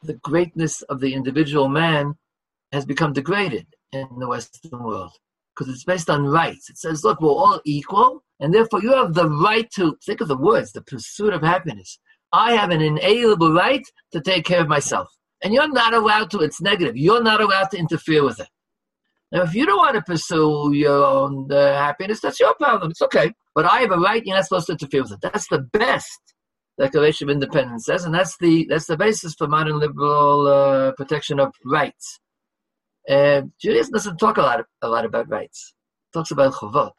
the 0.03 0.14
greatness 0.22 0.84
of 0.84 0.99
the 0.99 1.16
individual 1.16 1.68
man 1.68 2.14
has 2.72 2.86
become 2.86 3.14
degraded 3.14 3.66
in 3.91 4.07
the 4.20 4.28
Western 4.28 4.84
world 4.84 5.12
because 5.53 5.74
it's 5.74 5.84
based 5.84 6.09
on 6.09 6.24
rights. 6.24 6.70
It 6.70 6.78
says, 6.78 7.03
look, 7.03 7.20
we're 7.20 7.30
all 7.30 7.59
equal, 7.66 8.24
and 8.39 8.53
therefore 8.53 8.82
you 8.84 8.93
have 8.93 9.16
the 9.16 9.28
right 9.28 9.70
to 9.72 9.97
think 10.05 10.22
of 10.22 10.28
the 10.28 10.38
words, 10.38 10.72
the 10.72 10.84
pursuit 10.84 11.34
of 11.34 11.41
happiness. 11.41 11.99
I 12.32 12.53
have 12.53 12.70
an 12.70 12.82
inalienable 12.82 13.51
right 13.53 13.86
to 14.14 14.22
take 14.22 14.45
care 14.45 14.62
of 14.62 14.68
myself. 14.68 15.09
And 15.43 15.53
you're 15.55 15.68
not 15.68 15.95
allowed 15.95 16.30
to, 16.32 16.39
it's 16.41 16.62
negative. 16.62 16.95
You're 16.95 17.24
not 17.24 17.41
allowed 17.41 17.72
to 17.72 17.78
interfere 17.78 18.24
with 18.24 18.39
it. 18.39 18.47
Now, 19.32 19.41
if 19.41 19.55
you 19.55 19.66
don't 19.66 19.78
want 19.78 19.95
to 19.95 20.01
pursue 20.03 20.72
your 20.74 21.03
own 21.03 21.51
uh, 21.51 21.74
happiness, 21.74 22.22
that's 22.22 22.39
your 22.39 22.53
problem. 22.53 22.91
It's 22.91 23.01
okay. 23.01 23.34
But 23.55 23.66
I 23.66 23.80
have 23.80 23.91
a 23.91 23.97
right, 23.97 24.24
you're 24.24 24.36
not 24.36 24.45
supposed 24.45 24.68
to 24.68 24.74
interfere 24.74 25.01
with 25.01 25.14
it. 25.14 25.22
That's 25.22 25.47
the 25.47 25.59
best 25.59 26.30
Declaration 26.82 27.29
of 27.29 27.34
Independence 27.34 27.86
says, 27.86 28.05
and 28.05 28.13
that's 28.13 28.36
the, 28.38 28.65
that's 28.69 28.88
the 28.88 28.97
basis 28.97 29.36
for 29.38 29.47
modern 29.47 29.79
liberal 29.79 30.47
uh, 30.47 30.91
protection 30.93 31.39
of 31.39 31.53
rights. 31.63 32.19
Uh, 33.07 33.41
Judaism 33.61 33.93
doesn't 33.93 34.17
talk 34.17 34.38
a 34.38 34.41
lot, 34.41 34.65
a 34.82 34.89
lot 34.89 35.05
about 35.05 35.29
rights. 35.29 35.73
It 36.09 36.17
talks 36.17 36.32
about 36.32 36.53
chovot. 36.53 36.93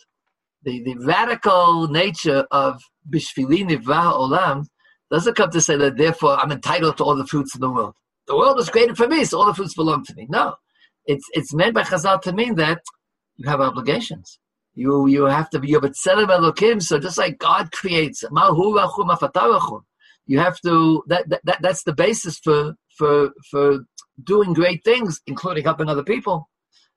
The, 0.63 0.83
the 0.85 0.97
radical 1.05 1.89
nature 1.89 2.47
of 2.53 2.81
bishvili 3.11 3.67
nivra 3.69 4.13
olam 4.13 4.67
doesn't 5.11 5.37
come 5.37 5.51
to 5.51 5.61
say 5.61 5.77
that 5.77 5.97
therefore 5.97 6.37
I'm 6.39 6.53
entitled 6.53 6.97
to 6.99 7.05
all 7.05 7.17
the 7.17 7.27
fruits 7.27 7.55
in 7.57 7.61
the 7.61 7.71
world. 7.71 7.95
The 8.29 8.37
world 8.37 8.57
was 8.57 8.71
created 8.71 8.97
for 8.97 9.09
me, 9.09 9.25
so 9.25 9.39
all 9.39 9.47
the 9.47 9.55
fruits 9.55 9.75
belong 9.75 10.05
to 10.05 10.15
me. 10.15 10.27
No, 10.31 10.55
it's 11.07 11.25
it's 11.33 11.53
meant 11.53 11.75
by 11.75 11.83
Chazal 11.83 12.21
to 12.23 12.33
mean 12.33 12.55
that 12.55 12.81
you 13.37 13.49
have 13.49 13.61
obligations. 13.61 14.39
You 14.75 15.07
you 15.07 15.25
have 15.25 15.51
to 15.51 15.59
be 15.59 15.69
you 15.69 15.81
have 15.81 15.85
a 15.85 15.89
elokim. 15.89 16.83
So 16.83 16.99
just 16.99 17.19
like 17.19 17.39
God 17.39 17.71
creates, 17.73 18.25
you 20.27 20.39
have 20.39 20.61
to 20.61 21.03
that, 21.09 21.29
that 21.45 21.59
that's 21.61 21.83
the 21.85 21.93
basis 21.93 22.39
for 22.39 22.75
for 22.97 23.31
for 23.51 23.85
doing 24.23 24.53
great 24.53 24.83
things, 24.85 25.21
including 25.27 25.65
helping 25.65 25.89
other 25.89 26.05
people. 26.05 26.49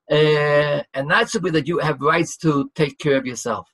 Uh, 0.10 0.84
and 0.94 1.10
that 1.10 1.30
should 1.30 1.44
be 1.44 1.50
that 1.50 1.68
you 1.68 1.80
have 1.80 2.00
rights 2.00 2.38
to 2.38 2.70
take 2.76 2.98
care 3.00 3.18
of 3.18 3.26
yourself. 3.26 3.68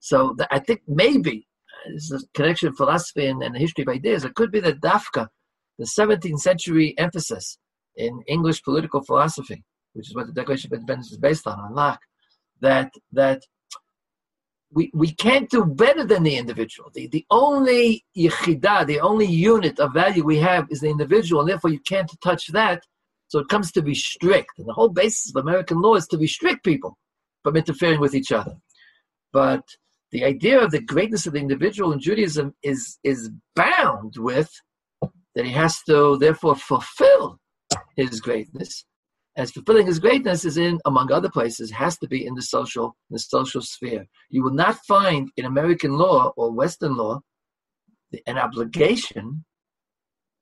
So 0.00 0.34
I 0.50 0.58
think 0.58 0.80
maybe 0.88 1.46
this 1.92 2.10
is 2.10 2.24
a 2.24 2.38
connection 2.38 2.68
of 2.68 2.76
philosophy 2.76 3.26
and, 3.26 3.42
and 3.42 3.54
the 3.54 3.58
history 3.58 3.82
of 3.82 3.88
ideas. 3.88 4.24
It 4.24 4.34
could 4.34 4.50
be 4.50 4.60
that 4.60 4.80
Dafka, 4.80 5.28
the 5.78 5.84
17th 5.84 6.38
century 6.38 6.94
emphasis 6.98 7.58
in 7.96 8.22
English 8.26 8.62
political 8.62 9.02
philosophy, 9.02 9.62
which 9.92 10.08
is 10.08 10.14
what 10.14 10.26
the 10.26 10.32
Declaration 10.32 10.68
of 10.72 10.78
Independence 10.78 11.12
is 11.12 11.18
based 11.18 11.46
on, 11.46 11.58
on 11.58 11.74
Locke, 11.74 12.00
that 12.60 12.92
that 13.12 13.42
we, 14.72 14.90
we 14.94 15.12
can't 15.12 15.50
do 15.50 15.64
better 15.64 16.04
than 16.04 16.22
the 16.22 16.36
individual. 16.36 16.90
The, 16.94 17.08
the 17.08 17.26
only 17.30 18.04
yichida, 18.16 18.86
the 18.86 19.00
only 19.00 19.26
unit 19.26 19.80
of 19.80 19.92
value 19.92 20.24
we 20.24 20.38
have 20.38 20.68
is 20.70 20.80
the 20.80 20.88
individual, 20.90 21.40
and 21.40 21.50
therefore 21.50 21.70
you 21.70 21.80
can't 21.80 22.10
touch 22.22 22.48
that. 22.48 22.84
So 23.28 23.40
it 23.40 23.48
comes 23.48 23.72
to 23.72 23.82
be 23.82 23.94
strict. 23.94 24.58
And 24.58 24.68
the 24.68 24.72
whole 24.72 24.88
basis 24.88 25.30
of 25.34 25.42
American 25.42 25.80
law 25.80 25.94
is 25.94 26.06
to 26.08 26.18
restrict 26.18 26.64
people 26.64 26.96
from 27.42 27.56
interfering 27.56 28.00
with 28.00 28.14
each 28.14 28.32
other. 28.32 28.56
But 29.32 29.62
the 30.12 30.24
idea 30.24 30.60
of 30.60 30.70
the 30.70 30.80
greatness 30.80 31.26
of 31.26 31.32
the 31.34 31.40
individual 31.40 31.92
in 31.92 32.00
Judaism 32.00 32.54
is 32.62 32.98
is 33.04 33.30
bound 33.54 34.14
with 34.16 34.50
that 35.34 35.44
he 35.44 35.52
has 35.52 35.80
to 35.84 36.18
therefore 36.18 36.56
fulfill 36.56 37.38
his 37.96 38.20
greatness. 38.20 38.84
As 39.40 39.50
fulfilling 39.52 39.86
his 39.86 39.98
greatness 39.98 40.44
is 40.44 40.58
in, 40.58 40.78
among 40.84 41.10
other 41.10 41.30
places, 41.30 41.70
has 41.70 41.96
to 42.00 42.06
be 42.06 42.26
in 42.26 42.34
the 42.34 42.42
social, 42.42 42.94
the 43.08 43.18
social 43.18 43.62
sphere. 43.62 44.04
You 44.28 44.42
will 44.44 44.52
not 44.52 44.76
find 44.86 45.30
in 45.38 45.46
American 45.46 45.92
law 45.92 46.34
or 46.36 46.52
Western 46.52 46.94
law 46.94 47.20
an 48.26 48.36
obligation 48.36 49.46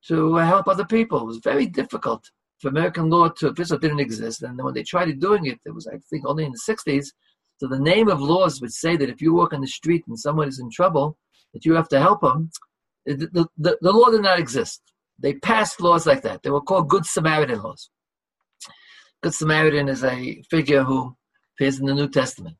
to 0.08 0.40
uh, 0.40 0.44
help 0.44 0.66
other 0.66 0.84
people. 0.84 1.20
It 1.20 1.26
was 1.26 1.40
very 1.44 1.66
difficult 1.66 2.24
for 2.58 2.70
American 2.70 3.08
law 3.08 3.28
to, 3.28 3.54
first 3.54 3.80
didn't 3.80 4.00
exist. 4.00 4.42
And 4.42 4.58
then 4.58 4.64
when 4.64 4.74
they 4.74 4.82
tried 4.82 5.20
doing 5.20 5.46
it, 5.46 5.60
it 5.64 5.72
was, 5.72 5.86
I 5.86 5.98
think, 6.10 6.24
only 6.26 6.44
in 6.44 6.50
the 6.50 6.74
60s. 6.74 7.06
So 7.58 7.68
the 7.68 7.78
name 7.78 8.08
of 8.08 8.20
laws 8.20 8.60
would 8.60 8.72
say 8.72 8.96
that 8.96 9.08
if 9.08 9.20
you 9.20 9.32
walk 9.32 9.52
on 9.52 9.60
the 9.60 9.68
street 9.68 10.02
and 10.08 10.18
someone 10.18 10.48
is 10.48 10.58
in 10.58 10.70
trouble, 10.72 11.16
that 11.54 11.64
you 11.64 11.74
have 11.74 11.88
to 11.90 12.00
help 12.00 12.22
them. 12.22 12.50
The, 13.06 13.46
the, 13.56 13.78
the 13.80 13.92
law 13.92 14.10
did 14.10 14.22
not 14.22 14.40
exist. 14.40 14.82
They 15.20 15.34
passed 15.34 15.80
laws 15.80 16.04
like 16.04 16.22
that. 16.22 16.42
They 16.42 16.50
were 16.50 16.60
called 16.60 16.88
Good 16.88 17.06
Samaritan 17.06 17.62
laws. 17.62 17.90
Good 19.22 19.34
Samaritan 19.34 19.88
is 19.88 20.04
a 20.04 20.42
figure 20.50 20.84
who 20.84 21.16
appears 21.54 21.80
in 21.80 21.86
the 21.86 21.94
New 21.94 22.08
Testament. 22.08 22.56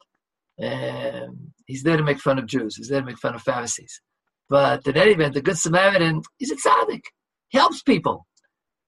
Um, 0.61 1.53
he's 1.67 1.85
there 1.85 1.97
to 1.97 2.03
make 2.03 2.19
fun 2.19 2.39
of 2.39 2.47
Jews. 2.47 2.77
He's 2.77 2.89
there 2.89 3.01
to 3.01 3.07
make 3.07 3.19
fun 3.19 3.35
of 3.35 3.43
Pharisees. 3.43 4.01
But 4.49 4.87
in 4.87 4.97
any 4.97 5.13
event, 5.13 5.35
the 5.35 5.43
Good 5.43 5.59
Samaritan 5.59 6.23
is 6.41 6.51
a 6.51 6.57
tzaddik. 6.57 7.03
He 7.49 7.59
helps 7.59 7.83
people. 7.83 8.27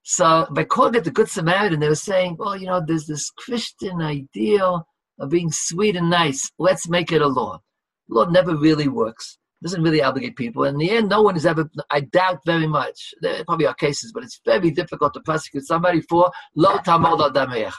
So 0.02 0.46
by 0.50 0.64
calling 0.64 0.96
it 0.96 1.04
the 1.04 1.10
Good 1.10 1.28
Samaritan, 1.28 1.78
they 1.78 1.88
were 1.88 1.94
saying, 1.94 2.36
well, 2.38 2.56
you 2.56 2.66
know, 2.66 2.82
there's 2.84 3.06
this 3.06 3.30
Christian 3.30 4.00
ideal 4.02 4.84
of 5.20 5.30
being 5.30 5.50
sweet 5.52 5.94
and 5.94 6.10
nice. 6.10 6.50
Let's 6.58 6.88
make 6.88 7.12
it 7.12 7.22
a 7.22 7.28
law. 7.28 7.60
Law 8.08 8.24
never 8.24 8.56
really 8.56 8.88
works. 8.88 9.38
Doesn't 9.62 9.82
really 9.82 10.02
obligate 10.02 10.36
people. 10.36 10.64
In 10.64 10.78
the 10.78 10.90
end, 10.90 11.10
no 11.10 11.20
one 11.20 11.34
has 11.34 11.44
ever, 11.44 11.68
I 11.90 12.00
doubt 12.00 12.40
very 12.46 12.66
much, 12.66 13.12
there 13.20 13.44
probably 13.44 13.66
are 13.66 13.74
cases, 13.74 14.10
but 14.12 14.22
it's 14.22 14.40
very 14.44 14.70
difficult 14.70 15.12
to 15.14 15.20
prosecute 15.20 15.66
somebody 15.66 16.00
for 16.00 16.30
lo 16.56 16.78
tamol 16.78 17.18
dameach, 17.30 17.74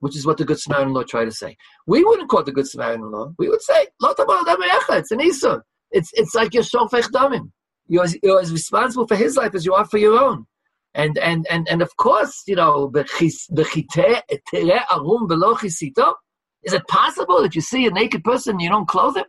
which 0.00 0.14
is 0.14 0.26
what 0.26 0.36
the 0.36 0.44
Good 0.44 0.60
Samaritan 0.60 0.92
law 0.92 1.04
tried 1.04 1.24
to 1.24 1.32
say. 1.32 1.56
We 1.86 2.04
wouldn't 2.04 2.28
call 2.28 2.40
it 2.40 2.46
the 2.46 2.52
Good 2.52 2.68
Samaritan 2.68 3.10
law. 3.10 3.32
We 3.38 3.48
would 3.48 3.62
say, 3.62 3.86
lo 4.02 4.12
tamol 4.12 4.44
dameach, 4.44 4.98
it's 4.98 5.10
an 5.10 5.20
isur. 5.20 5.62
It's, 5.90 6.10
it's 6.12 6.34
like 6.34 6.52
you're 6.52 6.62
shofech 6.62 7.10
damim. 7.10 7.52
You're, 7.86 8.04
you're 8.22 8.40
as 8.40 8.52
responsible 8.52 9.06
for 9.06 9.16
his 9.16 9.36
life 9.36 9.54
as 9.54 9.64
you 9.64 9.72
are 9.72 9.86
for 9.86 9.96
your 9.96 10.18
own. 10.22 10.44
And, 10.94 11.16
and, 11.18 11.46
and, 11.48 11.66
and 11.70 11.80
of 11.80 11.96
course, 11.96 12.42
you 12.46 12.54
know, 12.56 12.90
is 12.94 13.52
it 16.72 16.88
possible 16.88 17.42
that 17.42 17.54
you 17.54 17.60
see 17.60 17.86
a 17.86 17.90
naked 17.90 18.24
person 18.24 18.52
and 18.52 18.60
you 18.60 18.68
don't 18.68 18.88
clothe 18.88 19.16
him? 19.16 19.24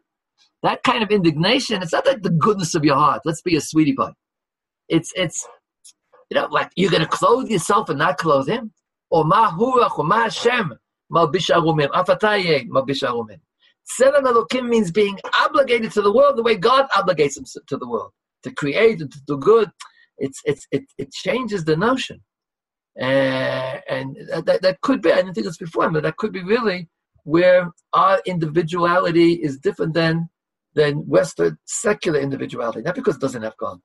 That 0.63 0.83
kind 0.83 1.03
of 1.03 1.09
indignation, 1.09 1.81
it's 1.81 1.93
not 1.93 2.05
like 2.05 2.21
the 2.21 2.29
goodness 2.29 2.75
of 2.75 2.83
your 2.83 2.95
heart. 2.95 3.21
Let's 3.25 3.41
be 3.41 3.55
a 3.55 3.61
sweetie 3.61 3.93
pie. 3.93 4.11
It's, 4.89 5.13
it's, 5.15 5.47
you 6.29 6.35
know, 6.35 6.47
like 6.51 6.71
you're 6.75 6.91
going 6.91 7.03
to 7.03 7.07
clothe 7.07 7.49
yourself 7.49 7.89
and 7.89 7.99
not 7.99 8.17
clothe 8.17 8.47
him? 8.47 8.73
Or 9.09 9.23
ma 9.23 9.51
hurach, 9.51 9.97
or 9.97 10.05
ma 10.05 10.23
Hashem, 10.23 10.73
malbish 11.11 11.49
arumim, 11.49 11.89
afataye, 11.91 12.67
malbish 12.67 13.03
arumim. 13.07 13.39
Tzelem 13.99 14.23
Elokim 14.23 14.67
means 14.67 14.91
being 14.91 15.17
obligated 15.39 15.91
to 15.93 16.01
the 16.01 16.11
world 16.11 16.37
the 16.37 16.43
way 16.43 16.55
God 16.55 16.87
obligates 16.91 17.35
himself 17.35 17.65
to 17.67 17.77
the 17.77 17.87
world, 17.87 18.11
to 18.43 18.51
create 18.51 19.01
and 19.01 19.11
to 19.11 19.19
do 19.25 19.37
good. 19.37 19.71
It's, 20.17 20.41
it's, 20.45 20.67
it, 20.71 20.83
it 20.97 21.11
changes 21.11 21.63
the 21.63 21.77
notion. 21.77 22.21
Uh, 22.99 23.79
and 23.89 24.17
that, 24.45 24.61
that 24.61 24.81
could 24.81 25.01
be, 25.01 25.11
I 25.11 25.17
didn't 25.17 25.33
think 25.35 25.47
this 25.47 25.57
before, 25.57 25.89
but 25.89 26.03
that 26.03 26.17
could 26.17 26.33
be 26.33 26.43
really 26.43 26.89
where 27.23 27.71
our 27.93 28.21
individuality 28.25 29.33
is 29.33 29.57
different 29.57 29.93
than 29.93 30.29
than 30.79 31.07
Western 31.07 31.57
secular 31.65 32.19
individuality. 32.19 32.81
Not 32.81 32.95
because 32.95 33.15
it 33.15 33.21
doesn't 33.21 33.43
have 33.43 33.57
God. 33.57 33.79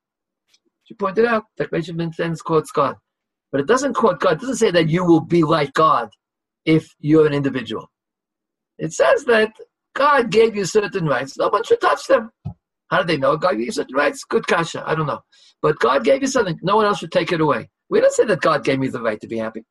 She 0.85 0.95
pointed 0.95 1.25
out 1.25 1.45
that 1.59 1.71
Benjamin 1.71 2.13
Sens 2.13 2.41
quotes 2.43 2.71
God. 2.71 2.97
But 3.51 3.61
it 3.61 3.67
doesn't 3.67 3.95
quote 3.95 4.21
God. 4.21 4.35
It 4.35 4.41
doesn't 4.41 4.57
say 4.57 4.71
that 4.71 4.89
you 4.89 5.05
will 5.05 5.21
be 5.21 5.43
like 5.43 5.73
God 5.75 6.11
if 6.65 6.95
you're 7.01 7.27
an 7.27 7.35
individual. 7.35 7.91
It 8.79 8.93
says 8.93 9.25
that 9.27 9.53
God 9.95 10.31
gave 10.31 10.57
you 10.57 10.65
certain 10.65 11.07
rights. 11.07 11.37
No 11.37 11.49
one 11.49 11.65
should 11.65 11.81
touch 11.81 12.07
them. 12.07 12.31
How 12.91 13.01
do 13.01 13.07
they 13.07 13.17
know? 13.17 13.37
God 13.37 13.53
gave 13.53 13.67
you 13.67 13.73
certain 13.73 13.95
rights? 13.97 14.25
Good 14.25 14.47
kasha. 14.47 14.83
I 14.87 14.95
don't 14.95 15.07
know. 15.07 15.21
But 15.63 15.79
God 15.79 16.05
gave 16.05 16.23
you 16.23 16.29
something. 16.29 16.59
No 16.63 16.77
one 16.77 16.87
else 16.87 16.99
should 16.99 17.13
take 17.13 17.33
it 17.33 17.41
away. 17.41 17.71
We 17.89 18.01
don't 18.01 18.13
say 18.13 18.25
that 18.25 18.41
God 18.41 18.65
gave 18.65 18.79
me 18.79 18.89
the 18.89 19.01
right 19.01 19.21
to 19.21 19.29
be 19.29 19.39
happy. 19.39 19.65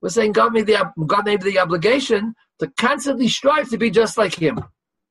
We're 0.00 0.10
saying 0.10 0.32
God 0.32 0.52
made 0.52 0.66
the 0.66 0.92
God 1.06 1.26
made 1.26 1.42
the 1.42 1.58
obligation 1.58 2.34
to 2.60 2.70
constantly 2.78 3.28
strive 3.28 3.68
to 3.70 3.78
be 3.78 3.90
just 3.90 4.16
like 4.16 4.34
Him, 4.34 4.60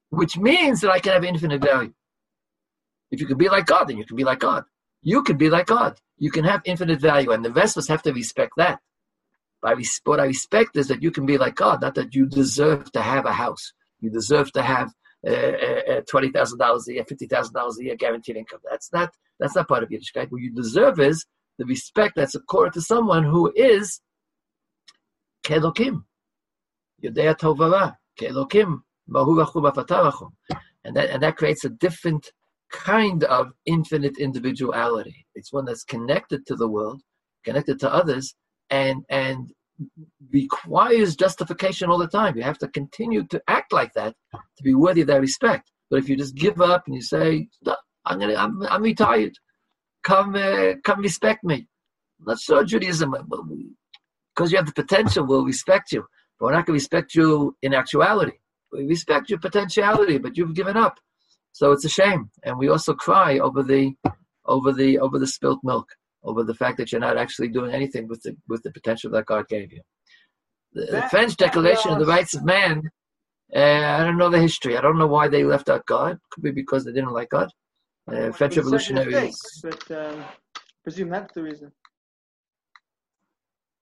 which 0.10 0.38
means 0.38 0.82
that 0.82 0.91
I 0.91 0.99
can 0.99 1.14
have 1.14 1.24
infinite 1.24 1.64
value. 1.64 1.93
If 3.12 3.20
you 3.20 3.28
can 3.28 3.38
be 3.38 3.49
like 3.49 3.66
God, 3.66 3.86
then 3.88 3.97
you 3.97 4.05
can 4.05 4.16
be 4.16 4.24
like 4.24 4.39
God. 4.39 4.64
You 5.01 5.24
can 5.24 5.38
be 5.38 5.49
like 5.49 5.68
God. 5.68 5.99
You 6.18 6.32
can 6.32 6.43
have 6.43 6.62
infinite 6.66 6.99
value, 6.99 7.32
and 7.32 7.43
the 7.43 7.49
Vespas 7.49 7.88
have 7.88 8.03
to 8.03 8.14
respect 8.14 8.53
that. 8.57 8.80
By 9.62 9.76
what 10.05 10.20
I 10.20 10.26
respect 10.26 10.78
is 10.78 10.88
that 10.88 11.01
you 11.01 11.12
can 11.12 11.26
be 11.26 11.38
like 11.38 11.55
God, 11.55 11.82
not 11.82 11.95
that 11.95 12.16
you 12.16 12.26
deserve 12.26 12.91
to 12.93 13.01
have 13.01 13.26
a 13.26 13.34
house. 13.34 13.74
You 13.99 14.10
deserve 14.10 14.51
to 14.53 14.62
have 14.62 14.93
uh, 15.28 15.32
uh, 15.32 15.82
uh 15.91 16.01
twenty 16.10 16.30
thousand 16.30 16.60
dollars 16.60 16.88
a 16.88 16.93
year, 16.93 17.05
fifty 17.05 17.28
thousand 17.28 17.53
dollars 17.53 17.78
a 17.80 17.84
year 17.84 17.95
guaranteed 17.95 18.38
income. 18.38 18.60
That's 18.70 18.91
not 18.93 19.12
that's 19.39 19.55
not 19.55 19.68
part 19.68 19.84
of 19.84 19.89
Yiddishkeit. 19.89 20.32
What 20.32 20.41
you 20.41 20.53
deserve 20.53 20.99
is 20.99 21.26
the 21.57 21.66
respect 21.66 22.16
that's 22.16 22.36
accorded 22.36 22.74
to 22.74 22.82
someone 22.82 23.24
who 23.24 23.51
is 23.55 23.99
Kelokim. 25.43 26.03
Yodea 27.03 27.38
Tovara. 27.38 27.97
Kelokim. 28.20 28.82
And 30.84 30.95
that, 30.95 31.10
and 31.10 31.22
that 31.24 31.38
creates 31.38 31.66
a 31.66 31.70
different 31.70 32.32
kind 32.72 33.24
of 33.24 33.51
infinite 33.66 34.18
individuality. 34.18 35.26
It's 35.36 35.51
one 35.51 35.66
that's 35.66 35.84
connected 35.84 36.45
to 36.47 36.55
the 36.55 36.68
world, 36.68 37.01
connected 37.43 37.80
to 37.82 37.93
others, 37.93 38.36
and 38.70 39.03
and 39.10 39.51
requires 40.32 41.16
justification 41.16 41.89
all 41.89 41.97
the 41.97 42.07
time. 42.07 42.38
You 42.38 42.43
have 42.43 42.57
to 42.60 42.68
continue 42.68 43.26
to 43.28 43.41
act 43.47 43.74
like 43.74 43.93
that 43.93 44.16
to 44.34 44.64
be 44.64 44.74
worthy 44.74 45.01
of 45.01 45.07
that 45.07 45.22
respect. 45.22 45.72
But 45.89 45.99
if 45.99 46.10
you 46.10 46.16
just 46.16 46.36
give 46.36 46.62
up 46.62 46.84
and 46.86 46.95
you 46.95 47.01
say, 47.01 47.47
"I'm 48.05 48.20
gonna, 48.20 48.36
I'm, 48.36 48.62
I'm 48.64 48.84
retired. 48.84 49.34
Come, 50.03 50.36
uh, 50.36 50.74
come 50.84 51.01
respect 51.01 51.43
me." 51.43 51.68
That's 52.26 52.45
so 52.45 52.64
Judaism 52.64 53.16
because 54.39 54.51
you 54.51 54.57
have 54.57 54.68
the 54.68 54.74
potential, 54.74 55.26
we'll 55.26 55.43
respect 55.43 55.91
you. 55.91 56.05
But 56.39 56.45
we're 56.45 56.51
not 56.53 56.66
to 56.68 56.72
respect 56.72 57.14
you 57.14 57.57
in 57.62 57.74
actuality. 57.74 58.38
We 58.72 58.86
respect 58.86 59.30
your 59.30 59.39
potentiality, 59.39 60.17
but 60.17 60.38
you've 60.38 60.55
given 60.55 60.78
up. 60.78 60.99
So 61.51 61.72
it's 61.72 61.86
a 61.86 61.89
shame. 61.89 62.30
And 62.43 62.57
we 62.57 62.70
also 62.70 62.93
cry 62.93 63.39
over 63.39 63.63
the 63.63 63.93
over 64.45 64.72
the 64.72 64.99
over 64.99 65.20
the 65.20 65.28
spilt 65.28 65.59
milk, 65.63 65.88
over 66.24 66.43
the 66.43 66.53
fact 66.53 66.78
that 66.78 66.91
you're 66.91 67.01
not 67.01 67.17
actually 67.17 67.49
doing 67.49 67.74
anything 67.74 68.07
with 68.07 68.22
the 68.24 68.36
with 68.47 68.63
the 68.63 68.72
potential 68.72 69.11
that 69.11 69.26
God 69.26 69.47
gave 69.47 69.72
you. 69.72 69.82
The, 70.74 70.86
the 70.86 71.01
French 71.09 71.36
Declaration 71.36 71.91
of 71.91 71.99
the 71.99 72.05
Rights 72.05 72.36
of 72.36 72.45
Man, 72.45 72.91
uh, 73.55 73.59
I 73.59 74.03
don't 74.03 74.17
know 74.17 74.30
the 74.30 74.39
history. 74.39 74.78
I 74.78 74.82
don't 74.82 74.99
know 74.99 75.07
why 75.07 75.28
they 75.28 75.43
left 75.43 75.70
out 75.70 75.86
God. 75.86 76.20
Could 76.32 76.43
be 76.43 76.51
because 76.51 76.86
they 76.86 76.91
didn't 76.91 77.13
like 77.13 77.30
God. 77.30 77.49
Uh, 78.07 78.32
French 78.32 78.57
revolutionaries. 78.57 79.39
But 79.63 79.91
um, 79.91 80.24
presume 80.84 81.09
that's 81.09 81.34
the 81.34 81.43
reason. 81.43 81.72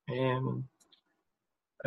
Um, 0.10 0.66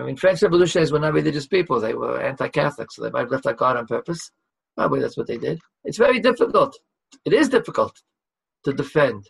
I 0.01 0.05
mean, 0.05 0.17
French 0.17 0.43
revolutionaries 0.43 0.93
were 0.93 0.99
not 0.99 1.13
religious 1.13 1.47
people. 1.47 1.79
They 1.79 1.95
were 1.95 2.21
anti-Catholic, 2.21 2.91
so 2.91 3.03
they 3.03 3.11
might 3.11 3.21
have 3.21 3.31
left 3.31 3.47
out 3.47 3.59
God 3.59 3.77
on 3.77 3.87
purpose. 3.87 4.31
Probably 4.77 5.01
that's 5.01 5.17
what 5.17 5.27
they 5.27 5.37
did. 5.37 5.61
It's 5.85 5.99
very 5.99 6.21
difficult. 6.21 6.79
It 7.25 7.33
is 7.33 7.49
difficult 7.49 8.01
to 8.65 8.73
defend 8.73 9.29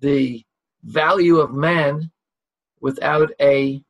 the 0.00 0.42
value 0.82 1.38
of 1.38 1.52
man 1.52 2.10
without 2.80 3.30
a, 3.40 3.82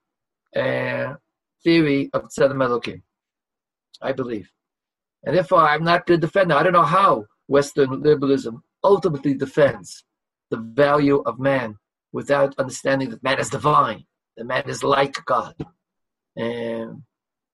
a 0.57 1.17
theory 1.63 2.11
of 2.13 2.29
Tzelem 2.29 3.03
I 4.03 4.13
believe. 4.13 4.51
And 5.25 5.37
therefore, 5.37 5.61
I'm 5.61 5.85
not 5.85 6.07
the 6.07 6.19
defender. 6.19 6.55
I 6.55 6.63
don't 6.63 6.73
know 6.73 6.83
how 6.83 7.27
Western 7.47 8.03
liberalism 8.03 8.63
ultimately 8.83 9.35
defends 9.35 10.05
the 10.51 10.57
value 10.57 11.23
of 11.27 11.39
man 11.39 11.77
without 12.13 12.55
understanding 12.59 13.11
that 13.11 13.23
man 13.23 13.39
is 13.39 13.51
divine 13.51 14.05
that 14.37 14.45
man 14.45 14.69
is 14.69 14.85
like 14.85 15.25
God. 15.25 15.55
And 16.37 17.03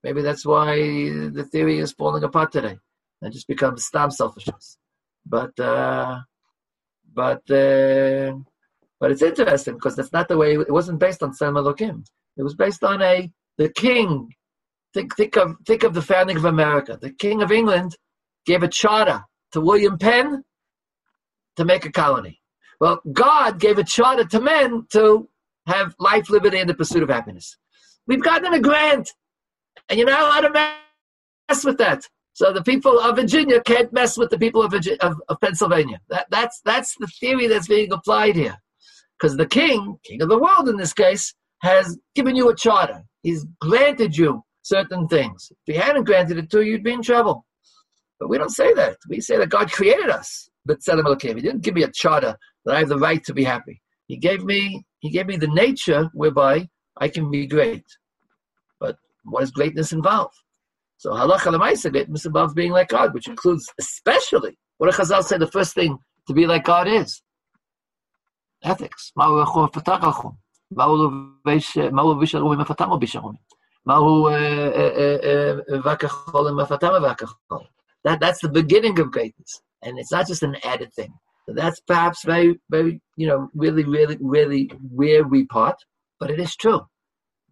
maybe 0.03 0.23
that's 0.23 0.45
why 0.45 0.77
the 0.77 1.47
theory 1.51 1.79
is 1.79 1.93
falling 1.93 2.25
apart 2.25 2.53
today 2.53 2.79
and 3.21 3.33
just 3.33 3.47
becomes 3.47 3.85
stam 3.85 4.11
selfishness. 4.11 4.77
But 5.25 5.59
uh, 5.59 6.21
but 7.15 7.49
uh, 7.51 8.35
but 9.01 9.11
it's 9.11 9.23
interesting 9.23 9.75
because 9.75 9.97
that's 9.97 10.13
not 10.13 10.29
the 10.29 10.37
way 10.37 10.55
it 10.55 10.71
wasn't 10.71 10.99
based 10.99 11.23
on 11.23 11.33
Tzelem 11.33 11.61
Elokim. 11.63 12.05
It 12.37 12.43
was 12.43 12.55
based 12.55 12.83
on 12.83 13.03
a 13.03 13.31
the 13.59 13.69
king. 13.69 14.35
Think 14.95 15.17
think 15.17 15.37
of 15.37 15.57
think 15.67 15.85
of 15.85 15.95
the 15.95 16.03
founding 16.03 16.37
of 16.37 16.45
America. 16.45 16.99
The 17.01 17.13
king 17.13 17.43
of 17.43 17.53
England 17.53 17.97
gave 18.45 18.63
a 18.63 18.69
charter 18.69 19.23
to 19.53 19.61
William 19.61 19.99
Penn 19.99 20.45
to 21.57 21.65
make 21.65 21.85
a 21.85 21.93
colony. 21.93 22.41
Well, 22.81 23.01
God 23.13 23.61
gave 23.61 23.79
a 23.79 23.85
charter 23.85 24.25
to 24.25 24.41
men 24.41 24.87
to 24.93 25.29
have 25.67 25.95
life, 26.01 26.29
liberty, 26.29 26.59
and 26.59 26.69
the 26.69 26.75
pursuit 26.75 27.03
of 27.03 27.09
happiness. 27.09 27.57
We've 28.07 28.23
gotten 28.23 28.53
a 28.53 28.61
grant, 28.61 29.11
and 29.89 29.99
you're 29.99 30.09
not 30.09 30.21
allowed 30.21 30.49
to 30.49 30.75
mess 31.49 31.65
with 31.65 31.79
that. 31.79 32.09
So 32.35 32.53
the 32.53 32.63
people 32.63 32.99
of 32.99 33.17
Virginia 33.17 33.61
can't 33.61 33.93
mess 33.93 34.17
with 34.17 34.31
the 34.31 34.39
people 34.39 34.63
of, 34.63 34.73
Virginia, 34.73 34.99
of, 35.01 35.21
of 35.29 35.41
Pennsylvania. 35.41 36.01
That, 36.09 36.27
that's, 36.31 36.61
that's 36.65 36.95
the 36.99 37.07
theory 37.21 37.47
that's 37.47 37.69
being 37.69 37.93
applied 37.93 38.37
here. 38.37 38.57
Because 39.19 39.37
the 39.37 39.47
king, 39.47 39.99
king 40.05 40.23
of 40.23 40.29
the 40.29 40.39
world 40.39 40.69
in 40.69 40.77
this 40.77 40.93
case, 40.93 41.35
has 41.61 41.99
given 42.15 42.35
you 42.35 42.49
a 42.49 42.57
charter. 42.57 43.03
He's 43.23 43.47
granted 43.61 44.17
you 44.17 44.43
certain 44.63 45.07
things. 45.09 45.53
If 45.67 45.75
he 45.75 45.81
hadn't 45.81 46.05
granted 46.05 46.39
it 46.39 46.51
to 46.51 46.63
you, 46.63 46.73
you'd 46.73 46.85
be 46.85 46.93
in 46.93 47.03
trouble. 47.03 47.47
But 48.19 48.29
we 48.29 48.39
don't 48.39 48.51
say 48.51 48.73
that. 48.75 48.97
We 49.09 49.21
say 49.21 49.37
that 49.37 49.51
God 49.51 49.71
created 49.71 50.09
us. 50.09 50.49
But 50.65 50.79
He 50.85 51.35
didn't 51.35 51.63
give 51.63 51.75
me 51.75 51.83
a 51.83 51.91
charter 51.93 52.37
that 52.65 52.75
I 52.75 52.79
have 52.79 52.89
the 52.89 52.99
right 52.99 53.23
to 53.25 53.35
be 53.35 53.45
happy. 53.45 53.83
He 54.07 54.17
gave 54.17 54.45
me 54.45 54.85
He 55.01 55.11
gave 55.11 55.27
me 55.27 55.37
the 55.37 55.49
nature 55.49 56.09
whereby 56.13 56.69
I 56.99 57.09
can 57.09 57.31
be 57.31 57.47
great. 57.47 57.85
But 58.81 58.97
what 59.25 59.41
does 59.41 59.51
greatness 59.51 59.93
involve? 59.93 60.33
So 60.97 61.11
halacha 61.11 61.53
lemaisa 61.53 61.91
greatness 61.91 62.27
involves 62.27 62.55
being 62.55 62.73
like 62.73 62.89
God, 62.89 63.13
which 63.15 63.29
includes 63.29 63.69
especially 63.81 64.57
what 64.79 64.93
a 64.93 64.97
Chazal 64.97 65.23
said 65.23 65.41
the 65.41 65.47
first 65.47 65.75
thing 65.75 65.99
to 66.27 66.35
be 66.35 66.47
like 66.47 66.65
God 66.65 66.89
is 66.89 67.23
ethics. 68.63 69.13
Uh, 69.17 69.23
uh, 69.23 69.33
uh, 69.35 69.47
that, 78.05 78.21
that's 78.21 78.41
the 78.41 78.49
beginning 78.49 78.99
of 78.99 79.11
greatness. 79.11 79.63
And 79.83 79.99
it's 79.99 80.13
not 80.13 80.27
just 80.27 80.43
an 80.43 80.57
added 80.65 80.93
thing. 80.95 81.13
So 81.47 81.55
that's 81.55 81.81
perhaps 81.81 82.25
very, 82.25 82.61
very, 82.71 83.01
you 83.17 83.27
know, 83.27 83.49
really, 83.55 83.85
really, 83.85 84.17
really 84.21 84.71
where 84.91 85.25
we 85.25 85.45
part. 85.47 85.77
But 86.23 86.31
it 86.31 86.39
is 86.39 86.55
true 86.55 86.83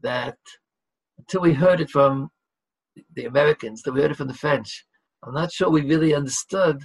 that 0.00 0.38
until 1.18 1.40
we 1.40 1.54
heard 1.54 1.80
it 1.80 1.90
from 1.90 2.30
the 3.16 3.24
Americans, 3.24 3.82
that 3.82 3.92
we 3.92 4.00
heard 4.00 4.12
it 4.12 4.16
from 4.16 4.28
the 4.28 4.42
French, 4.44 4.86
I'm 5.24 5.34
not 5.34 5.50
sure 5.50 5.68
we 5.68 5.80
really 5.80 6.14
understood 6.14 6.84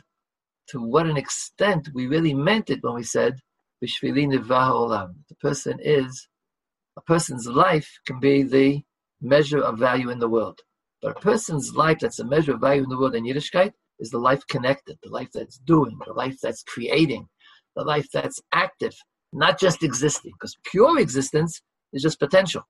to 0.70 0.82
what 0.82 1.06
an 1.06 1.16
extent 1.16 1.90
we 1.94 2.08
really 2.08 2.34
meant 2.34 2.72
it 2.72 2.80
when 2.82 2.96
we 2.96 3.04
said, 3.04 3.36
The 3.82 5.36
person 5.40 5.78
is, 5.80 6.28
a 6.98 7.02
person's 7.02 7.46
life 7.46 8.00
can 8.08 8.20
be 8.20 8.42
the 8.42 8.82
measure 9.22 9.62
of 9.62 9.78
value 9.78 10.10
in 10.10 10.18
the 10.18 10.28
world. 10.28 10.60
But 11.04 11.18
a 11.18 11.20
person's 11.20 11.76
life 11.76 12.00
that's 12.00 12.18
a 12.18 12.26
measure 12.26 12.56
of 12.56 12.62
value 12.62 12.82
in 12.82 12.90
the 12.90 12.98
world 12.98 13.14
in 13.14 13.26
Yiddishkeit 13.26 13.74
is 14.00 14.10
the 14.10 14.18
life 14.18 14.42
connected, 14.48 14.98
the 15.04 15.12
life 15.12 15.30
that's 15.32 15.60
doing, 15.60 16.00
the 16.08 16.14
life 16.14 16.38
that's 16.42 16.64
creating, 16.64 17.28
the 17.76 17.84
life 17.84 18.08
that's 18.12 18.42
active, 18.54 18.96
not 19.32 19.60
just 19.60 19.84
existing. 19.84 20.32
Because 20.32 20.58
pure 20.72 21.00
existence 21.00 21.62
is 21.94 22.02
just 22.02 22.20
potential. 22.20 22.64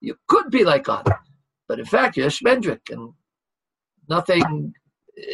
You 0.00 0.16
could 0.28 0.50
be 0.50 0.64
like 0.64 0.84
God, 0.84 1.08
but 1.66 1.78
in 1.78 1.84
fact, 1.84 2.16
you're 2.16 2.26
a 2.26 2.30
shmendrik, 2.30 2.90
and 2.90 3.12
nothing, 4.08 4.74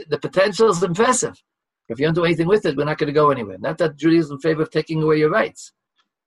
the 0.08 0.18
potential 0.18 0.70
is 0.70 0.82
impressive. 0.82 1.40
If 1.88 1.98
you 1.98 2.06
don't 2.06 2.14
do 2.14 2.24
anything 2.24 2.48
with 2.48 2.64
it, 2.64 2.76
we're 2.76 2.84
not 2.84 2.98
going 2.98 3.08
to 3.08 3.12
go 3.12 3.30
anywhere. 3.30 3.58
Not 3.58 3.78
that 3.78 3.96
Judaism 3.96 4.26
is 4.26 4.30
in 4.32 4.38
favor 4.38 4.62
of 4.62 4.70
taking 4.70 5.02
away 5.02 5.18
your 5.18 5.30
rights, 5.30 5.72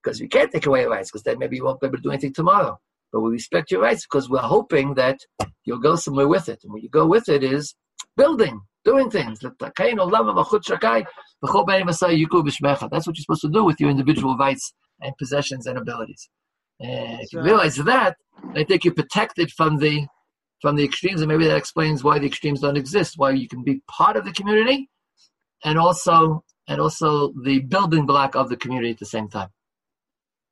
because 0.04 0.22
we 0.22 0.28
can't 0.28 0.52
take 0.52 0.68
away 0.68 0.82
your 0.82 0.92
rights, 0.92 1.10
because 1.10 1.24
then 1.24 1.40
maybe 1.40 1.56
you 1.58 1.64
won't 1.64 1.80
be 1.82 1.88
able 1.88 1.98
to 1.98 2.04
do 2.04 2.12
anything 2.12 2.34
tomorrow. 2.34 2.80
But 3.12 3.22
we 3.22 3.32
respect 3.32 3.72
your 3.72 3.82
rights 3.82 4.06
because 4.06 4.30
we're 4.30 4.40
hoping 4.40 4.94
that 4.96 5.18
you'll 5.64 5.80
go 5.80 5.96
somewhere 5.96 6.28
with 6.28 6.50
it. 6.50 6.60
And 6.64 6.74
what 6.74 6.84
you 6.84 6.90
go 6.90 7.08
with 7.08 7.30
it 7.30 7.42
is 7.42 7.74
building, 8.18 8.60
doing 8.84 9.10
things. 9.10 9.40
That's 9.40 9.54
what 9.70 9.80
you're 9.80 10.04
supposed 13.16 13.42
to 13.42 13.50
do 13.50 13.64
with 13.64 13.80
your 13.80 13.90
individual 13.90 14.36
rights 14.36 14.74
and 15.02 15.18
possessions 15.18 15.68
and 15.68 15.78
abilities. 15.78 16.30
And 16.80 17.22
if 17.22 17.34
you 17.34 17.42
realize 17.42 17.76
that, 17.76 18.18
I 18.56 18.64
think 18.64 18.84
you're 18.84 18.94
protected 18.94 19.52
from 19.52 19.78
the 19.78 20.08
from 20.62 20.76
the 20.76 20.84
extremes, 20.84 21.22
and 21.22 21.28
maybe 21.28 21.46
that 21.46 21.56
explains 21.56 22.04
why 22.04 22.18
the 22.18 22.26
extremes 22.26 22.62
don't 22.62 22.78
exist. 22.78 23.14
Why 23.18 23.32
you 23.32 23.48
can 23.48 23.64
be 23.64 23.82
part 23.88 24.18
of 24.18 24.26
the 24.26 24.32
community, 24.32 24.90
and 25.64 25.78
also 25.78 26.44
and 26.68 26.82
also 26.82 27.34
the 27.44 27.60
building 27.60 28.06
block 28.06 28.36
of 28.36 28.50
the 28.50 28.58
community 28.58 28.92
at 28.92 29.00
the 29.00 29.06
same 29.06 29.30
time. 29.30 29.50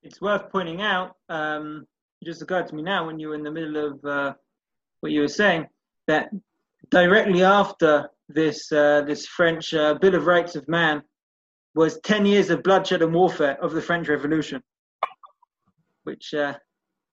It's 0.04 0.22
worth 0.22 0.52
pointing 0.52 0.82
out. 0.82 1.16
Um, 1.30 1.88
it 2.22 2.26
just 2.26 2.42
occurred 2.42 2.68
to 2.68 2.76
me 2.76 2.84
now 2.84 3.06
when 3.06 3.20
you 3.20 3.30
were 3.30 3.36
in 3.36 3.44
the 3.44 3.52
middle 3.52 3.78
of 3.78 4.06
uh, 4.06 4.34
what 5.02 5.12
you 5.12 5.22
were 5.22 5.28
saying 5.28 5.68
that 6.08 6.30
directly 6.90 7.44
after 7.44 8.10
this 8.30 8.72
uh, 8.72 9.02
this 9.02 9.26
French 9.28 9.74
uh, 9.74 9.96
Bill 9.96 10.16
of 10.16 10.26
Rights 10.26 10.56
of 10.56 10.68
Man 10.68 11.04
was 11.76 12.00
10 12.04 12.26
years 12.26 12.50
of 12.50 12.64
bloodshed 12.64 13.02
and 13.02 13.14
warfare 13.14 13.62
of 13.62 13.74
the 13.74 13.82
French 13.82 14.08
Revolution, 14.08 14.62
which 16.04 16.34
uh, 16.34 16.54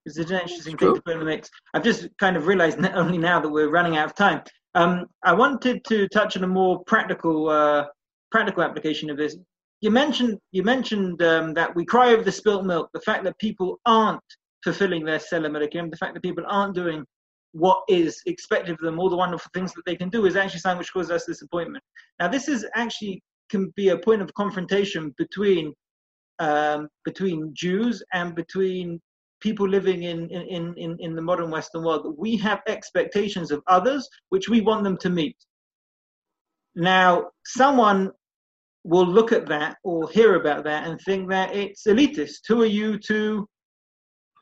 is 0.05 0.17
an 0.17 0.23
interesting 0.31 0.77
thing 0.77 0.95
to 0.95 1.01
put 1.01 1.13
in 1.13 1.19
the 1.19 1.25
mix. 1.25 1.49
I've 1.73 1.83
just 1.83 2.07
kind 2.17 2.37
of 2.37 2.47
realized 2.47 2.83
only 2.95 3.17
now 3.17 3.39
that 3.39 3.49
we're 3.49 3.69
running 3.69 3.97
out 3.97 4.05
of 4.05 4.15
time. 4.15 4.41
Um, 4.75 5.05
I 5.23 5.33
wanted 5.33 5.83
to 5.85 6.07
touch 6.07 6.35
on 6.35 6.43
a 6.43 6.47
more 6.47 6.83
practical 6.85 7.49
uh, 7.49 7.85
practical 8.31 8.63
application 8.63 9.09
of 9.11 9.17
this. 9.17 9.35
You 9.81 9.91
mentioned 9.91 10.39
you 10.51 10.63
mentioned 10.63 11.21
um, 11.21 11.53
that 11.53 11.75
we 11.75 11.85
cry 11.85 12.13
over 12.13 12.23
the 12.23 12.31
spilt 12.31 12.65
milk, 12.65 12.89
the 12.93 13.01
fact 13.01 13.23
that 13.25 13.37
people 13.37 13.79
aren't 13.85 14.21
fulfilling 14.63 15.03
their 15.05 15.19
Tzelem 15.19 15.91
the 15.91 15.97
fact 15.97 16.13
that 16.13 16.23
people 16.23 16.43
aren't 16.47 16.73
doing 16.73 17.05
what 17.51 17.83
is 17.87 18.19
expected 18.25 18.71
of 18.71 18.79
them, 18.79 18.97
all 18.97 19.09
the 19.09 19.15
wonderful 19.15 19.51
things 19.53 19.73
that 19.73 19.85
they 19.85 19.95
can 19.95 20.09
do, 20.09 20.25
is 20.25 20.35
actually 20.35 20.59
something 20.59 20.79
which 20.79 20.91
causes 20.91 21.11
us 21.11 21.25
disappointment. 21.25 21.83
Now, 22.19 22.27
this 22.27 22.47
is 22.47 22.65
actually 22.73 23.21
can 23.49 23.71
be 23.75 23.89
a 23.89 23.97
point 23.97 24.21
of 24.21 24.33
confrontation 24.33 25.13
between 25.17 25.73
um, 26.39 26.87
between 27.05 27.53
Jews 27.53 28.03
and 28.13 28.35
between 28.35 28.99
people 29.43 29.67
living 29.67 30.03
in, 30.03 30.29
in, 30.29 30.73
in, 30.77 30.97
in 30.99 31.15
the 31.15 31.21
modern 31.21 31.51
Western 31.51 31.83
world. 31.83 32.15
We 32.17 32.37
have 32.37 32.61
expectations 32.67 33.51
of 33.51 33.61
others 33.67 34.09
which 34.29 34.47
we 34.47 34.61
want 34.61 34.83
them 34.83 34.97
to 34.97 35.09
meet. 35.09 35.35
Now, 36.75 37.27
someone 37.45 38.11
will 38.85 39.05
look 39.05 39.31
at 39.31 39.47
that 39.47 39.77
or 39.83 40.09
hear 40.09 40.35
about 40.35 40.63
that 40.63 40.87
and 40.87 40.99
think 41.01 41.29
that 41.29 41.53
it's 41.53 41.85
elitist. 41.85 42.39
Who 42.47 42.61
are 42.61 42.65
you 42.81 42.97
to 42.99 43.47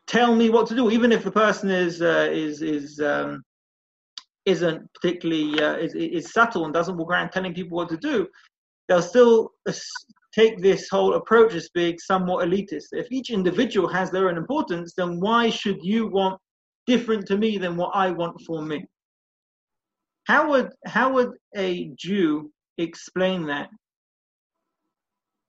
tell 0.07 0.35
me 0.35 0.49
what 0.49 0.67
to 0.67 0.75
do, 0.75 0.91
even 0.91 1.11
if 1.11 1.23
the 1.23 1.31
person 1.31 1.69
is 1.69 2.01
uh, 2.01 2.29
is 2.31 2.61
is 2.61 2.99
um, 2.99 3.43
isn't 4.45 4.81
particularly 4.93 5.61
uh, 5.61 5.75
is, 5.75 5.93
is 5.93 6.31
subtle 6.31 6.65
and 6.65 6.73
doesn't 6.73 6.97
walk 6.97 7.11
around 7.11 7.31
telling 7.31 7.53
people 7.53 7.77
what 7.77 7.89
to 7.89 7.97
do, 7.97 8.27
they'll 8.91 9.01
still 9.01 9.53
take 10.33 10.61
this 10.61 10.89
whole 10.89 11.13
approach 11.13 11.53
as 11.53 11.69
being 11.69 11.97
somewhat 11.97 12.45
elitist. 12.45 12.87
If 12.91 13.09
each 13.09 13.29
individual 13.29 13.87
has 13.87 14.11
their 14.11 14.27
own 14.27 14.37
importance, 14.37 14.93
then 14.97 15.21
why 15.21 15.49
should 15.49 15.77
you 15.81 16.07
want 16.07 16.37
different 16.87 17.25
to 17.27 17.37
me 17.37 17.57
than 17.57 17.77
what 17.77 17.91
I 17.93 18.11
want 18.11 18.41
for 18.41 18.61
me? 18.61 18.85
How 20.27 20.49
would 20.49 20.71
how 20.85 21.13
would 21.13 21.31
a 21.55 21.91
Jew 21.95 22.51
explain 22.77 23.45
that 23.45 23.69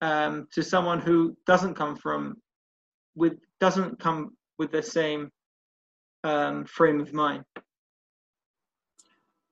um, 0.02 0.46
to 0.52 0.62
someone 0.62 1.00
who 1.00 1.36
doesn't 1.44 1.74
come 1.74 1.96
from 1.96 2.36
with 3.16 3.34
doesn't 3.58 3.98
come 3.98 4.36
with 4.60 4.70
the 4.70 4.84
same 4.84 5.30
um, 6.22 6.64
frame 6.64 7.00
of 7.00 7.12
mind? 7.12 7.42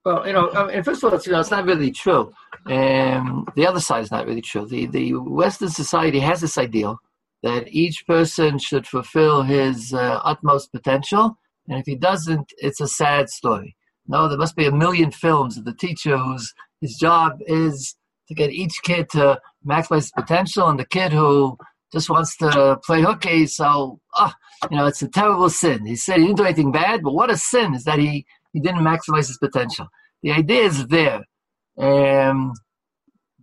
Well, 0.05 0.27
you 0.27 0.33
know, 0.33 0.51
I 0.53 0.67
mean, 0.67 0.83
first 0.83 1.03
of 1.03 1.11
all, 1.13 1.17
it's, 1.17 1.27
you 1.27 1.33
know, 1.33 1.41
it's 1.41 1.51
not 1.51 1.67
really 1.67 1.91
true. 1.91 2.33
Um, 2.67 3.47
the 3.55 3.67
other 3.67 3.81
side 3.81 4.03
is 4.03 4.11
not 4.11 4.27
really 4.27 4.41
true. 4.41 4.67
The 4.67 4.87
the 4.87 5.15
Western 5.15 5.69
society 5.69 6.21
has 6.21 6.41
this 6.41 6.57
ideal 6.57 6.99
that 7.43 7.69
each 7.69 8.07
person 8.07 8.59
should 8.59 8.87
fulfill 8.87 9.43
his 9.43 9.93
uh, 9.93 10.21
utmost 10.25 10.73
potential, 10.73 11.37
and 11.69 11.79
if 11.79 11.87
he 11.87 11.97
doesn't, 11.97 12.53
it's 12.59 12.81
a 12.81 12.89
sad 12.89 13.29
story. 13.29 13.77
No, 14.07 14.29
there 14.29 14.39
must 14.39 14.57
be 14.57 14.67
a 14.67 14.73
million 14.73 15.11
films 15.11 15.59
of 15.59 15.65
the 15.65 15.75
teacher 15.75 16.17
whose 16.17 16.55
his 16.81 16.97
job 16.97 17.39
is 17.47 17.95
to 18.29 18.35
get 18.35 18.51
each 18.51 18.81
kid 18.83 19.11
to 19.11 19.39
maximize 19.67 19.97
his 19.97 20.13
potential, 20.13 20.69
and 20.69 20.79
the 20.79 20.87
kid 20.87 21.13
who 21.13 21.59
just 21.93 22.09
wants 22.09 22.37
to 22.39 22.79
play 22.87 23.03
hooky. 23.03 23.47
So, 23.47 24.01
ah, 24.15 24.35
you 24.71 24.77
know, 24.77 24.87
it's 24.87 25.03
a 25.03 25.09
terrible 25.09 25.51
sin. 25.51 25.85
He 25.87 25.97
said 25.97 26.19
he 26.19 26.27
didn't 26.27 26.39
do 26.39 26.45
anything 26.45 26.73
bad, 26.73 27.03
but 27.03 27.15
what 27.15 27.31
a 27.31 27.37
sin 27.37 27.75
is 27.75 27.85
that 27.85 27.99
he, 27.99 28.25
he 28.53 28.61
didn't 28.61 28.85
maximize 28.85 29.29
his 29.29 29.39
potential. 29.39 29.87
The 30.23 30.33
idea 30.33 30.65
is 30.65 30.87
there. 30.89 31.23
Um, 31.79 32.53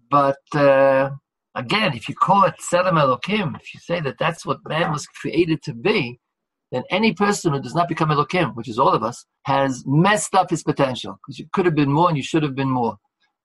but 0.09 0.37
uh, 0.53 1.09
again, 1.55 1.93
if 1.93 2.07
you 2.07 2.15
call 2.15 2.43
it 2.43 2.55
Tzelem 2.59 2.93
Elokim, 2.93 3.55
if 3.59 3.73
you 3.73 3.79
say 3.79 3.99
that 4.01 4.17
that's 4.19 4.45
what 4.45 4.59
man 4.67 4.91
was 4.91 5.07
created 5.07 5.61
to 5.63 5.73
be, 5.73 6.19
then 6.71 6.83
any 6.89 7.13
person 7.13 7.53
who 7.53 7.61
does 7.61 7.75
not 7.75 7.87
become 7.87 8.09
Elokim, 8.09 8.55
which 8.55 8.67
is 8.67 8.77
all 8.77 8.93
of 8.93 9.03
us, 9.03 9.25
has 9.43 9.83
messed 9.85 10.35
up 10.35 10.49
his 10.49 10.63
potential 10.63 11.17
because 11.25 11.39
you 11.39 11.47
could 11.53 11.65
have 11.65 11.75
been 11.75 11.91
more 11.91 12.09
and 12.09 12.17
you 12.17 12.23
should 12.23 12.43
have 12.43 12.55
been 12.55 12.69
more. 12.69 12.97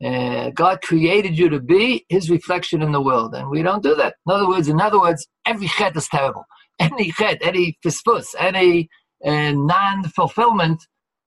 Uh, 0.05 0.51
God 0.51 0.83
created 0.83 1.39
you 1.39 1.49
to 1.49 1.61
be 1.61 2.05
His 2.09 2.29
reflection 2.29 2.83
in 2.83 2.91
the 2.91 3.01
world, 3.01 3.35
and 3.35 3.49
we 3.49 3.63
don't 3.63 3.85
do 3.85 3.95
that. 3.95 4.15
In 4.27 4.33
other 4.33 4.49
words, 4.49 4.69
in 4.69 4.81
other 4.81 5.01
words, 5.01 5.29
every 5.47 5.69
chet 5.69 5.97
is 5.97 6.09
terrible. 6.09 6.45
Any 6.81 7.13
chet, 7.13 7.39
any 7.43 7.79
fisfus, 7.85 8.35
any 8.37 8.89
uh, 9.25 9.53
non-fulfillment 9.53 10.85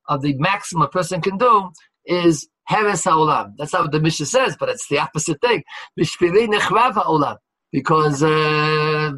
of 0.08 0.22
the 0.22 0.36
maximum 0.38 0.84
a 0.84 0.88
person 0.88 1.22
can 1.22 1.38
do 1.38 1.70
is 2.06 2.47
heres 2.68 3.03
haolam. 3.03 3.53
That's 3.58 3.74
not 3.74 3.84
what 3.84 3.91
the 3.91 3.99
Mishnah 3.99 4.26
says, 4.26 4.56
but 4.60 4.70
it's 4.70 4.88
the 4.88 4.99
opposite 4.99 5.39
thing. 5.41 5.64
haolam, 5.99 7.38
because 7.72 8.24
uh, 8.24 9.12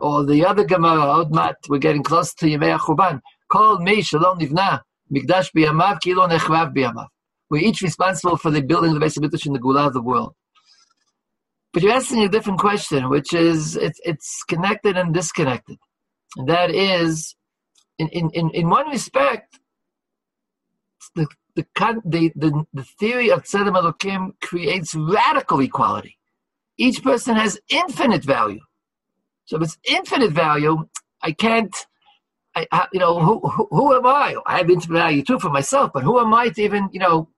or 0.00 0.24
the 0.24 0.46
other 0.46 0.64
Gemara, 0.64 1.24
Odmat, 1.24 1.54
we're 1.68 1.78
getting 1.78 2.02
close 2.02 2.32
to 2.34 2.46
Yemei 2.46 2.78
Chuban. 2.78 3.20
Call 3.50 3.80
me 3.80 4.02
Shalom 4.02 4.38
Nivna, 4.38 4.80
Mikdash 5.12 5.50
biyamav, 5.52 6.00
kilo 6.00 6.28
nechvav 6.28 6.74
biyamav. 6.74 7.06
We're 7.50 7.62
each 7.62 7.82
responsible 7.82 8.36
for 8.36 8.50
the 8.50 8.62
building 8.62 8.92
of 8.94 9.00
the 9.00 9.04
Beis 9.04 9.18
Hamikdash 9.18 9.46
in 9.46 9.52
the 9.52 9.58
Gula 9.58 9.88
of 9.88 9.92
the 9.92 10.02
world. 10.02 10.34
But 11.72 11.82
you're 11.82 11.92
asking 11.92 12.22
a 12.22 12.28
different 12.28 12.60
question, 12.60 13.08
which 13.10 13.32
is 13.32 13.76
it's 13.76 14.00
it's 14.04 14.42
connected 14.48 14.96
and 14.96 15.12
disconnected. 15.14 15.78
And 16.36 16.48
that 16.48 16.70
is, 16.70 17.34
in, 17.98 18.08
in, 18.08 18.50
in 18.50 18.68
one 18.68 18.88
respect, 18.88 19.58
the, 21.14 21.26
the, 21.56 21.66
the, 22.04 22.32
the, 22.34 22.64
the 22.72 22.84
theory 22.84 23.30
of 23.30 23.44
Tzelem 23.44 23.76
Elokim 23.80 24.32
creates 24.40 24.94
radical 24.94 25.60
equality. 25.60 26.18
Each 26.76 27.02
person 27.02 27.36
has 27.36 27.60
infinite 27.68 28.24
value. 28.24 28.60
So 29.44 29.56
if 29.56 29.62
it's 29.62 29.78
infinite 29.88 30.32
value, 30.32 30.88
I 31.22 31.32
can't, 31.32 31.74
I, 32.54 32.66
I 32.72 32.86
you 32.92 33.00
know, 33.00 33.18
who, 33.18 33.40
who, 33.48 33.68
who, 33.70 33.94
am 33.94 34.06
I? 34.06 34.36
I 34.46 34.58
have 34.58 34.70
infinite 34.70 34.94
value 34.94 35.22
too 35.22 35.38
for 35.38 35.50
myself, 35.50 35.90
but 35.92 36.02
who 36.02 36.18
am 36.20 36.32
I 36.32 36.48
to 36.48 36.62
even, 36.62 36.88
you 36.92 37.00
know, 37.00 37.28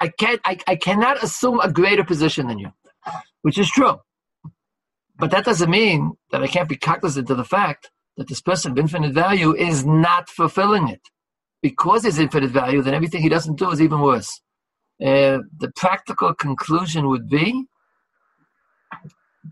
I 0.00 0.08
can't, 0.08 0.40
I, 0.44 0.58
I 0.66 0.76
cannot 0.76 1.22
assume 1.22 1.60
a 1.60 1.70
greater 1.70 2.04
position 2.04 2.46
than 2.46 2.58
you 2.58 2.72
which 3.42 3.58
is 3.58 3.70
true. 3.70 3.96
But 5.16 5.30
that 5.30 5.44
doesn't 5.44 5.70
mean 5.70 6.16
that 6.30 6.42
I 6.42 6.46
can't 6.46 6.68
be 6.68 6.76
cognizant 6.76 7.30
of 7.30 7.36
the 7.36 7.44
fact 7.44 7.90
that 8.16 8.28
this 8.28 8.40
person 8.40 8.72
of 8.72 8.78
infinite 8.78 9.12
value 9.12 9.54
is 9.54 9.84
not 9.84 10.28
fulfilling 10.28 10.88
it. 10.88 11.00
Because 11.62 12.04
he's 12.04 12.18
infinite 12.18 12.50
value, 12.50 12.82
then 12.82 12.94
everything 12.94 13.22
he 13.22 13.28
doesn't 13.28 13.58
do 13.58 13.70
is 13.70 13.82
even 13.82 14.00
worse. 14.00 14.40
Uh, 15.00 15.38
the 15.58 15.70
practical 15.76 16.34
conclusion 16.34 17.08
would 17.08 17.28
be 17.28 17.66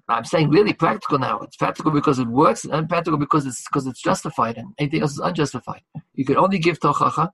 I'm 0.09 0.25
saying 0.25 0.51
really 0.51 0.73
practical 0.73 1.19
now. 1.19 1.39
It's 1.41 1.57
practical 1.57 1.91
because 1.91 2.19
it 2.19 2.29
works, 2.29 2.65
and 2.65 2.89
practical 2.89 3.19
because 3.19 3.47
it's 3.47 3.65
because 3.69 3.87
it's 3.87 4.03
justified, 4.03 4.59
and 4.59 4.75
anything 4.79 5.01
else 5.01 5.13
is 5.13 5.19
unjustified. 5.19 5.83
You 6.15 6.25
can 6.25 6.37
only 6.37 6.59
give 6.59 6.79
tochacha. 6.79 7.31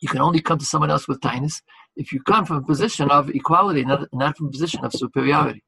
You 0.00 0.08
can 0.08 0.20
only 0.20 0.40
come 0.40 0.58
to 0.58 0.64
someone 0.64 0.90
else 0.90 1.06
with 1.06 1.20
kindness 1.20 1.62
if 1.96 2.12
you 2.12 2.20
come 2.22 2.44
from 2.44 2.56
a 2.56 2.62
position 2.62 3.10
of 3.10 3.30
equality, 3.30 3.84
not, 3.84 4.08
not 4.12 4.36
from 4.36 4.46
a 4.48 4.50
position 4.50 4.84
of 4.84 4.92
superiority. 4.92 5.62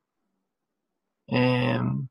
Um, 1.31 2.09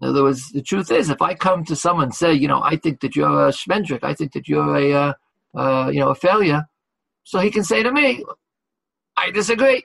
in 0.00 0.08
other 0.08 0.22
words, 0.22 0.50
the 0.52 0.62
truth 0.62 0.90
is, 0.90 1.10
if 1.10 1.20
I 1.20 1.34
come 1.34 1.64
to 1.64 1.76
someone 1.76 2.04
and 2.04 2.14
say, 2.14 2.32
you 2.32 2.48
know, 2.48 2.62
I 2.62 2.76
think 2.76 3.00
that 3.00 3.14
you're 3.14 3.48
a 3.48 3.52
shmendrik, 3.52 4.02
I 4.02 4.14
think 4.14 4.32
that 4.32 4.48
you're 4.48 4.76
a, 4.76 4.92
uh, 4.92 5.12
uh, 5.56 5.90
you 5.92 6.00
know, 6.00 6.10
a 6.10 6.14
failure, 6.14 6.64
so 7.24 7.38
he 7.38 7.50
can 7.50 7.64
say 7.64 7.82
to 7.82 7.92
me, 7.92 8.24
I 9.16 9.30
disagree. 9.30 9.84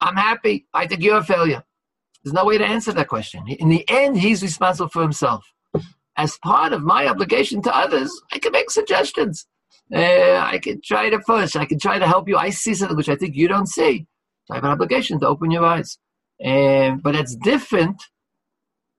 I'm 0.00 0.16
happy. 0.16 0.66
I 0.74 0.86
think 0.86 1.02
you're 1.02 1.18
a 1.18 1.24
failure. 1.24 1.62
There's 2.24 2.34
no 2.34 2.44
way 2.44 2.58
to 2.58 2.64
answer 2.64 2.92
that 2.92 3.08
question. 3.08 3.46
In 3.48 3.68
the 3.68 3.88
end, 3.88 4.18
he's 4.18 4.42
responsible 4.42 4.90
for 4.90 5.02
himself. 5.02 5.44
As 6.16 6.38
part 6.38 6.72
of 6.72 6.82
my 6.82 7.06
obligation 7.06 7.62
to 7.62 7.74
others, 7.74 8.12
I 8.32 8.38
can 8.38 8.52
make 8.52 8.70
suggestions. 8.70 9.46
Uh, 9.94 10.38
I 10.38 10.58
can 10.62 10.80
try 10.84 11.10
to 11.10 11.18
push. 11.18 11.56
I 11.56 11.64
can 11.64 11.78
try 11.78 11.98
to 11.98 12.06
help 12.06 12.28
you. 12.28 12.36
I 12.36 12.50
see 12.50 12.74
something 12.74 12.96
which 12.96 13.08
I 13.08 13.16
think 13.16 13.34
you 13.34 13.48
don't 13.48 13.68
see. 13.68 14.06
So 14.44 14.54
I 14.54 14.56
have 14.56 14.64
an 14.64 14.70
obligation 14.70 15.18
to 15.20 15.28
open 15.28 15.50
your 15.50 15.64
eyes. 15.64 15.98
Um, 16.44 16.98
but 16.98 17.14
that's 17.14 17.36
different 17.36 18.02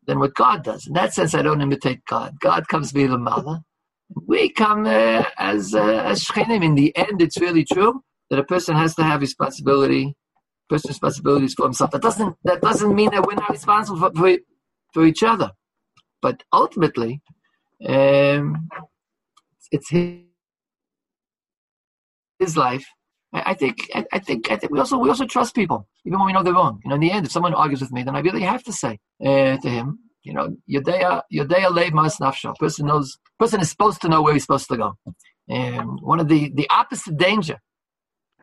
than 0.06 0.20
what 0.20 0.34
God 0.34 0.64
does. 0.64 0.88
In 0.88 0.94
that 0.94 1.14
sense, 1.14 1.34
I 1.34 1.42
don't 1.42 1.62
imitate 1.62 2.04
God. 2.06 2.36
God 2.40 2.68
comes 2.68 2.92
via 2.92 3.08
the 3.08 3.18
mother. 3.18 3.62
We 4.28 4.50
come 4.52 4.86
uh, 4.86 5.24
as 5.38 5.74
uh, 5.74 6.04
as 6.06 6.24
shchenim. 6.24 6.64
In 6.64 6.76
the 6.76 6.96
end, 6.96 7.22
it's 7.22 7.40
really 7.40 7.66
true 7.66 8.04
that 8.30 8.40
a 8.40 8.44
person 8.44 8.76
has 8.76 8.96
to 8.96 9.04
have 9.04 9.22
responsibility, 9.22 10.16
personal 10.70 10.92
responsibilities 10.92 11.54
for 11.56 11.64
himself. 11.64 11.92
That 11.92 12.02
doesn't 12.02 12.36
that 12.44 12.62
doesn't 12.62 12.94
mean 12.94 13.12
that 13.12 13.26
we're 13.26 13.36
not 13.36 13.50
responsible 13.50 14.00
for 14.00 14.12
for, 14.14 14.38
for 14.94 15.06
each 15.06 15.24
other. 15.24 15.52
But 16.22 16.44
ultimately, 16.54 17.22
um, 17.88 18.70
it's 19.72 19.90
his 19.90 20.20
his 22.40 22.58
life. 22.58 22.86
I, 23.36 23.56
think 23.56 23.90
I, 23.96 24.06
I, 24.14 24.20
think 24.20 24.52
I 24.52 24.58
think 24.58 24.72
we 24.72 24.80
also 24.80 24.98
we 24.98 25.10
also 25.10 25.26
trust 25.26 25.56
people 25.56 25.88
even 26.06 26.20
when 26.20 26.28
we 26.28 26.34
know 26.34 26.44
they're 26.44 26.54
wrong. 26.54 26.80
You 26.84 26.90
know, 26.90 26.96
in 26.96 27.02
the 27.02 27.12
end, 27.12 27.26
if 27.26 27.32
someone 27.32 27.54
argues 27.54 27.82
with 27.82 27.92
me, 27.92 28.04
then 28.04 28.16
I 28.16 28.20
really 28.20 28.42
have 28.42 28.64
to 28.66 28.74
say 28.74 29.00
uh, 29.26 29.58
to 29.58 29.70
him, 29.70 30.00
you 30.24 30.34
know, 30.34 30.56
Yodea 30.72 31.22
Yodea 31.34 31.74
lev 31.74 31.94
mas 31.94 32.18
nafsho. 32.18 32.56
Person 32.58 32.88
knows. 32.88 33.18
Person 33.44 33.60
is 33.60 33.70
supposed 33.72 34.00
to 34.04 34.08
know 34.08 34.22
where 34.22 34.32
he's 34.32 34.44
supposed 34.44 34.70
to 34.70 34.78
go. 34.78 34.94
And 35.50 36.00
one 36.00 36.22
of 36.22 36.30
the 36.30 36.50
the 36.56 36.66
opposite 36.70 37.18
danger. 37.18 37.60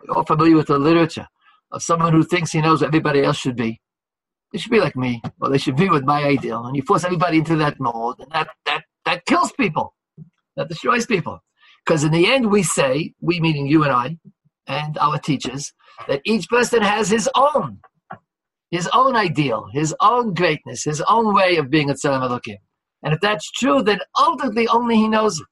We're 0.07 0.14
all 0.14 0.24
familiar 0.24 0.57
with 0.57 0.66
the 0.66 0.78
literature 0.78 1.26
of 1.72 1.82
someone 1.82 2.12
who 2.12 2.22
thinks 2.22 2.53
he 2.53 2.61
knows 2.61 2.82
what 2.82 2.88
everybody 2.88 3.22
else 3.22 3.38
should 3.38 3.57
be. 3.57 3.80
They 4.53 4.59
should 4.59 4.70
be 4.70 4.80
like 4.86 4.96
me, 4.96 5.22
or 5.40 5.48
they 5.48 5.57
should 5.57 5.76
be 5.76 5.88
with 5.88 6.05
my 6.05 6.22
ideal. 6.24 6.66
And 6.66 6.76
you 6.76 6.82
force 6.82 7.05
everybody 7.05 7.38
into 7.38 7.57
that 7.57 7.80
mold, 7.80 8.16
and 8.20 8.30
that 8.32 8.48
that 8.66 8.82
that 9.07 9.24
kills 9.24 9.53
people. 9.53 9.94
That 10.57 10.68
destroys 10.68 11.07
people. 11.07 11.40
Because 11.82 12.05
in 12.05 12.12
the 12.12 12.26
end, 12.30 12.51
we 12.51 12.62
say, 12.62 13.14
we 13.22 13.40
meaning 13.40 13.68
you 13.68 13.84
and 13.84 13.92
I, 13.92 14.18
and 14.66 14.98
our 14.98 15.18
teachers, 15.18 15.72
that 16.09 16.20
each 16.26 16.46
person 16.51 16.82
has 16.82 17.09
his 17.09 17.26
own, 17.34 17.78
his 18.70 18.86
own 18.92 19.16
ideal, 19.16 19.68
his 19.72 19.94
own 19.98 20.34
greatness, 20.34 20.84
his 20.84 21.01
own 21.09 21.34
way 21.34 21.57
of 21.57 21.70
being 21.70 21.88
a 21.88 21.94
Tzelem 21.94 22.20
Elokim. 22.20 22.59
And 23.03 23.14
if 23.14 23.20
that's 23.20 23.51
true, 23.53 23.82
then 23.82 24.01
ultimately 24.18 24.68
only 24.68 24.96
he 24.96 25.09
knows 25.09 25.40
it. 25.40 25.46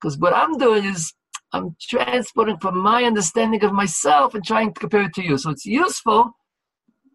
Because 0.00 0.18
what 0.18 0.34
I'm 0.34 0.56
doing 0.58 0.84
is 0.84 1.12
I'm 1.52 1.76
transporting 1.80 2.58
from 2.58 2.78
my 2.78 3.04
understanding 3.04 3.62
of 3.64 3.72
myself 3.72 4.34
and 4.34 4.44
trying 4.44 4.72
to 4.72 4.80
compare 4.80 5.02
it 5.02 5.14
to 5.14 5.22
you. 5.22 5.36
So 5.38 5.50
it's 5.50 5.66
useful, 5.66 6.30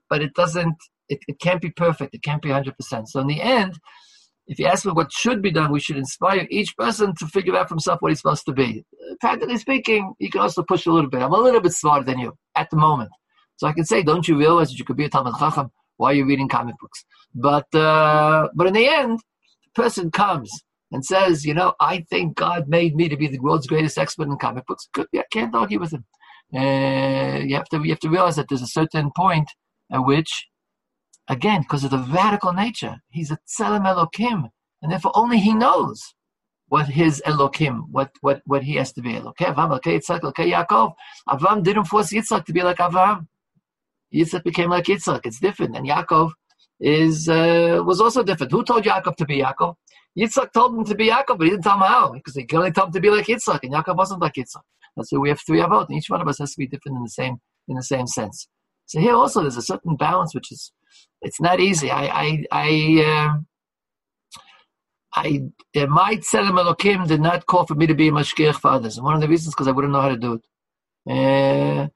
but 0.10 0.22
it 0.22 0.34
doesn't, 0.36 0.76
it, 1.10 1.20
it 1.28 1.40
can't 1.40 1.62
be 1.62 1.72
perfect. 1.72 2.14
It 2.14 2.24
can't 2.24 2.42
be 2.42 2.50
100%. 2.50 2.74
So 3.08 3.20
in 3.20 3.28
the 3.28 3.42
end, 3.42 3.80
if 4.48 4.60
you 4.60 4.66
ask 4.66 4.86
me 4.86 4.94
what 4.94 5.12
should 5.12 5.42
be 5.42 5.52
done, 5.52 5.72
we 5.72 5.80
should 5.80 5.98
inspire 5.98 6.48
each 6.50 6.76
person 6.78 7.14
to 7.20 7.28
figure 7.28 7.56
out 7.56 7.68
for 7.68 7.76
himself 7.76 8.02
what 8.02 8.12
he's 8.12 8.20
supposed 8.20 8.46
to 8.46 8.54
be. 8.54 8.86
Practically 9.20 9.58
speaking, 9.58 10.14
you 10.20 10.30
can 10.30 10.42
also 10.42 10.64
push 10.64 10.86
a 10.86 10.92
little 10.92 11.10
bit. 11.10 11.22
I'm 11.22 11.34
a 11.34 11.38
little 11.38 11.60
bit 11.60 11.74
smarter 11.74 12.06
than 12.06 12.20
you 12.20 12.34
at 12.56 12.70
the 12.70 12.78
moment. 12.78 13.10
So 13.58 13.68
I 13.68 13.74
can 13.74 13.86
say, 13.86 14.04
don't 14.04 14.28
you 14.28 14.38
realize 14.38 14.70
that 14.70 14.80
you 14.80 14.86
could 14.86 14.96
be 14.96 15.06
a 15.06 15.10
Talmid 15.10 15.38
Chacham? 15.38 15.70
Why 15.98 16.12
are 16.12 16.14
you 16.14 16.26
reading 16.26 16.48
comic 16.48 16.76
books? 16.80 17.04
But, 17.34 17.74
uh, 17.76 18.48
but 18.56 18.68
in 18.68 18.74
the 18.74 18.88
end, 18.88 19.20
person 19.84 20.12
comes 20.12 20.52
and 20.92 21.06
says, 21.06 21.46
you 21.46 21.54
know, 21.54 21.74
I 21.80 22.06
think 22.10 22.36
God 22.36 22.68
made 22.68 22.94
me 22.96 23.08
to 23.10 23.18
be 23.18 23.28
the 23.28 23.40
world's 23.40 23.68
greatest 23.68 23.98
expert 23.98 24.28
in 24.28 24.38
comic 24.38 24.66
books. 24.68 24.88
Could 24.94 25.08
be, 25.12 25.20
I 25.20 25.26
can't 25.32 25.56
argue 25.56 25.80
with 25.80 25.94
him. 25.94 26.06
Uh, 26.54 27.40
you 27.48 27.56
have 27.56 27.70
to 27.74 27.78
you 27.84 27.92
have 27.96 28.06
to 28.08 28.10
realize 28.10 28.38
that 28.38 28.48
there's 28.50 28.70
a 28.70 28.76
certain 28.80 29.12
point 29.16 29.50
at 29.92 30.06
which 30.06 30.32
Again, 31.28 31.62
because 31.62 31.84
of 31.84 31.92
the 31.92 31.98
radical 31.98 32.54
nature. 32.54 32.98
He's 33.10 33.32
a 33.32 33.38
Tzelem 33.48 33.86
Elokim. 33.86 34.50
And 34.82 34.92
therefore 34.92 35.12
only 35.16 35.40
he 35.40 35.54
knows 35.54 36.14
what 36.70 36.88
his 36.88 37.22
Elokim, 37.26 37.84
what, 37.92 38.12
what, 38.22 38.42
what 38.46 38.64
he 38.64 38.76
has 38.76 38.94
to 38.94 39.02
be. 39.02 39.14
Elokim, 39.14 39.56
Avram, 39.56 39.82
Yitzhak, 39.82 40.22
Yaakov. 40.22 40.94
Avram 41.28 41.64
didn't 41.64 41.86
force 41.86 42.14
Yitzhak 42.14 42.46
to 42.46 42.54
be 42.54 42.62
like 42.62 42.78
Avram. 42.78 43.28
Yitzhak 44.14 44.44
became 44.44 44.70
like 44.70 44.86
Yitzhak. 44.86 45.22
It's 45.26 45.40
different. 45.40 45.76
And 45.76 45.88
Yaakov 45.88 46.32
is, 46.80 47.30
uh, 47.30 47.82
was 47.86 48.02
also 48.02 48.24
different. 48.24 48.52
Who 48.52 48.64
told 48.64 48.84
Yaakov 48.84 49.16
to 49.18 49.26
be 49.26 49.42
Yaakov? 49.42 49.76
Yitzhak 50.18 50.52
told 50.52 50.76
him 50.76 50.84
to 50.86 50.96
be 50.96 51.10
Yaakov, 51.10 51.38
but 51.38 51.44
he 51.44 51.50
didn't 51.52 51.64
tell 51.64 51.76
him 51.76 51.82
how, 51.82 52.12
because 52.12 52.36
he 52.36 52.48
only 52.54 52.72
tell 52.72 52.88
him 52.88 52.92
to 52.92 53.00
be 53.00 53.10
like 53.10 53.26
Yitzhak, 53.28 53.60
and 53.64 53.74
Yaakov 53.74 53.96
wasn't 53.96 54.22
like 54.22 54.34
Yitzhak. 54.34 54.62
That's 54.98 55.12
why 55.12 55.20
we 55.20 55.30
have 55.30 55.40
three 55.46 55.60
avot, 55.60 55.88
and 55.90 55.98
each 55.98 56.10
one 56.10 56.22
of 56.22 56.28
us 56.28 56.40
has 56.40 56.54
to 56.54 56.58
be 56.58 56.68
different 56.68 56.98
in 56.98 57.04
the 57.04 57.10
same 57.10 57.38
in 57.68 57.76
the 57.76 57.84
same 57.84 58.08
sense. 58.08 58.48
So 58.88 59.00
here 59.00 59.14
also 59.14 59.42
there's 59.42 59.58
a 59.58 59.62
certain 59.62 59.96
balance 59.96 60.34
which 60.34 60.52
is 60.52 60.72
it's 61.22 61.40
not 61.40 61.60
easy. 61.60 61.92
I 61.92 62.06
I 62.08 62.46
I 62.52 63.04
uh, 63.06 63.38
I 65.14 65.42
uh, 65.80 65.86
my 65.88 66.16
Tzelem 66.16 66.60
Elokim 66.60 67.08
did 67.08 67.22
not 67.22 67.46
call 67.46 67.66
for 67.68 67.76
me 67.76 67.86
to 67.86 67.94
be 67.94 68.08
a 68.08 68.12
mashgiach 68.12 68.56
for 68.56 68.72
others, 68.72 68.98
and 68.98 69.06
one 69.06 69.14
of 69.14 69.22
the 69.22 69.28
reasons 69.28 69.54
because 69.54 69.68
I 69.68 69.72
wouldn't 69.72 69.94
know 69.94 70.02
how 70.02 70.10
to 70.10 70.18
do 70.18 70.34
it. 70.34 70.44
Uh, 71.10 71.88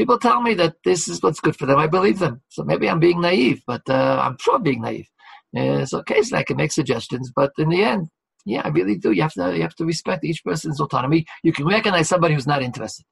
people 0.00 0.18
tell 0.18 0.40
me 0.42 0.54
that 0.54 0.76
this 0.84 1.08
is 1.08 1.22
what's 1.22 1.40
good 1.40 1.56
for 1.56 1.66
them. 1.66 1.78
I 1.78 1.86
believe 1.86 2.18
them. 2.18 2.40
So 2.48 2.64
maybe 2.64 2.88
I'm 2.88 3.00
being 3.00 3.20
naive, 3.20 3.62
but 3.66 3.82
uh, 3.88 4.18
I'm 4.22 4.36
sure 4.40 4.56
I'm 4.56 4.62
being 4.62 4.82
naive. 4.82 5.08
Uh, 5.56 5.84
so 5.84 5.98
occasionally 5.98 6.40
I 6.40 6.44
can 6.44 6.56
make 6.56 6.72
suggestions, 6.72 7.30
but 7.34 7.52
in 7.58 7.68
the 7.68 7.82
end, 7.82 8.08
yeah, 8.46 8.62
I 8.64 8.68
really 8.68 8.96
do. 8.96 9.10
You 9.12 9.22
have 9.22 9.34
to 9.34 9.54
you 9.54 9.62
have 9.62 9.74
to 9.76 9.84
respect 9.84 10.24
each 10.24 10.42
person's 10.42 10.80
autonomy. 10.80 11.26
You 11.42 11.52
can 11.52 11.66
recognize 11.66 12.08
somebody 12.08 12.34
who's 12.34 12.46
not 12.46 12.62
interested 12.62 13.04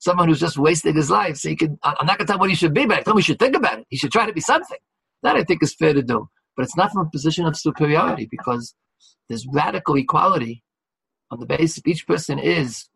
someone 0.00 0.28
who's 0.28 0.40
just 0.40 0.56
wasting 0.56 0.96
his 0.96 1.10
life. 1.10 1.36
So 1.36 1.50
you 1.50 1.56
can, 1.56 1.78
I'm 1.82 2.06
not 2.06 2.16
going 2.16 2.20
to 2.20 2.24
tell 2.24 2.36
him 2.36 2.40
what 2.40 2.48
he 2.50 2.56
should 2.56 2.74
be, 2.74 2.86
but 2.86 2.98
I 2.98 3.02
tell 3.02 3.12
him 3.12 3.18
he 3.18 3.22
should 3.22 3.38
think 3.38 3.54
about 3.54 3.80
it. 3.80 3.86
He 3.90 3.98
should 3.98 4.10
try 4.10 4.26
to 4.26 4.32
be 4.32 4.40
something. 4.40 4.78
That 5.22 5.36
I 5.36 5.44
think 5.44 5.62
is 5.62 5.74
fair 5.74 5.92
to 5.92 6.02
do. 6.02 6.26
But 6.56 6.64
it's 6.64 6.76
not 6.76 6.90
from 6.90 7.06
a 7.06 7.10
position 7.10 7.44
of 7.46 7.54
superiority 7.56 8.26
because 8.30 8.74
there's 9.28 9.46
radical 9.52 9.96
equality 9.96 10.64
on 11.30 11.38
the 11.38 11.46
basis 11.46 11.82
each 11.86 12.06
person 12.06 12.38
is 12.38 12.88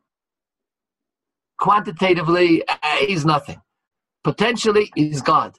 quantitatively, 1.59 2.63
he's 3.01 3.25
nothing. 3.25 3.61
Potentially, 4.23 4.93
he's 4.95 5.23
God. 5.23 5.59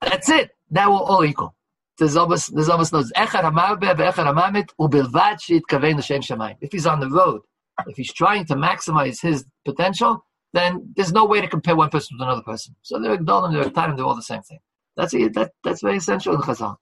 That's 0.00 0.28
it. 0.28 0.50
Now 0.70 0.90
we're 0.92 0.98
all 0.98 1.24
equal. 1.24 1.54
There's 1.98 2.16
almost 2.16 2.54
there's 2.54 2.68
almost 2.68 2.92
no 2.92 3.00
If 3.00 3.08
he's 6.72 6.86
on 6.86 7.00
the 7.00 7.10
road, 7.10 7.40
if 7.86 7.96
he's 7.96 8.12
trying 8.12 8.44
to 8.46 8.54
maximize 8.54 9.20
his 9.20 9.44
potential, 9.64 10.24
then 10.52 10.92
there's 10.96 11.12
no 11.12 11.24
way 11.24 11.40
to 11.40 11.48
compare 11.48 11.76
one 11.76 11.90
person 11.90 12.16
with 12.16 12.26
another 12.26 12.42
person. 12.42 12.74
So 12.82 12.98
they're 12.98 13.16
Gdolim, 13.16 13.52
they're 13.52 13.70
Tarim, 13.70 13.96
they're 13.96 14.04
all 14.04 14.16
the 14.16 14.22
same 14.22 14.42
thing. 14.42 14.58
That's 14.96 15.12
that, 15.12 15.52
that's 15.64 15.82
very 15.82 15.96
essential 15.96 16.34
in 16.34 16.40
Chazal. 16.40 16.76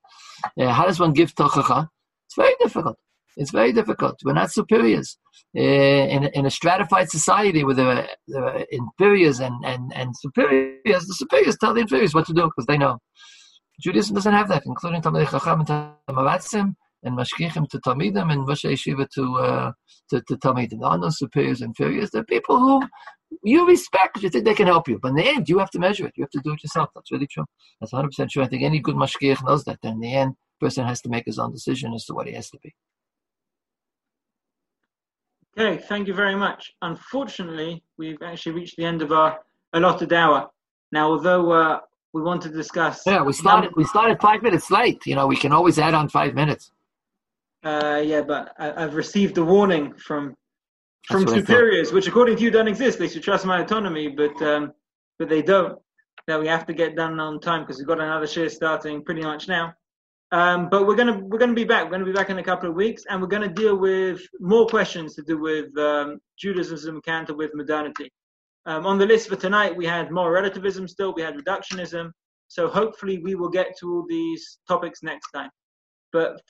Yeah, 0.57 0.73
how 0.73 0.87
does 0.87 0.99
one 0.99 1.13
give 1.13 1.35
tochacha? 1.35 1.89
It's 2.27 2.37
very 2.37 2.55
difficult. 2.61 2.97
It's 3.37 3.51
very 3.51 3.73
difficult. 3.73 4.19
We're 4.25 4.33
not 4.33 4.53
superiors. 4.53 5.17
Uh, 5.57 5.61
in, 5.61 6.25
in 6.35 6.47
a 6.47 6.51
stratified 6.51 7.11
society 7.11 7.65
where 7.65 7.75
there 7.75 7.89
are, 7.89 8.09
there 8.29 8.45
are 8.45 8.65
inferiors 8.71 9.41
and, 9.41 9.55
and, 9.65 9.93
and 9.95 10.17
superiors, 10.17 11.07
the 11.07 11.15
superiors 11.15 11.57
tell 11.59 11.75
the 11.75 11.81
inferiors 11.81 12.15
what 12.15 12.27
to 12.27 12.33
do 12.33 12.45
because 12.45 12.67
they 12.67 12.79
know. 12.79 12.99
Judaism 13.81 14.15
doesn't 14.15 14.35
have 14.35 14.49
that, 14.49 14.65
including 14.67 15.01
Talmid 15.01 15.31
Chacham 15.31 15.61
and 15.61 15.69
Tamaratzim 16.09 16.75
and 17.03 17.19
Mashgichim 17.19 17.69
to 17.71 17.79
Talmidim 17.79 18.31
and 18.31 18.47
Rosh 18.47 18.65
Yeshiva 18.65 19.09
to, 19.15 19.39
uh, 19.39 19.73
to, 20.11 20.21
to 20.29 20.37
Talmidim. 20.37 20.81
There 20.81 20.89
are 20.89 20.99
no 20.99 21.09
superiors 21.09 21.63
and 21.63 21.71
inferiors. 21.71 22.11
They're 22.11 22.25
people 22.25 22.59
who 22.59 22.83
you 23.43 23.67
respect 23.67 24.23
you 24.23 24.29
think 24.29 24.45
they 24.45 24.55
can 24.55 24.67
help 24.67 24.89
you. 24.89 24.99
But 25.01 25.11
in 25.11 25.15
the 25.15 25.29
end, 25.29 25.49
you 25.49 25.59
have 25.59 25.71
to 25.71 25.79
measure 25.79 26.07
it. 26.07 26.13
You 26.17 26.25
have 26.25 26.31
to 26.31 26.41
do 26.45 26.53
it 26.53 26.63
yourself. 26.63 26.91
That's 26.95 27.11
really 27.11 27.29
true. 27.29 27.47
That's 27.81 27.93
100% 27.93 28.29
true. 28.29 28.43
I 28.43 28.49
think 28.49 28.63
any 28.63 28.81
good 28.81 28.97
mashgiach 28.97 29.47
knows 29.47 29.65
that. 29.65 29.79
In 29.83 30.01
the 30.01 30.13
end, 30.13 30.35
person 30.61 30.87
has 30.87 31.01
to 31.01 31.09
make 31.09 31.25
his 31.25 31.39
own 31.39 31.53
decision 31.53 31.95
as 31.95 32.05
to 32.05 32.15
what 32.15 32.27
he 32.27 32.35
has 32.35 32.51
to 32.51 32.59
be. 32.63 32.75
Okay, 35.59 35.83
thank 35.83 36.07
you 36.07 36.15
very 36.15 36.37
much. 36.37 36.73
Unfortunately, 36.83 37.83
we've 37.99 38.23
actually 38.23 38.53
reached 38.53 38.77
the 38.77 38.85
end 38.85 39.03
of 39.03 39.13
our 39.13 39.41
allotted 39.73 40.13
hour. 40.13 40.49
Now, 40.93 41.11
although 41.11 41.51
uh, 41.51 41.81
we 42.13 42.23
want 42.23 42.43
to 42.43 42.49
discuss, 42.49 43.03
yeah, 43.07 43.23
we 43.23 43.33
started 43.33 43.71
we 43.77 43.85
started 43.85 44.21
five 44.21 44.43
minutes 44.43 44.71
late. 44.71 45.05
You 45.07 45.17
know, 45.17 45.27
we 45.27 45.37
can 45.37 45.53
always 45.53 45.79
add 45.79 45.95
on 45.95 46.09
five 46.09 46.35
minutes. 46.35 46.73
Uh, 47.63 48.03
yeah, 48.05 48.23
but 48.23 48.55
I, 48.59 48.81
have 48.81 48.95
received 48.95 49.39
a 49.39 49.45
warning 49.45 49.93
from 49.95 50.37
from 51.07 51.27
superiors, 51.27 51.93
which 51.93 52.07
according 52.07 52.37
to 52.37 52.43
you 52.43 52.51
don't 52.51 52.69
exist. 52.69 52.99
They 52.99 53.09
should 53.09 53.23
trust 53.23 53.45
my 53.45 53.61
autonomy, 53.61 54.09
but 54.09 54.41
um, 54.43 54.73
but 55.19 55.29
they 55.29 55.43
don't. 55.43 55.79
That 56.27 56.39
we 56.39 56.47
have 56.47 56.67
to 56.67 56.73
get 56.73 56.97
done 56.97 57.19
on 57.19 57.41
time 57.41 57.63
because 57.63 57.79
we've 57.79 57.87
got 57.87 58.01
another 58.01 58.27
share 58.27 58.49
starting 58.49 59.03
pretty 59.03 59.23
much 59.23 59.49
now. 59.49 59.75
Um, 60.33 60.69
but 60.69 60.87
we're 60.87 60.95
gonna 60.95 61.19
we're 61.19 61.39
gonna 61.39 61.55
be 61.55 61.65
back. 61.65 61.85
We're 61.85 61.91
gonna 61.91 62.05
be 62.05 62.13
back 62.13 62.31
in 62.31 62.39
a 62.39 62.43
couple 62.43 62.69
of 62.69 62.77
weeks, 62.77 63.03
and 63.09 63.21
we're 63.21 63.27
gonna 63.27 63.53
deal 63.53 63.77
with 63.77 64.21
more 64.39 64.67
questions 64.67 65.17
to 65.17 65.23
do 65.23 65.39
with 65.39 65.77
um, 65.77 66.21
Judaism 66.39 67.01
counter 67.03 67.35
with 67.35 67.51
modernity. 67.55 68.13
Um, 68.67 68.87
on 68.87 68.99
the 68.99 69.07
list 69.07 69.29
for 69.29 69.37
tonight, 69.37 69.77
we 69.77 69.87
had 69.87 70.13
more 70.13 70.31
relativism. 70.31 70.87
Still, 70.87 71.13
we 71.15 71.23
had 71.23 71.35
reductionism. 71.35 72.13
So 72.47 72.69
hopefully, 72.69 73.19
we 73.19 73.35
will 73.35 73.49
get 73.49 73.77
to 73.79 73.93
all 73.93 74.07
these 74.09 74.59
topics 74.69 75.03
next 75.03 75.31
time. 75.33 75.51
But 76.13 76.41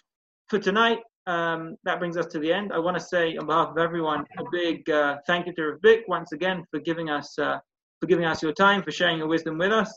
for 0.48 0.58
tonight, 0.58 0.98
um, 1.26 1.76
that 1.84 1.98
brings 1.98 2.16
us 2.18 2.26
to 2.26 2.38
the 2.38 2.52
end. 2.52 2.72
I 2.72 2.78
want 2.78 2.98
to 2.98 3.02
say, 3.02 3.36
on 3.36 3.46
behalf 3.46 3.68
of 3.68 3.78
everyone, 3.78 4.24
a 4.38 4.44
big 4.52 4.88
uh, 4.90 5.18
thank 5.26 5.46
you 5.46 5.54
to 5.54 5.78
Rav 5.82 6.00
once 6.06 6.32
again 6.32 6.64
for 6.70 6.80
giving 6.80 7.08
us 7.08 7.38
uh, 7.38 7.58
for 8.00 8.06
giving 8.06 8.26
us 8.26 8.42
your 8.42 8.52
time, 8.52 8.82
for 8.82 8.90
sharing 8.90 9.18
your 9.18 9.28
wisdom 9.28 9.56
with 9.56 9.72
us. 9.72 9.96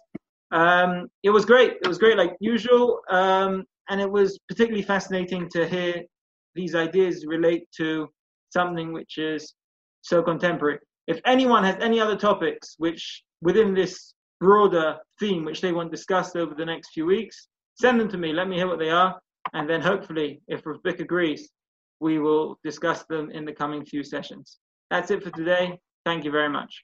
Um, 0.51 1.07
it 1.23 1.31
was 1.31 1.45
great. 1.45 1.73
It 1.81 1.88
was 1.88 1.97
great, 1.97 2.15
like 2.15 2.36
usual. 2.39 3.01
Um, 3.09 3.65
and 3.89 3.99
it 4.01 4.09
was 4.09 4.39
particularly 4.47 4.84
fascinating 4.84 5.49
to 5.49 5.67
hear 5.67 6.03
these 6.55 6.75
ideas 6.75 7.25
relate 7.25 7.67
to 7.77 8.07
something 8.51 8.93
which 8.93 9.17
is 9.17 9.53
so 10.01 10.21
contemporary. 10.21 10.79
If 11.07 11.19
anyone 11.25 11.63
has 11.63 11.75
any 11.81 11.99
other 11.99 12.15
topics 12.15 12.75
which 12.77 13.23
within 13.41 13.73
this 13.73 14.13
broader 14.39 14.97
theme 15.19 15.45
which 15.45 15.61
they 15.61 15.71
want 15.71 15.91
discussed 15.91 16.36
over 16.36 16.53
the 16.53 16.65
next 16.65 16.91
few 16.93 17.05
weeks, 17.05 17.47
send 17.75 17.99
them 17.99 18.09
to 18.09 18.17
me. 18.17 18.34
Let 18.34 18.47
me 18.47 18.57
hear 18.57 18.67
what 18.67 18.79
they 18.79 18.89
are, 18.89 19.19
and 19.53 19.69
then 19.69 19.81
hopefully, 19.81 20.41
if 20.47 20.65
Rav 20.65 20.81
Bick 20.84 20.99
agrees, 20.99 21.49
we 21.99 22.19
will 22.19 22.59
discuss 22.63 23.05
them 23.05 23.31
in 23.31 23.45
the 23.45 23.53
coming 23.53 23.86
few 23.86 24.03
sessions. 24.03 24.59
That's 24.89 25.11
it 25.11 25.23
for 25.23 25.31
today. 25.31 25.79
Thank 26.05 26.25
you 26.25 26.31
very 26.31 26.49
much. 26.49 26.84